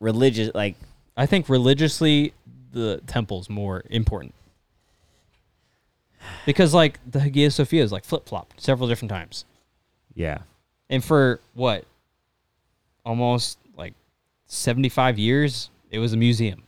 religious 0.00 0.50
like 0.54 0.74
I 1.18 1.26
think 1.26 1.48
religiously, 1.48 2.32
the 2.72 3.02
temple's 3.06 3.50
more 3.50 3.82
important. 3.90 4.34
Because, 6.46 6.72
like, 6.72 7.00
the 7.10 7.18
Hagia 7.20 7.50
Sophia 7.50 7.82
is 7.82 7.90
like 7.90 8.04
flip 8.04 8.28
flopped 8.28 8.60
several 8.62 8.88
different 8.88 9.10
times. 9.10 9.44
yeah. 10.14 10.38
And 10.90 11.04
for 11.04 11.40
what? 11.52 11.84
Almost 13.04 13.58
like 13.76 13.92
75 14.46 15.18
years, 15.18 15.68
it 15.90 15.98
was 15.98 16.14
a 16.14 16.16
museum. 16.16 16.62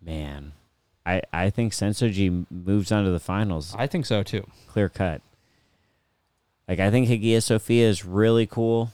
Man. 0.00 0.52
I 1.06 1.22
I 1.32 1.50
think 1.50 1.72
Sensoji 1.72 2.46
moves 2.50 2.90
on 2.92 3.04
to 3.04 3.10
the 3.10 3.20
finals 3.20 3.74
I 3.78 3.86
think 3.86 4.06
so 4.06 4.22
too. 4.22 4.46
clear 4.66 4.88
cut. 4.88 5.20
Like 6.68 6.80
I 6.80 6.90
think 6.90 7.08
Hagia 7.08 7.40
Sophia 7.40 7.88
is 7.88 8.04
really 8.04 8.46
cool. 8.46 8.92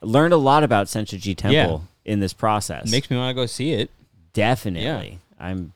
Learned 0.00 0.32
a 0.32 0.36
lot 0.36 0.62
about 0.62 0.86
Sensoji 0.86 1.36
Temple 1.36 1.84
in 2.04 2.20
this 2.20 2.32
process. 2.32 2.90
Makes 2.90 3.10
me 3.10 3.16
want 3.16 3.30
to 3.30 3.42
go 3.42 3.46
see 3.46 3.72
it. 3.72 3.90
Definitely. 4.32 5.18
I'm 5.38 5.72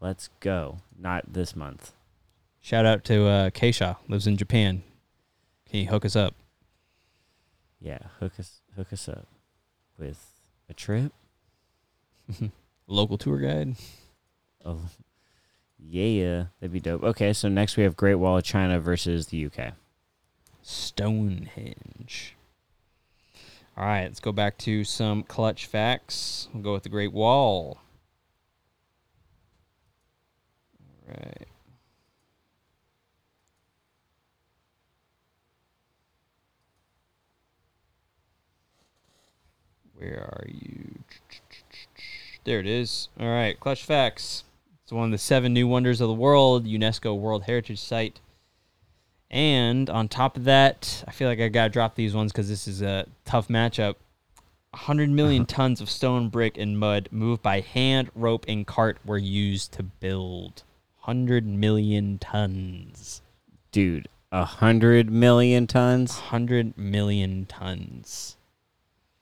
let's 0.00 0.28
go. 0.40 0.78
Not 0.98 1.32
this 1.32 1.54
month. 1.54 1.92
Shout 2.60 2.84
out 2.84 3.04
to 3.04 3.26
uh, 3.26 3.50
Keisha, 3.50 3.96
lives 4.08 4.26
in 4.26 4.36
Japan. 4.36 4.82
Can 5.68 5.80
you 5.80 5.86
hook 5.86 6.04
us 6.04 6.16
up? 6.16 6.34
Yeah, 7.80 7.98
hook 8.18 8.32
us 8.38 8.60
hook 8.76 8.92
us 8.92 9.08
up 9.08 9.26
with 9.98 10.40
a 10.68 10.74
trip. 10.74 11.12
Local 12.90 13.16
tour 13.16 13.38
guide. 13.38 13.76
Oh, 14.64 14.80
yeah, 15.78 16.46
that'd 16.58 16.72
be 16.72 16.80
dope. 16.80 17.04
Okay, 17.04 17.32
so 17.32 17.48
next 17.48 17.76
we 17.76 17.84
have 17.84 17.96
Great 17.96 18.16
Wall 18.16 18.38
of 18.38 18.42
China 18.42 18.80
versus 18.80 19.28
the 19.28 19.46
UK. 19.46 19.74
Stonehenge. 20.60 22.34
All 23.76 23.84
right, 23.84 24.02
let's 24.02 24.18
go 24.18 24.32
back 24.32 24.58
to 24.58 24.82
some 24.82 25.22
clutch 25.22 25.66
facts. 25.66 26.48
We'll 26.52 26.64
go 26.64 26.72
with 26.72 26.82
the 26.82 26.88
Great 26.88 27.12
Wall. 27.12 27.78
All 31.08 31.14
right. 31.16 31.46
Where 39.94 40.24
are 40.24 40.48
you? 40.48 41.04
There 42.44 42.60
it 42.60 42.66
is. 42.66 43.08
All 43.18 43.28
right, 43.28 43.58
clutch 43.58 43.84
facts. 43.84 44.44
It's 44.82 44.92
one 44.92 45.04
of 45.04 45.10
the 45.10 45.18
seven 45.18 45.52
new 45.52 45.68
wonders 45.68 46.00
of 46.00 46.08
the 46.08 46.14
world, 46.14 46.66
UNESCO 46.66 47.18
World 47.18 47.44
Heritage 47.44 47.80
Site. 47.80 48.20
And 49.30 49.88
on 49.88 50.08
top 50.08 50.36
of 50.36 50.44
that, 50.44 51.04
I 51.06 51.12
feel 51.12 51.28
like 51.28 51.38
I 51.38 51.48
gotta 51.48 51.70
drop 51.70 51.94
these 51.94 52.14
ones 52.14 52.32
because 52.32 52.48
this 52.48 52.66
is 52.66 52.82
a 52.82 53.06
tough 53.24 53.48
matchup. 53.48 53.94
100 54.70 55.10
million 55.10 55.46
tons 55.46 55.80
of 55.80 55.90
stone, 55.90 56.28
brick, 56.28 56.56
and 56.58 56.78
mud 56.78 57.08
moved 57.12 57.42
by 57.42 57.60
hand, 57.60 58.10
rope, 58.14 58.44
and 58.48 58.66
cart 58.66 58.98
were 59.04 59.18
used 59.18 59.72
to 59.72 59.82
build. 59.82 60.64
100 61.02 61.46
million 61.46 62.18
tons. 62.18 63.22
Dude, 63.72 64.08
a 64.32 64.44
hundred 64.44 65.10
million 65.10 65.66
tons? 65.66 66.14
100 66.14 66.76
million 66.76 67.46
tons. 67.46 68.36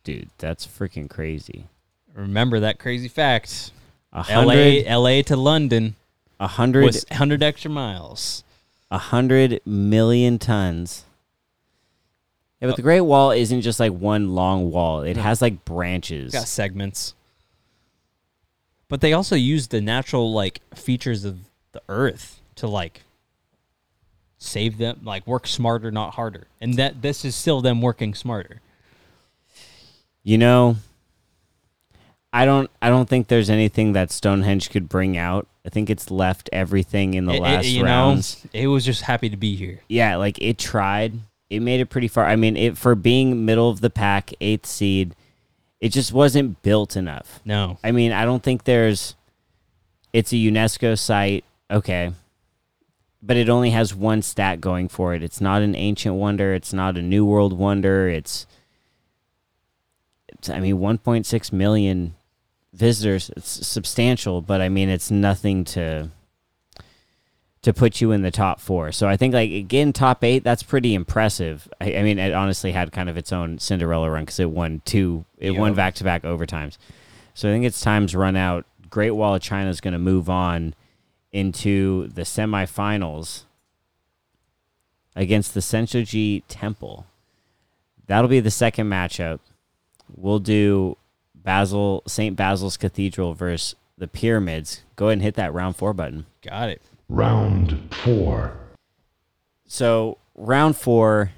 Dude, 0.04 0.30
that's 0.38 0.66
freaking 0.66 1.10
crazy. 1.10 1.66
Remember 2.18 2.60
that 2.60 2.80
crazy 2.80 3.06
fact. 3.06 3.70
A 4.12 4.24
LA, 4.28 4.98
LA 4.98 5.22
to 5.22 5.36
London 5.36 5.94
a 6.40 6.48
hundred, 6.48 6.84
was 6.84 7.04
100 7.10 7.42
extra 7.42 7.70
miles. 7.70 8.42
a 8.90 8.98
hundred 8.98 9.60
million 9.64 10.38
tons. 10.38 11.04
Yeah, 12.60 12.68
but 12.68 12.76
the 12.76 12.82
Great 12.82 13.02
Wall 13.02 13.30
isn't 13.30 13.60
just 13.60 13.78
like 13.78 13.92
one 13.92 14.34
long 14.34 14.72
wall. 14.72 15.02
It 15.02 15.16
has 15.16 15.40
like 15.40 15.64
branches. 15.64 16.32
Got 16.32 16.48
segments. 16.48 17.14
But 18.88 19.00
they 19.00 19.12
also 19.12 19.36
use 19.36 19.68
the 19.68 19.80
natural 19.80 20.32
like 20.32 20.60
features 20.74 21.24
of 21.24 21.38
the 21.70 21.82
earth 21.88 22.40
to 22.56 22.66
like 22.66 23.02
save 24.38 24.78
them, 24.78 25.02
like 25.04 25.24
work 25.24 25.46
smarter, 25.46 25.92
not 25.92 26.14
harder. 26.14 26.48
And 26.60 26.74
that 26.74 27.00
this 27.00 27.24
is 27.24 27.36
still 27.36 27.60
them 27.60 27.80
working 27.80 28.12
smarter. 28.12 28.60
You 30.24 30.38
know, 30.38 30.78
I 32.32 32.44
don't 32.44 32.70
I 32.82 32.88
don't 32.90 33.08
think 33.08 33.28
there's 33.28 33.48
anything 33.50 33.92
that 33.94 34.10
Stonehenge 34.10 34.70
could 34.70 34.88
bring 34.88 35.16
out. 35.16 35.46
I 35.64 35.70
think 35.70 35.88
it's 35.90 36.10
left 36.10 36.48
everything 36.52 37.14
in 37.14 37.26
the 37.26 37.32
It- 37.34 37.36
it- 37.36 37.42
last 37.42 37.66
you 37.68 37.84
rounds. 37.84 38.44
know, 38.44 38.50
it 38.60 38.66
was 38.68 38.84
just 38.84 39.02
happy 39.02 39.28
to 39.30 39.36
be 39.36 39.56
here. 39.56 39.80
Yeah, 39.88 40.16
like 40.16 40.38
it 40.40 40.58
tried. 40.58 41.14
It 41.50 41.60
made 41.60 41.80
it 41.80 41.86
pretty 41.86 42.08
far. 42.08 42.26
I 42.26 42.36
mean, 42.36 42.56
it 42.56 42.76
for 42.76 42.94
being 42.94 43.44
middle 43.46 43.70
of 43.70 43.80
the 43.80 43.88
pack, 43.90 44.32
eighth 44.40 44.66
seed, 44.66 45.14
it 45.80 45.88
just 45.90 46.12
wasn't 46.12 46.62
built 46.62 46.96
enough. 46.96 47.40
No. 47.44 47.78
I 47.82 47.92
mean, 47.92 48.12
I 48.12 48.24
don't 48.24 48.42
think 48.42 48.64
there's. 48.64 49.14
It's 50.12 50.32
a 50.32 50.36
UNESCO 50.36 50.98
site, 50.98 51.44
okay, 51.70 52.12
but 53.22 53.36
it 53.36 53.48
only 53.48 53.70
has 53.70 53.94
one 53.94 54.20
stat 54.22 54.60
going 54.60 54.88
for 54.88 55.14
it. 55.14 55.22
It's 55.22 55.40
not 55.40 55.62
an 55.62 55.74
ancient 55.74 56.14
wonder. 56.16 56.54
It's 56.54 56.72
not 56.72 56.96
a 56.98 57.02
new 57.02 57.24
world 57.24 57.52
wonder. 57.54 58.08
It's. 58.08 58.46
it's 60.28 60.48
I 60.50 60.60
mean, 60.60 60.76
1.6 60.76 61.52
million 61.52 62.14
visitors. 62.72 63.30
It's 63.36 63.66
substantial, 63.66 64.40
but 64.40 64.60
I 64.60 64.68
mean, 64.68 64.88
it's 64.88 65.10
nothing 65.10 65.64
to. 65.64 66.10
To 67.62 67.74
put 67.74 68.00
you 68.00 68.12
in 68.12 68.22
the 68.22 68.30
top 68.30 68.60
four, 68.60 68.92
so 68.92 69.08
I 69.08 69.16
think 69.16 69.34
like 69.34 69.50
again 69.50 69.92
top 69.92 70.22
eight, 70.22 70.44
that's 70.44 70.62
pretty 70.62 70.94
impressive. 70.94 71.68
I, 71.80 71.96
I 71.96 72.02
mean, 72.04 72.20
it 72.20 72.32
honestly 72.32 72.70
had 72.70 72.92
kind 72.92 73.10
of 73.10 73.16
its 73.16 73.32
own 73.32 73.58
Cinderella 73.58 74.08
run 74.08 74.22
because 74.22 74.38
it 74.38 74.50
won 74.50 74.80
two, 74.84 75.24
it 75.38 75.50
won 75.50 75.74
back 75.74 75.96
to 75.96 76.04
back 76.04 76.22
overtimes. 76.22 76.78
So 77.34 77.48
I 77.48 77.52
think 77.52 77.64
it's 77.64 77.80
time's 77.80 78.14
run 78.14 78.36
out. 78.36 78.64
Great 78.88 79.10
Wall 79.10 79.34
of 79.34 79.42
China 79.42 79.70
is 79.70 79.80
going 79.80 79.92
to 79.92 79.98
move 79.98 80.30
on 80.30 80.76
into 81.32 82.06
the 82.08 82.22
semifinals 82.22 83.42
against 85.16 85.52
the 85.52 85.60
Sensoji 85.60 86.44
Temple. 86.48 87.06
That'll 88.06 88.28
be 88.28 88.40
the 88.40 88.52
second 88.52 88.88
matchup. 88.88 89.40
We'll 90.16 90.38
do 90.38 90.96
Basil 91.48 92.02
St. 92.06 92.36
Basil's 92.36 92.76
Cathedral 92.76 93.32
versus 93.32 93.74
the 93.96 94.06
Pyramids. 94.06 94.82
Go 94.96 95.06
ahead 95.06 95.14
and 95.14 95.22
hit 95.22 95.34
that 95.36 95.54
round 95.54 95.76
four 95.76 95.94
button. 95.94 96.26
Got 96.42 96.68
it. 96.68 96.82
Round 97.08 97.88
four. 98.04 98.52
So 99.64 100.18
round 100.34 100.76
four, 100.76 101.32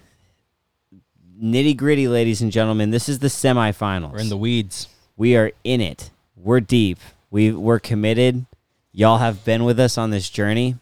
nitty 1.40 1.76
gritty, 1.76 2.08
ladies 2.08 2.42
and 2.42 2.50
gentlemen. 2.50 2.90
This 2.90 3.08
is 3.08 3.20
the 3.20 3.28
semifinals. 3.28 4.11
We're 4.11 4.18
in 4.18 4.30
the 4.30 4.36
weeds. 4.36 4.88
We 5.16 5.36
are 5.36 5.52
in 5.62 5.80
it. 5.80 6.11
We're 6.34 6.58
deep. 6.58 6.98
We 7.30 7.52
we're 7.52 7.78
committed. 7.78 8.46
Y'all 8.90 9.18
have 9.18 9.44
been 9.44 9.62
with 9.62 9.78
us 9.78 9.96
on 9.96 10.11
this 10.11 10.28
journey. 10.28 10.74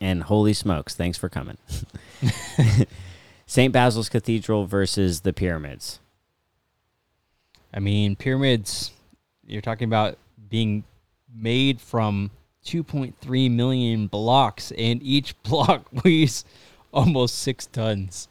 And 0.00 0.22
holy 0.22 0.52
smokes, 0.52 0.94
thanks 0.94 1.18
for 1.18 1.28
coming. 1.28 1.58
St. 3.46 3.72
Basil's 3.72 4.08
Cathedral 4.08 4.66
versus 4.66 5.22
the 5.22 5.32
pyramids. 5.32 5.98
I 7.76 7.78
mean, 7.78 8.16
pyramids, 8.16 8.90
you're 9.46 9.60
talking 9.60 9.84
about 9.84 10.16
being 10.48 10.82
made 11.32 11.78
from 11.78 12.30
2.3 12.64 13.50
million 13.50 14.06
blocks, 14.06 14.72
and 14.72 15.02
each 15.02 15.40
block 15.42 15.86
weighs 16.02 16.46
almost 16.90 17.38
six 17.38 17.66
tons. 17.66 18.28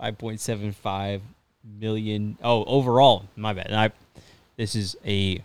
5.75 0.00 1.20
million. 1.62 2.36
Oh, 2.42 2.64
overall, 2.64 3.26
my 3.36 3.52
bad. 3.52 3.72
I, 3.72 3.92
this 4.56 4.74
is 4.74 4.96
a 5.06 5.40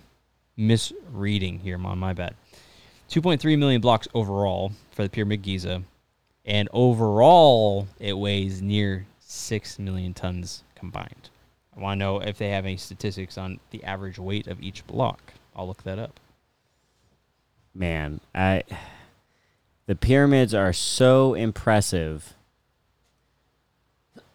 misreading 0.57 1.59
here, 1.59 1.77
my, 1.77 1.93
my 1.93 2.13
bad. 2.13 2.33
2.3 3.11 3.59
million 3.59 3.79
blocks 3.79 4.07
overall 4.15 4.71
for 4.89 5.03
the 5.03 5.09
Pyramid 5.09 5.43
Giza, 5.43 5.83
and 6.45 6.67
overall, 6.73 7.87
it 7.99 8.17
weighs 8.17 8.63
near 8.63 9.05
6 9.19 9.77
million 9.77 10.15
tons 10.15 10.63
combined. 10.73 11.29
I 11.75 11.81
want 11.81 11.99
to 11.99 12.05
know 12.05 12.19
if 12.19 12.37
they 12.37 12.49
have 12.49 12.65
any 12.65 12.77
statistics 12.77 13.37
on 13.37 13.59
the 13.71 13.83
average 13.83 14.17
weight 14.17 14.47
of 14.47 14.61
each 14.61 14.87
block. 14.87 15.33
I'll 15.55 15.67
look 15.67 15.83
that 15.83 15.99
up. 15.99 16.19
Man, 17.73 18.21
I 18.33 18.63
the 19.85 19.95
pyramids 19.95 20.53
are 20.53 20.73
so 20.73 21.33
impressive. 21.33 22.33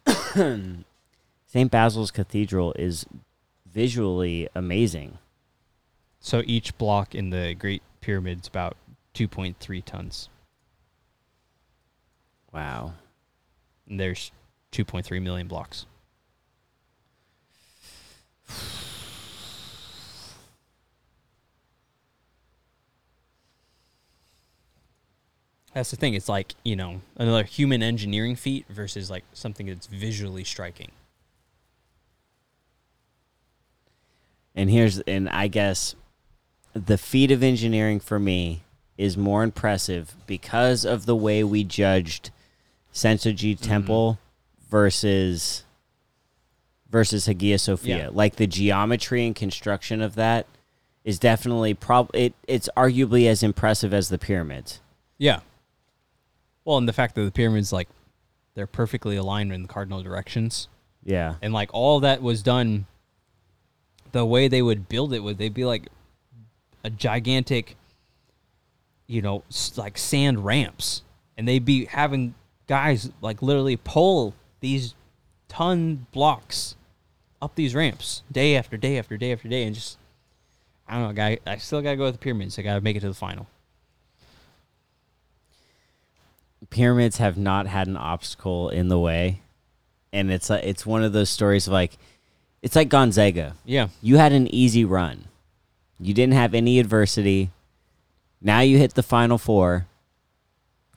St. 0.34 1.70
Basil's 1.70 2.10
Cathedral 2.10 2.74
is 2.74 3.06
visually 3.66 4.48
amazing. 4.54 5.18
So 6.20 6.42
each 6.44 6.76
block 6.76 7.14
in 7.14 7.30
the 7.30 7.54
Great 7.54 7.82
Pyramid's 8.00 8.48
about 8.48 8.76
2.3 9.14 9.84
tons. 9.84 10.28
Wow. 12.52 12.94
And 13.88 13.98
there's 13.98 14.30
2.3 14.72 15.22
million 15.22 15.48
blocks. 15.48 15.86
That's 25.74 25.90
the 25.90 25.96
thing. 25.96 26.14
It's 26.14 26.28
like 26.28 26.54
you 26.64 26.76
know 26.76 27.00
another 27.16 27.44
human 27.44 27.82
engineering 27.82 28.36
feat 28.36 28.66
versus 28.68 29.10
like 29.10 29.24
something 29.32 29.66
that's 29.66 29.86
visually 29.86 30.44
striking. 30.44 30.90
And 34.54 34.68
here's 34.68 35.00
and 35.00 35.28
I 35.28 35.48
guess 35.48 35.94
the 36.74 36.98
feat 36.98 37.30
of 37.30 37.42
engineering 37.42 38.00
for 38.00 38.18
me 38.18 38.62
is 38.98 39.16
more 39.16 39.42
impressive 39.42 40.14
because 40.26 40.84
of 40.84 41.06
the 41.06 41.16
way 41.16 41.42
we 41.42 41.64
judged 41.64 42.30
Sensoji 42.92 43.54
mm-hmm. 43.54 43.64
Temple 43.64 44.18
versus 44.68 45.64
versus 46.90 47.26
Hagia 47.26 47.58
Sophia. 47.58 47.96
Yeah. 47.98 48.08
Like 48.12 48.36
the 48.36 48.46
geometry 48.46 49.26
and 49.26 49.34
construction 49.34 50.00
of 50.02 50.14
that 50.16 50.46
is 51.04 51.18
definitely 51.18 51.72
prob 51.72 52.10
it 52.14 52.34
it's 52.46 52.68
arguably 52.76 53.26
as 53.26 53.42
impressive 53.42 53.94
as 53.94 54.08
the 54.08 54.18
pyramids. 54.18 54.80
Yeah. 55.18 55.40
Well, 56.64 56.76
and 56.78 56.88
the 56.88 56.92
fact 56.92 57.14
that 57.14 57.22
the 57.22 57.30
pyramids 57.30 57.72
like 57.72 57.88
they're 58.54 58.66
perfectly 58.66 59.16
aligned 59.16 59.52
in 59.52 59.62
the 59.62 59.68
cardinal 59.68 60.02
directions, 60.02 60.68
Yeah. 61.04 61.36
and 61.40 61.52
like 61.54 61.70
all 61.72 62.00
that 62.00 62.20
was 62.22 62.42
done. 62.42 62.86
The 64.12 64.26
way 64.26 64.48
they 64.48 64.60
would 64.60 64.88
build 64.88 65.12
it 65.14 65.20
would 65.20 65.38
they'd 65.38 65.54
be 65.54 65.64
like 65.64 65.88
a 66.82 66.90
gigantic, 66.90 67.76
you 69.06 69.22
know, 69.22 69.44
like 69.76 69.96
sand 69.96 70.44
ramps, 70.44 71.02
and 71.38 71.46
they'd 71.46 71.64
be 71.64 71.84
having 71.86 72.34
guys 72.66 73.10
like 73.20 73.40
literally 73.40 73.76
pull 73.76 74.34
these 74.60 74.94
ton 75.48 76.06
blocks 76.12 76.74
up 77.42 77.54
these 77.54 77.74
ramps 77.74 78.22
day 78.30 78.56
after 78.56 78.76
day 78.76 78.98
after 78.98 79.16
day 79.16 79.32
after 79.32 79.48
day, 79.48 79.64
and 79.64 79.74
just 79.74 79.98
I 80.88 80.94
don't 80.98 81.08
know, 81.08 81.12
guy. 81.14 81.38
I 81.46 81.56
still 81.56 81.80
gotta 81.82 81.96
go 81.96 82.04
with 82.04 82.14
the 82.14 82.18
pyramids. 82.18 82.58
I 82.58 82.62
gotta 82.62 82.80
make 82.80 82.96
it 82.96 83.00
to 83.00 83.08
the 83.08 83.14
final. 83.14 83.46
pyramids 86.68 87.16
have 87.16 87.36
not 87.36 87.66
had 87.66 87.86
an 87.88 87.96
obstacle 87.96 88.68
in 88.68 88.88
the 88.88 88.98
way, 88.98 89.40
and 90.12 90.30
it's 90.30 90.50
like 90.50 90.64
it's 90.64 90.86
one 90.86 91.02
of 91.02 91.12
those 91.12 91.30
stories 91.30 91.66
of 91.66 91.72
like 91.72 91.96
it's 92.62 92.76
like 92.76 92.88
Gonzaga. 92.88 93.54
Yeah, 93.64 93.88
You 94.02 94.18
had 94.18 94.32
an 94.32 94.46
easy 94.54 94.84
run. 94.84 95.24
You 95.98 96.14
didn't 96.14 96.34
have 96.34 96.54
any 96.54 96.78
adversity. 96.78 97.50
Now 98.40 98.60
you 98.60 98.78
hit 98.78 98.94
the 98.94 99.02
final 99.02 99.38
four. 99.38 99.86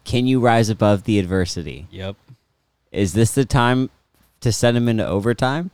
Can 0.03 0.25
you 0.27 0.39
rise 0.39 0.69
above 0.69 1.03
the 1.05 1.19
adversity? 1.19 1.87
yep. 1.91 2.15
Is 2.91 3.13
this 3.13 3.33
the 3.33 3.45
time 3.45 3.89
to 4.41 4.51
send 4.51 4.77
them 4.77 4.87
into 4.87 5.05
overtime? 5.05 5.71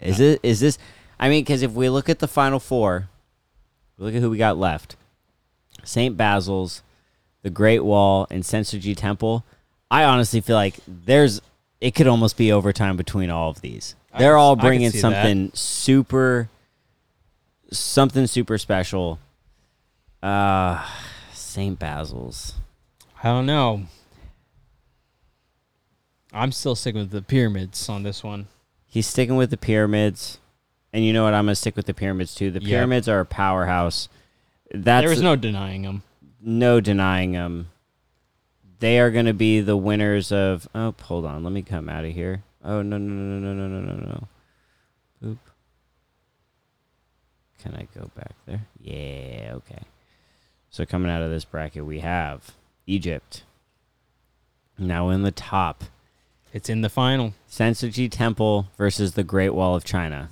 Is 0.00 0.20
it? 0.20 0.40
Is 0.42 0.60
this? 0.60 0.78
I 1.18 1.28
mean, 1.28 1.42
because 1.42 1.62
if 1.62 1.72
we 1.72 1.88
look 1.88 2.08
at 2.08 2.18
the 2.20 2.28
final 2.28 2.60
four, 2.60 3.08
look 3.96 4.14
at 4.14 4.20
who 4.20 4.30
we 4.30 4.38
got 4.38 4.56
left: 4.56 4.96
Saint 5.84 6.16
Basil's, 6.16 6.82
the 7.42 7.50
Great 7.50 7.84
Wall, 7.84 8.26
and 8.30 8.42
Sensoji 8.42 8.96
Temple. 8.96 9.44
I 9.90 10.04
honestly 10.04 10.40
feel 10.40 10.56
like 10.56 10.76
there's 10.86 11.40
it 11.80 11.94
could 11.94 12.06
almost 12.06 12.36
be 12.36 12.52
overtime 12.52 12.96
between 12.96 13.30
all 13.30 13.50
of 13.50 13.60
these. 13.60 13.94
I 14.12 14.18
They're 14.18 14.36
all 14.36 14.56
bringing 14.56 14.90
see 14.90 14.98
that. 14.98 15.00
something 15.00 15.50
super, 15.54 16.48
something 17.70 18.26
super 18.26 18.58
special. 18.58 19.18
Uh 20.22 20.84
Saint 21.32 21.78
Basil's. 21.78 22.54
I 23.22 23.28
don't 23.28 23.46
know. 23.46 23.82
I'm 26.32 26.52
still 26.52 26.74
sticking 26.74 27.00
with 27.00 27.10
the 27.10 27.22
pyramids 27.22 27.88
on 27.88 28.02
this 28.02 28.22
one. 28.22 28.48
He's 28.88 29.06
sticking 29.06 29.36
with 29.36 29.50
the 29.50 29.56
pyramids, 29.58 30.38
and 30.92 31.04
you 31.04 31.12
know 31.12 31.24
what? 31.24 31.34
I'm 31.34 31.44
gonna 31.44 31.54
stick 31.54 31.76
with 31.76 31.86
the 31.86 31.94
pyramids 31.94 32.34
too. 32.34 32.50
The 32.50 32.60
pyramids 32.60 33.06
are 33.08 33.20
a 33.20 33.26
powerhouse. 33.26 34.08
That's 34.72 35.02
there 35.02 35.10
was 35.10 35.22
no 35.22 35.36
denying 35.36 35.82
them. 35.82 36.02
no 36.40 36.80
denying 36.80 37.32
them. 37.32 37.68
They 38.80 38.98
are 38.98 39.10
gonna 39.10 39.34
be 39.34 39.60
the 39.60 39.76
winners 39.76 40.32
of. 40.32 40.68
Oh, 40.74 40.94
hold 41.02 41.26
on. 41.26 41.44
Let 41.44 41.52
me 41.52 41.62
come 41.62 41.88
out 41.88 42.04
of 42.04 42.12
here. 42.12 42.42
Oh 42.64 42.80
no 42.82 42.96
no 42.96 43.12
no 43.12 43.52
no 43.52 43.52
no 43.54 43.68
no 43.68 43.92
no 43.92 44.04
no. 44.04 44.28
Boop. 45.22 45.38
Can 47.62 47.74
I 47.74 47.86
go 47.98 48.10
back 48.16 48.34
there? 48.46 48.66
Yeah. 48.80 49.52
Okay. 49.54 49.82
So 50.70 50.86
coming 50.86 51.10
out 51.10 51.22
of 51.22 51.30
this 51.30 51.44
bracket, 51.44 51.84
we 51.84 52.00
have 52.00 52.52
Egypt. 52.86 53.44
Now 54.78 55.08
in 55.08 55.22
the 55.22 55.32
top, 55.32 55.84
It's 56.52 56.68
in 56.68 56.80
the 56.80 56.88
final. 56.88 57.34
Sensoji 57.50 58.10
Temple 58.10 58.68
versus 58.78 59.12
the 59.12 59.24
Great 59.24 59.50
Wall 59.50 59.74
of 59.74 59.84
China. 59.84 60.30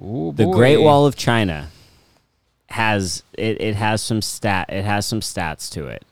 Ooh, 0.00 0.32
The 0.34 0.46
Great 0.46 0.78
Wall 0.78 1.06
of 1.06 1.16
China 1.16 1.70
has 2.70 3.22
it, 3.32 3.60
it 3.60 3.74
has 3.74 4.02
some 4.02 4.20
stat 4.20 4.68
it 4.68 4.84
has 4.84 5.06
some 5.06 5.20
stats 5.20 5.70
to 5.72 5.86
it. 5.86 6.04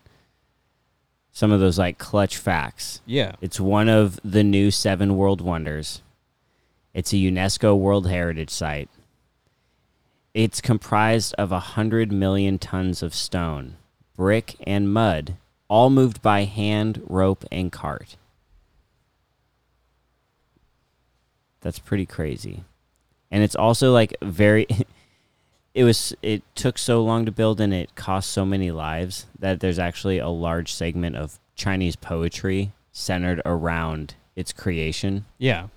Some 1.31 1.53
of 1.53 1.61
those 1.61 1.79
like 1.79 1.99
clutch 1.99 2.37
facts. 2.39 3.01
Yeah. 3.05 3.33
It's 3.43 3.61
one 3.61 3.89
of 3.89 4.19
the 4.25 4.43
new 4.43 4.71
seven 4.71 5.17
world 5.17 5.41
wonders. 5.41 6.01
It's 6.95 7.13
a 7.13 7.17
UNESCO 7.17 7.79
World 7.79 8.09
Heritage 8.09 8.51
Site. 8.51 8.89
It's 10.33 10.63
comprised 10.63 11.35
of 11.35 11.53
a 11.53 11.61
hundred 11.61 12.11
million 12.11 12.59
tons 12.59 13.03
of 13.03 13.15
stone, 13.15 13.77
brick, 14.17 14.57
and 14.67 14.93
mud, 14.93 15.37
all 15.69 15.91
moved 15.91 16.23
by 16.23 16.45
hand, 16.45 17.03
rope, 17.07 17.45
and 17.51 17.73
cart. 17.73 18.17
That's 21.61 21.79
pretty 21.79 22.07
crazy. 22.07 22.65
And 23.31 23.43
it's 23.43 23.57
also 23.57 23.93
like 23.93 24.17
very 24.23 24.67
it 25.75 25.85
was 25.85 26.15
it 26.23 26.43
took 26.55 26.79
so 26.79 27.03
long 27.03 27.27
to 27.27 27.33
build 27.33 27.61
and 27.61 27.75
it 27.75 27.95
cost 27.95 28.31
so 28.31 28.47
many 28.47 28.71
lives 28.71 29.27
that 29.39 29.61
there's 29.61 29.79
actually 29.79 30.19
a 30.19 30.29
large 30.29 30.73
segment 30.73 31.17
of 31.17 31.39
Chinese 31.55 31.97
poetry 31.97 32.73
centered 32.93 33.43
around 33.45 34.15
its 34.37 34.53
creation. 34.53 35.25
Yeah. 35.39 35.69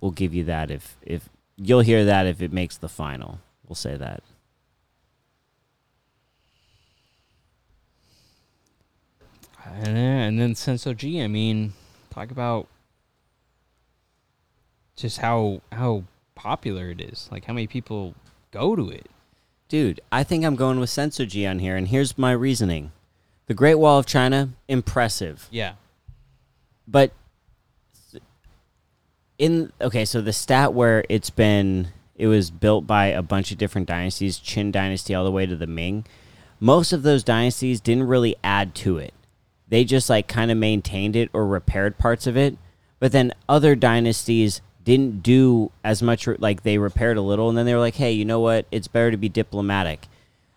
We'll 0.00 0.10
give 0.10 0.34
you 0.34 0.44
that 0.44 0.70
if 0.70 0.96
if 1.02 1.28
you'll 1.56 1.80
hear 1.80 2.04
that 2.04 2.26
if 2.26 2.42
it 2.42 2.52
makes 2.52 2.76
the 2.76 2.88
final. 2.88 3.40
We'll 3.66 3.74
say 3.74 3.96
that. 3.96 4.22
And 9.74 9.96
then, 9.96 9.96
and 9.96 10.40
then 10.40 10.54
Sensoji, 10.54 11.22
I 11.22 11.26
mean, 11.26 11.72
talk 12.10 12.30
about 12.30 12.66
just 14.96 15.18
how 15.18 15.60
how 15.72 16.04
popular 16.34 16.90
it 16.90 17.00
is. 17.00 17.28
Like 17.30 17.44
how 17.44 17.52
many 17.52 17.66
people 17.66 18.14
go 18.50 18.74
to 18.76 18.88
it. 18.90 19.08
Dude, 19.68 20.00
I 20.12 20.22
think 20.24 20.44
I'm 20.44 20.56
going 20.56 20.78
with 20.80 20.90
Sensoji 20.90 21.48
on 21.48 21.58
here 21.58 21.76
and 21.76 21.88
here's 21.88 22.16
my 22.16 22.32
reasoning. 22.32 22.92
The 23.46 23.54
Great 23.54 23.74
Wall 23.76 23.98
of 23.98 24.06
China, 24.06 24.50
impressive. 24.68 25.46
Yeah. 25.50 25.74
but 26.86 27.12
in 29.38 29.70
okay 29.80 30.04
so 30.04 30.20
the 30.22 30.32
stat 30.32 30.72
where 30.72 31.04
it's 31.10 31.28
been 31.30 31.88
it 32.14 32.26
was 32.26 32.50
built 32.50 32.86
by 32.86 33.06
a 33.06 33.20
bunch 33.22 33.52
of 33.52 33.58
different 33.58 33.86
dynasties 33.86 34.38
qin 34.38 34.72
dynasty 34.72 35.14
all 35.14 35.24
the 35.24 35.30
way 35.30 35.44
to 35.44 35.54
the 35.54 35.66
ming 35.66 36.06
most 36.58 36.90
of 36.92 37.02
those 37.02 37.22
dynasties 37.22 37.78
didn't 37.80 38.04
really 38.06 38.34
add 38.42 38.74
to 38.74 38.96
it 38.96 39.12
they 39.68 39.84
just 39.84 40.08
like 40.10 40.26
kind 40.28 40.50
of 40.50 40.56
maintained 40.58 41.16
it 41.16 41.28
or 41.32 41.46
repaired 41.46 41.98
parts 41.98 42.26
of 42.26 42.36
it 42.36 42.56
but 42.98 43.12
then 43.12 43.32
other 43.48 43.74
dynasties 43.74 44.60
didn't 44.84 45.22
do 45.22 45.70
as 45.82 46.02
much 46.02 46.26
like 46.38 46.62
they 46.62 46.78
repaired 46.78 47.16
a 47.16 47.22
little 47.22 47.48
and 47.48 47.58
then 47.58 47.66
they 47.66 47.74
were 47.74 47.80
like 47.80 47.96
hey 47.96 48.12
you 48.12 48.24
know 48.24 48.40
what 48.40 48.66
it's 48.70 48.88
better 48.88 49.10
to 49.10 49.16
be 49.16 49.28
diplomatic 49.28 50.06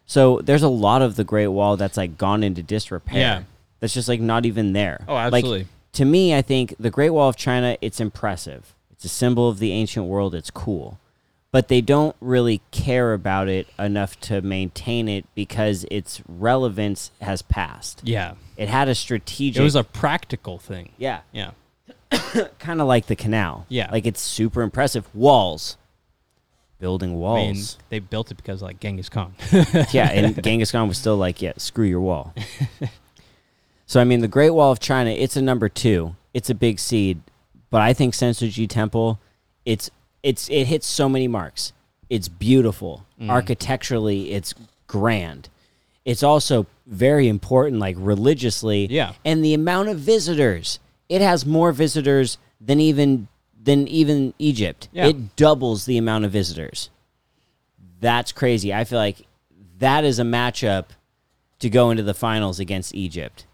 so 0.06 0.40
there's 0.44 0.64
a 0.64 0.70
lot 0.70 1.02
of 1.02 1.16
the 1.16 1.24
great 1.24 1.48
wall 1.48 1.78
that's 1.78 1.98
like 1.98 2.18
gone 2.18 2.44
into 2.44 2.62
disrepair 2.64 3.20
Yeah. 3.20 3.44
that's 3.80 3.94
just 3.94 4.08
like 4.08 4.22
not 4.22 4.46
even 4.46 4.74
there 4.74 5.04
Oh, 5.08 5.14
Like, 5.16 5.34
absolutely. 5.34 5.68
to 5.94 6.06
me, 6.06 6.36
I 6.36 6.42
think 6.42 6.76
the 6.80 6.90
Great 6.92 7.10
Wall 7.10 7.30
of 7.30 7.36
China, 7.36 7.78
it's 7.82 8.00
impressive. 8.00 8.74
It's 8.92 9.06
a 9.06 9.10
symbol 9.10 9.50
of 9.50 9.58
the 9.60 9.72
ancient 9.72 10.06
world. 10.06 10.36
It's 10.36 10.52
cool. 10.52 11.00
But 11.52 11.68
they 11.68 11.82
don't 11.82 12.16
really 12.22 12.62
care 12.70 13.14
about 13.14 13.48
it 13.48 13.68
enough 13.80 14.20
to 14.22 14.42
maintain 14.44 15.08
it 15.10 15.26
because 15.34 15.84
its 15.90 16.22
relevance 16.28 17.10
has 17.22 17.42
passed. 17.42 18.02
Yeah. 18.04 18.36
It 18.56 18.70
had 18.70 18.88
a 18.88 18.94
strategic. 18.94 19.60
It 19.60 19.64
was 19.64 19.76
a 19.76 19.84
practical 19.84 20.60
thing. 20.60 20.92
yeah, 20.98 21.22
Yeah. 21.32 21.52
kind 22.60 22.82
of 22.82 22.88
like 22.88 23.08
the 23.08 23.16
canal. 23.16 23.66
Yeah. 23.70 23.90
like 23.92 24.06
it's 24.06 24.22
super 24.22 24.62
impressive. 24.62 25.08
Walls, 25.16 25.78
building 26.80 27.10
I 27.10 27.14
mean, 27.14 27.20
walls. 27.20 27.78
they 27.90 28.00
built 28.00 28.32
it 28.32 28.38
because 28.38 28.62
like 28.62 28.80
Genghis 28.80 29.10
Khan. 29.10 29.34
yeah, 29.92 30.10
and 30.12 30.42
Genghis 30.44 30.72
Khan 30.72 30.88
was 30.88 30.98
still 30.98 31.18
like, 31.18 31.42
yeah, 31.42 31.54
screw 31.58 31.86
your 31.86 32.02
wall. 32.02 32.34
so 33.86 34.00
I 34.00 34.04
mean, 34.04 34.22
the 34.22 34.28
Great 34.28 34.52
Wall 34.52 34.72
of 34.72 34.80
China, 34.80 35.10
it's 35.12 35.36
a 35.36 35.42
number 35.42 35.70
two. 35.70 36.16
It's 36.34 36.50
a 36.50 36.56
big 36.56 36.80
seed, 36.80 37.22
but 37.70 37.82
I 37.82 37.94
think 37.94 38.14
Sensoji 38.14 38.68
Temple, 38.70 39.20
it's 39.66 39.90
it's 40.24 40.50
it 40.50 40.66
hits 40.66 40.88
so 40.88 41.10
many 41.10 41.28
marks. 41.28 41.74
It's 42.10 42.28
beautiful 42.28 43.06
mm. 43.20 43.30
architecturally. 43.30 44.32
It's 44.32 44.54
grand. 44.88 45.50
It's 46.06 46.24
also 46.24 46.66
very 46.88 47.28
important, 47.28 47.80
like 47.80 47.96
religiously. 48.00 48.88
Yeah. 48.90 49.14
and 49.24 49.44
the 49.44 49.54
amount 49.54 49.90
of 49.90 50.00
visitors. 50.00 50.80
It 51.08 51.22
has 51.22 51.46
more 51.46 51.72
visitors 51.72 52.38
than 52.62 52.80
even 52.80 53.28
than 53.62 53.88
even 53.88 54.34
Egypt. 54.40 54.90
Yeah. 54.92 55.08
It 55.08 55.36
doubles 55.36 55.86
the 55.86 55.98
amount 55.98 56.26
of 56.26 56.32
visitors. 56.32 56.90
That's 58.00 58.32
crazy. 58.32 58.74
I 58.74 58.84
feel 58.84 59.00
like 59.00 59.26
that 59.80 60.04
is 60.04 60.20
a 60.20 60.24
matchup 60.24 60.86
to 61.60 61.70
go 61.70 61.92
into 61.92 62.04
the 62.04 62.14
finals 62.14 62.60
against 62.60 62.96
Egypt. 62.96 63.46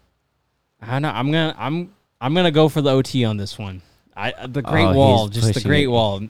I 0.80 0.92
don't 0.92 1.02
know. 1.02 1.10
I'm 1.10 1.32
gonna 1.32 1.54
I'm 1.58 1.94
I'm 2.20 2.34
gonna 2.34 2.50
go 2.50 2.68
for 2.68 2.80
the 2.80 2.90
OT 2.90 3.24
on 3.24 3.36
this 3.36 3.58
one. 3.58 3.82
I 4.16 4.46
the 4.46 4.62
Great 4.62 4.84
Oh, 4.84 4.94
Wall, 4.94 5.28
just 5.28 5.54
the 5.54 5.60
Great 5.60 5.84
it. 5.84 5.88
Wall. 5.88 6.22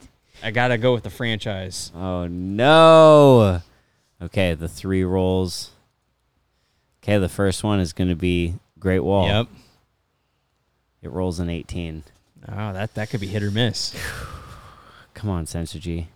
I 0.43 0.51
gotta 0.51 0.77
go 0.77 0.93
with 0.93 1.03
the 1.03 1.09
franchise. 1.09 1.91
Oh 1.95 2.27
no. 2.27 3.61
Okay, 4.21 4.53
the 4.55 4.67
three 4.67 5.03
rolls. 5.03 5.71
Okay, 7.03 7.17
the 7.17 7.29
first 7.29 7.63
one 7.63 7.79
is 7.79 7.93
going 7.93 8.09
to 8.09 8.15
be 8.15 8.55
Great 8.79 8.99
Wall. 8.99 9.27
Yep. 9.27 9.47
It 11.03 11.11
rolls 11.11 11.39
an 11.39 11.49
18. 11.49 12.03
Oh, 12.49 12.73
that 12.73 12.95
that 12.95 13.09
could 13.09 13.21
be 13.21 13.27
hit 13.27 13.43
or 13.43 13.51
miss. 13.51 13.95
Come 15.13 15.29
on, 15.29 15.45
Sensoji. 15.45 16.07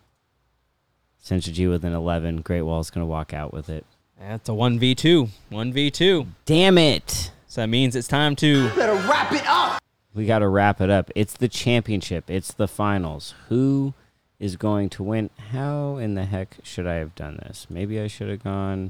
Sensoji 1.24 1.70
with 1.70 1.86
an 1.86 1.94
11. 1.94 2.42
Great 2.42 2.64
Wall's 2.64 2.90
going 2.90 3.04
to 3.04 3.10
walk 3.10 3.34
out 3.34 3.54
with 3.54 3.70
it. 3.70 3.86
That's 4.20 4.50
a 4.50 4.54
one 4.54 4.78
v 4.80 4.94
two. 4.94 5.30
One 5.50 5.72
v 5.72 5.90
two. 5.90 6.28
Damn 6.46 6.78
it. 6.78 7.32
So 7.48 7.62
that 7.62 7.68
means 7.68 7.96
it's 7.96 8.08
time 8.08 8.36
to. 8.38 8.70
Better 8.76 8.94
wrap 9.08 9.32
it 9.32 9.44
up. 9.48 9.82
We 10.14 10.26
got 10.26 10.40
to 10.40 10.48
wrap 10.48 10.82
it 10.82 10.90
up. 10.90 11.10
It's 11.16 11.34
the 11.34 11.48
championship. 11.48 12.30
It's 12.30 12.54
the 12.54 12.68
finals. 12.68 13.34
Who 13.50 13.94
is 14.42 14.58
going 14.58 14.90
to 14.90 15.04
win? 15.04 15.30
How 15.52 15.98
in 15.98 16.16
the 16.16 16.26
heck 16.26 16.56
should 16.64 16.88
I 16.88 16.96
have 16.96 17.14
done 17.14 17.40
this? 17.44 17.68
Maybe 17.70 18.02
I 18.02 18.08
should 18.08 18.28
have 18.28 18.44
gone 18.44 18.90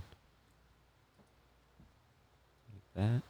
like 2.73 3.05
that. 3.05 3.21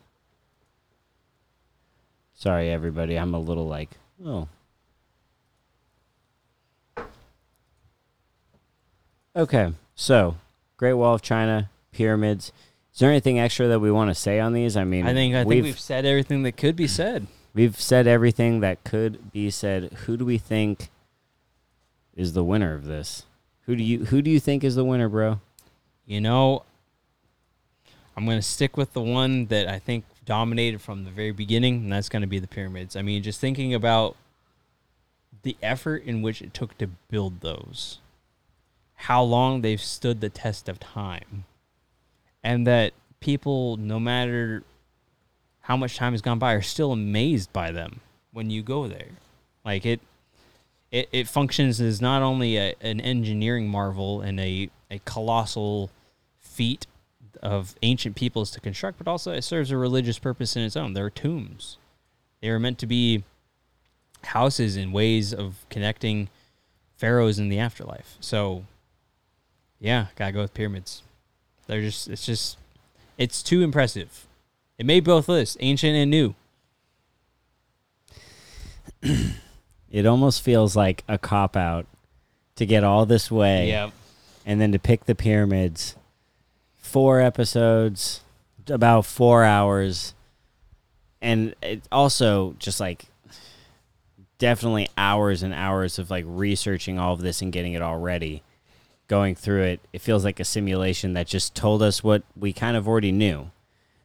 Sorry, 2.35 2.69
everybody. 2.69 3.17
I'm 3.17 3.33
a 3.33 3.39
little 3.39 3.67
like, 3.67 3.89
oh. 4.23 4.47
Okay, 9.35 9.73
so 9.95 10.35
Great 10.77 10.93
Wall 10.93 11.15
of 11.15 11.23
China, 11.23 11.71
pyramids. 11.91 12.51
Is 12.93 12.99
there 12.99 13.09
anything 13.09 13.39
extra 13.39 13.67
that 13.67 13.79
we 13.79 13.89
want 13.91 14.11
to 14.11 14.15
say 14.15 14.39
on 14.39 14.53
these? 14.53 14.77
I 14.77 14.83
mean, 14.83 15.07
I 15.07 15.13
think 15.13 15.33
I 15.33 15.43
think 15.43 15.63
we've 15.63 15.79
said 15.79 16.05
everything 16.05 16.43
that 16.43 16.55
could 16.55 16.75
be 16.75 16.87
said. 16.87 17.25
We've 17.55 17.79
said 17.79 18.05
everything 18.05 18.59
that 18.59 18.83
could 18.83 19.31
be 19.31 19.49
said. 19.49 19.91
Who 20.05 20.17
do 20.17 20.25
we 20.25 20.37
think 20.37 20.89
is 22.15 22.33
the 22.33 22.43
winner 22.43 22.73
of 22.73 22.85
this? 22.85 23.25
Who 23.65 23.75
do 23.75 23.83
you 23.83 24.05
who 24.05 24.21
do 24.21 24.29
you 24.29 24.39
think 24.39 24.63
is 24.63 24.75
the 24.75 24.85
winner, 24.85 25.09
bro? 25.09 25.39
You 26.05 26.21
know, 26.21 26.63
I'm 28.15 28.25
to 28.37 28.41
stick 28.41 28.75
with 28.75 28.93
the 28.93 29.01
one 29.01 29.45
that 29.47 29.67
I 29.67 29.79
think 29.79 30.05
dominated 30.25 30.81
from 30.81 31.05
the 31.05 31.11
very 31.11 31.31
beginning, 31.31 31.75
and 31.75 31.91
that's 31.91 32.09
to 32.21 32.27
be 32.27 32.39
the 32.39 32.47
pyramids. 32.47 32.95
I 32.95 33.01
mean, 33.01 33.23
just 33.23 33.39
thinking 33.39 33.73
about 33.73 34.15
the 35.43 35.57
effort 35.61 36.03
in 36.03 36.21
which 36.21 36.41
it 36.41 36.53
took 36.53 36.77
to 36.77 36.87
build 37.09 37.41
those, 37.41 37.99
how 38.95 39.23
long 39.23 39.61
they've 39.61 39.81
stood 39.81 40.21
the 40.21 40.29
test 40.29 40.69
of 40.69 40.79
time, 40.79 41.45
and 42.43 42.67
that 42.67 42.93
people, 43.19 43.77
no 43.77 43.99
matter 43.99 44.63
how 45.61 45.77
much 45.77 45.95
time 45.95 46.13
has 46.13 46.21
gone 46.21 46.39
by, 46.39 46.53
are 46.53 46.61
still 46.61 46.91
amazed 46.91 47.51
by 47.53 47.71
them 47.71 48.01
when 48.33 48.49
you 48.49 48.61
go 48.61 48.87
there. 48.87 49.11
Like 49.63 49.85
it, 49.85 50.01
it, 50.91 51.09
it 51.11 51.27
functions 51.27 51.79
as 51.79 52.01
not 52.01 52.21
only 52.21 52.57
a, 52.57 52.75
an 52.81 52.99
engineering 52.99 53.67
marvel 53.67 54.21
and 54.21 54.39
a, 54.39 54.69
a 54.89 54.99
colossal 55.05 55.89
feat 56.39 56.85
of 57.41 57.75
ancient 57.81 58.15
peoples 58.15 58.51
to 58.51 58.59
construct, 58.59 58.97
but 58.97 59.07
also 59.07 59.31
it 59.31 59.43
serves 59.43 59.71
a 59.71 59.77
religious 59.77 60.19
purpose 60.19 60.55
in 60.55 60.63
its 60.63 60.75
own. 60.75 60.93
They're 60.93 61.09
tombs. 61.09 61.77
They 62.41 62.49
were 62.49 62.59
meant 62.59 62.77
to 62.79 62.87
be 62.87 63.23
houses 64.23 64.75
and 64.75 64.93
ways 64.93 65.33
of 65.33 65.65
connecting 65.69 66.29
pharaohs 66.97 67.39
in 67.39 67.49
the 67.49 67.57
afterlife. 67.57 68.17
So, 68.19 68.65
yeah, 69.79 70.07
gotta 70.15 70.33
go 70.33 70.41
with 70.41 70.53
pyramids. 70.53 71.03
They're 71.67 71.81
just, 71.81 72.09
it's 72.09 72.25
just, 72.25 72.57
it's 73.17 73.41
too 73.41 73.61
impressive. 73.61 74.27
It 74.77 74.85
made 74.85 75.03
both 75.03 75.29
lists, 75.29 75.57
ancient 75.61 75.95
and 75.95 76.11
new. 76.11 76.35
It 79.91 80.05
almost 80.05 80.41
feels 80.41 80.75
like 80.75 81.03
a 81.07 81.17
cop 81.17 81.55
out 81.57 81.85
to 82.55 82.65
get 82.65 82.83
all 82.83 83.05
this 83.05 83.29
way 83.29 83.67
Yeah. 83.69 83.91
and 84.45 84.59
then 84.61 84.71
to 84.71 84.79
pick 84.79 85.05
the 85.05 85.15
pyramids. 85.15 85.95
Four 86.77 87.19
episodes, 87.21 88.21
about 88.67 89.05
4 89.05 89.43
hours. 89.43 90.13
And 91.21 91.55
it 91.61 91.83
also 91.91 92.55
just 92.57 92.79
like 92.79 93.05
definitely 94.37 94.87
hours 94.97 95.43
and 95.43 95.53
hours 95.53 95.99
of 95.99 96.09
like 96.09 96.25
researching 96.27 96.97
all 96.97 97.13
of 97.13 97.21
this 97.21 97.41
and 97.41 97.51
getting 97.53 97.73
it 97.73 97.81
all 97.81 97.99
ready. 97.99 98.41
Going 99.07 99.35
through 99.35 99.63
it, 99.63 99.79
it 99.93 99.99
feels 100.01 100.23
like 100.23 100.39
a 100.39 100.45
simulation 100.45 101.13
that 101.13 101.27
just 101.27 101.53
told 101.53 101.83
us 101.83 102.03
what 102.03 102.23
we 102.35 102.53
kind 102.53 102.77
of 102.77 102.87
already 102.87 103.11
knew. 103.11 103.51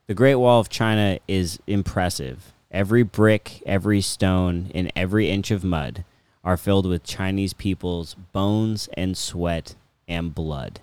The 0.09 0.15
Great 0.15 0.35
Wall 0.35 0.61
of 0.61 0.69
China 0.69 1.19
is 1.29 1.59
impressive. 1.67 2.53
Every 2.77 3.05
brick, 3.05 3.63
every 3.65 4.03
stone, 4.03 4.71
and 4.75 4.93
every 4.95 5.31
inch 5.31 5.51
of 5.51 5.65
mud 5.65 6.05
are 6.45 6.59
filled 6.59 6.85
with 6.85 7.05
Chinese 7.05 7.55
people's 7.55 8.13
bones 8.33 8.91
and 8.93 9.17
sweat 9.17 9.77
and 10.07 10.35
blood. 10.35 10.81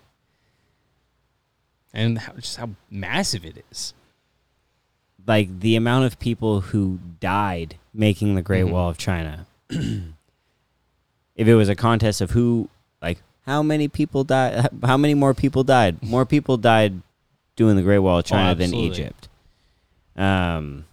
And 1.94 2.18
how, 2.18 2.34
just 2.34 2.58
how 2.58 2.72
massive 2.90 3.46
it 3.46 3.64
is. 3.70 3.94
Like 5.28 5.60
the 5.60 5.76
amount 5.76 6.06
of 6.06 6.18
people 6.18 6.62
who 6.62 6.98
died 7.20 7.76
making 7.94 8.34
the 8.34 8.42
Great 8.42 8.66
Mhm. 8.66 8.72
Wall 8.72 8.90
of 8.90 8.98
China. 8.98 9.46
if 9.70 10.02
it 11.36 11.54
was 11.54 11.70
a 11.70 11.76
contest 11.76 12.22
of 12.22 12.32
who, 12.32 12.70
like, 13.04 13.22
how 13.46 13.62
many 13.62 13.88
people 13.88 14.24
died, 14.24 14.68
how 14.84 14.98
many 14.98 15.14
more 15.14 15.36
people 15.36 15.64
died? 15.64 16.02
More 16.02 16.26
people 16.26 16.58
died 16.58 17.04
doing 17.56 17.76
the 17.76 17.84
Great 17.84 18.00
Wall 18.00 18.18
of 18.18 18.26
China 18.26 18.56
than. 18.56 18.74
Egypt. 18.74 19.30
Um, 20.16 20.86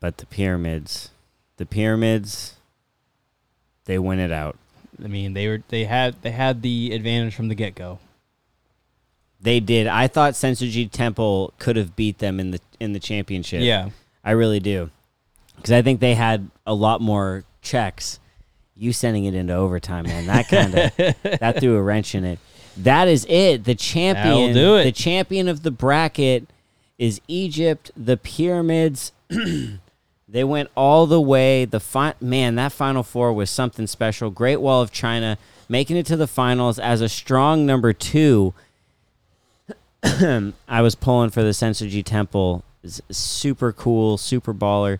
but 0.00 0.18
the 0.18 0.26
pyramids, 0.26 1.10
the 1.58 1.66
pyramids, 1.66 2.54
they 3.84 3.98
win 3.98 4.18
it 4.18 4.32
out. 4.32 4.56
I 5.02 5.06
mean, 5.06 5.34
they 5.34 5.48
were 5.48 5.62
they 5.68 5.84
had 5.84 6.20
they 6.22 6.30
had 6.30 6.62
the 6.62 6.92
advantage 6.92 7.34
from 7.34 7.48
the 7.48 7.54
get 7.54 7.74
go. 7.74 7.98
They 9.40 9.60
did. 9.60 9.86
I 9.86 10.06
thought 10.06 10.34
Sensoji 10.34 10.90
Temple 10.90 11.54
could 11.58 11.76
have 11.76 11.96
beat 11.96 12.18
them 12.18 12.40
in 12.40 12.50
the 12.50 12.60
in 12.78 12.92
the 12.92 13.00
championship. 13.00 13.62
Yeah. 13.62 13.90
I 14.22 14.32
really 14.32 14.60
do, 14.60 14.90
because 15.56 15.72
I 15.72 15.80
think 15.80 16.00
they 16.00 16.14
had 16.14 16.50
a 16.66 16.74
lot 16.74 17.00
more 17.00 17.44
checks. 17.62 18.20
You 18.76 18.92
sending 18.92 19.24
it 19.24 19.34
into 19.34 19.54
overtime, 19.54 20.04
man. 20.04 20.26
That 20.26 20.48
kind 20.48 20.74
of 20.74 20.96
that 21.40 21.60
threw 21.60 21.76
a 21.76 21.82
wrench 21.82 22.14
in 22.14 22.24
it. 22.24 22.38
That 22.76 23.08
is 23.08 23.26
it. 23.28 23.64
The 23.64 23.74
champion, 23.74 24.54
do 24.54 24.76
it. 24.76 24.84
the 24.84 24.92
champion 24.92 25.48
of 25.48 25.62
the 25.62 25.70
bracket 25.70 26.48
is 26.98 27.20
Egypt. 27.28 27.90
The 27.96 28.16
pyramids. 28.16 29.12
they 30.30 30.44
went 30.44 30.70
all 30.76 31.06
the 31.06 31.20
way. 31.20 31.64
The 31.64 31.80
fi- 31.80 32.14
man, 32.20 32.54
that 32.54 32.72
final 32.72 33.02
four 33.02 33.32
was 33.32 33.50
something 33.50 33.86
special. 33.86 34.30
Great 34.30 34.60
Wall 34.60 34.80
of 34.82 34.92
China 34.92 35.38
making 35.68 35.96
it 35.96 36.06
to 36.06 36.16
the 36.16 36.26
finals 36.26 36.78
as 36.78 37.00
a 37.00 37.08
strong 37.08 37.66
number 37.66 37.92
two. 37.92 38.54
I 40.02 40.80
was 40.82 40.94
pulling 40.94 41.30
for 41.30 41.42
the 41.42 41.50
Sensoji 41.50 42.04
Temple. 42.04 42.64
It's 42.82 43.00
super 43.10 43.72
cool, 43.72 44.16
super 44.18 44.54
baller. 44.54 44.98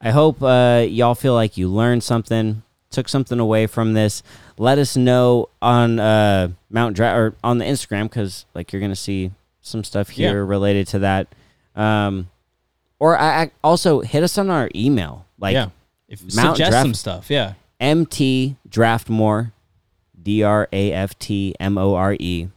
I 0.00 0.10
hope 0.10 0.42
uh, 0.42 0.84
y'all 0.88 1.14
feel 1.14 1.34
like 1.34 1.56
you 1.56 1.68
learned 1.68 2.04
something, 2.04 2.62
took 2.90 3.08
something 3.08 3.40
away 3.40 3.66
from 3.66 3.94
this. 3.94 4.22
Let 4.58 4.78
us 4.78 4.96
know 4.96 5.48
on 5.62 5.98
uh, 5.98 6.48
Mount 6.70 6.96
Dra- 6.96 7.14
or 7.16 7.34
on 7.42 7.58
the 7.58 7.64
Instagram 7.64 8.04
because 8.04 8.44
like 8.54 8.72
you're 8.72 8.80
gonna 8.80 8.94
see 8.94 9.30
some 9.62 9.82
stuff 9.84 10.16
Yeah. 10.18 10.30
here 10.30 10.44
related 10.44 10.86
to 10.88 10.98
that. 11.00 11.28
Um, 11.74 12.28
or 12.98 13.18
I, 13.18 13.42
I 13.42 13.50
also 13.62 14.00
hit 14.00 14.22
us 14.22 14.38
on 14.38 14.50
our 14.50 14.70
email, 14.74 15.26
like 15.38 15.54
yeah. 15.54 15.70
If 16.08 16.22
Mount 16.22 16.56
suggest 16.56 16.70
Draft- 16.70 16.84
some 16.84 16.94
stuff, 16.94 17.30
yeah. 17.30 17.54
MT 17.80 18.56
Draftmore, 18.68 19.52
D 20.22 20.42
R 20.42 20.68
A 20.72 20.92
F 20.92 21.18
T 21.18 21.54
M 21.58 21.76
O 21.78 21.94
R 21.94 22.16
E, 22.18 22.48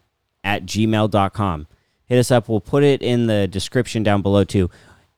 at 0.44 0.66
gmail.com. 0.66 1.68
Hit 2.06 2.18
us 2.18 2.32
up. 2.32 2.50
We'll 2.50 2.62
put 2.62 2.84
it 2.84 3.02
in 3.02 3.28
the 3.28 3.48
description 3.48 4.04
down 4.04 4.22
below 4.22 4.44
too. 4.44 4.70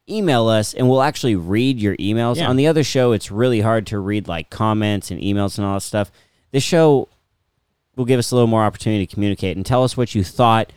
Email 0.09 0.47
us 0.47 0.73
and 0.73 0.89
we'll 0.89 1.01
actually 1.01 1.35
read 1.35 1.79
your 1.79 1.95
emails. 1.97 2.37
Yeah. 2.37 2.49
On 2.49 2.57
the 2.57 2.67
other 2.67 2.83
show, 2.83 3.13
it's 3.13 3.31
really 3.31 3.61
hard 3.61 3.87
to 3.87 3.99
read 3.99 4.27
like 4.27 4.49
comments 4.49 5.09
and 5.09 5.21
emails 5.21 5.57
and 5.57 5.65
all 5.65 5.75
that 5.75 5.81
stuff. 5.81 6.11
This 6.51 6.63
show 6.63 7.07
will 7.95 8.05
give 8.05 8.19
us 8.19 8.31
a 8.31 8.35
little 8.35 8.47
more 8.47 8.63
opportunity 8.63 9.05
to 9.05 9.13
communicate 9.13 9.55
and 9.55 9.65
tell 9.65 9.83
us 9.83 9.95
what 9.95 10.13
you 10.13 10.23
thought 10.23 10.73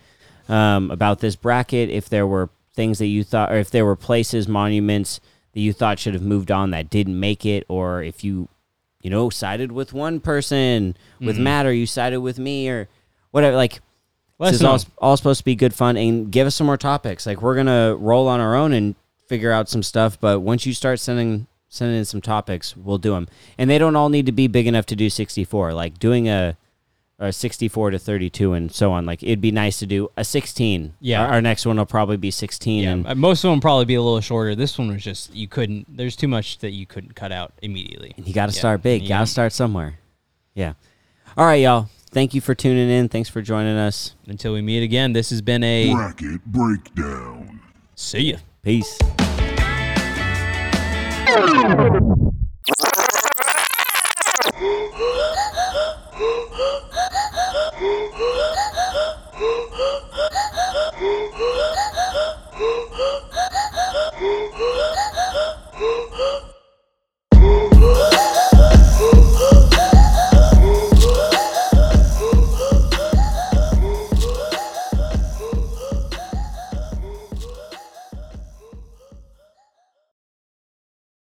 um, 0.47 0.89
about 0.89 1.19
this 1.19 1.35
bracket. 1.35 1.89
If 1.89 2.07
there 2.07 2.25
were 2.25 2.49
things 2.75 2.99
that 2.99 3.07
you 3.07 3.23
thought, 3.23 3.51
or 3.51 3.55
if 3.55 3.71
there 3.71 3.85
were 3.85 3.95
places, 3.95 4.47
monuments 4.47 5.19
that 5.53 5.61
you 5.61 5.73
thought 5.73 5.99
should 5.99 6.13
have 6.13 6.23
moved 6.23 6.51
on 6.51 6.71
that 6.71 6.89
didn't 6.89 7.19
make 7.19 7.45
it, 7.45 7.65
or 7.67 8.03
if 8.03 8.23
you, 8.23 8.49
you 9.01 9.09
know, 9.09 9.29
sided 9.29 9.71
with 9.71 9.93
one 9.93 10.19
person 10.19 10.97
with 11.19 11.37
mm. 11.37 11.41
Matt, 11.43 11.65
or 11.65 11.73
you 11.73 11.85
sided 11.85 12.19
with 12.19 12.37
me, 12.37 12.69
or 12.69 12.89
whatever. 13.31 13.55
Like 13.55 13.79
Let 14.37 14.51
this 14.51 14.61
is 14.61 14.63
all, 14.63 14.79
all 14.97 15.17
supposed 15.17 15.39
to 15.39 15.45
be 15.45 15.55
good 15.55 15.73
fun, 15.73 15.97
and 15.97 16.31
give 16.31 16.45
us 16.45 16.55
some 16.55 16.67
more 16.67 16.77
topics. 16.77 17.25
Like 17.25 17.41
we're 17.41 17.55
gonna 17.55 17.95
roll 17.95 18.27
on 18.27 18.39
our 18.39 18.55
own 18.55 18.73
and 18.73 18.95
figure 19.27 19.51
out 19.51 19.69
some 19.69 19.83
stuff, 19.83 20.19
but 20.19 20.41
once 20.41 20.65
you 20.65 20.73
start 20.73 20.99
sending 20.99 21.47
sending 21.69 21.97
in 21.97 22.05
some 22.05 22.21
topics, 22.21 22.75
we'll 22.75 22.97
do 22.97 23.11
them. 23.11 23.27
And 23.57 23.69
they 23.69 23.77
don't 23.77 23.95
all 23.95 24.09
need 24.09 24.25
to 24.27 24.31
be 24.31 24.47
big 24.47 24.67
enough 24.67 24.85
to 24.87 24.95
do 24.95 25.09
64. 25.09 25.73
Like 25.73 25.99
doing 25.99 26.27
a 26.29 26.57
or 27.19 27.31
64 27.31 27.91
to 27.91 27.99
32 27.99 28.53
and 28.53 28.71
so 28.71 28.91
on. 28.91 29.05
Like 29.05 29.23
it'd 29.23 29.41
be 29.41 29.51
nice 29.51 29.79
to 29.79 29.85
do 29.85 30.09
a 30.17 30.23
16. 30.23 30.95
Yeah. 30.99 31.23
Our, 31.23 31.33
our 31.33 31.41
next 31.41 31.65
one 31.65 31.77
will 31.77 31.85
probably 31.85 32.17
be 32.17 32.31
16. 32.31 32.83
Yeah. 32.83 32.91
And 32.91 33.07
uh, 33.07 33.15
most 33.15 33.43
of 33.43 33.51
them 33.51 33.61
probably 33.61 33.85
be 33.85 33.95
a 33.95 34.01
little 34.01 34.21
shorter. 34.21 34.55
This 34.55 34.77
one 34.77 34.89
was 34.89 35.03
just, 35.03 35.33
you 35.33 35.47
couldn't, 35.47 35.85
there's 35.95 36.15
too 36.15 36.27
much 36.27 36.59
that 36.59 36.71
you 36.71 36.85
couldn't 36.85 37.15
cut 37.15 37.31
out 37.31 37.53
immediately. 37.61 38.13
You 38.17 38.33
got 38.33 38.49
to 38.49 38.55
yeah. 38.55 38.59
start 38.59 38.81
big. 38.81 39.01
you 39.03 39.09
Got 39.09 39.21
to 39.21 39.27
start 39.27 39.53
somewhere. 39.53 39.99
Yeah. 40.53 40.73
All 41.37 41.45
right, 41.45 41.55
y'all. 41.55 41.89
Thank 42.11 42.33
you 42.33 42.41
for 42.41 42.55
tuning 42.55 42.89
in. 42.89 43.09
Thanks 43.09 43.29
for 43.29 43.41
joining 43.41 43.75
us. 43.75 44.15
Until 44.27 44.53
we 44.53 44.61
meet 44.61 44.83
again, 44.83 45.11
this 45.11 45.29
has 45.31 45.41
been 45.41 45.63
a 45.63 45.91
Bracket 45.93 46.45
Breakdown. 46.45 47.59
See 47.95 48.31
ya. 48.31 48.37
Peace. 48.61 48.97
Oh 57.77 58.15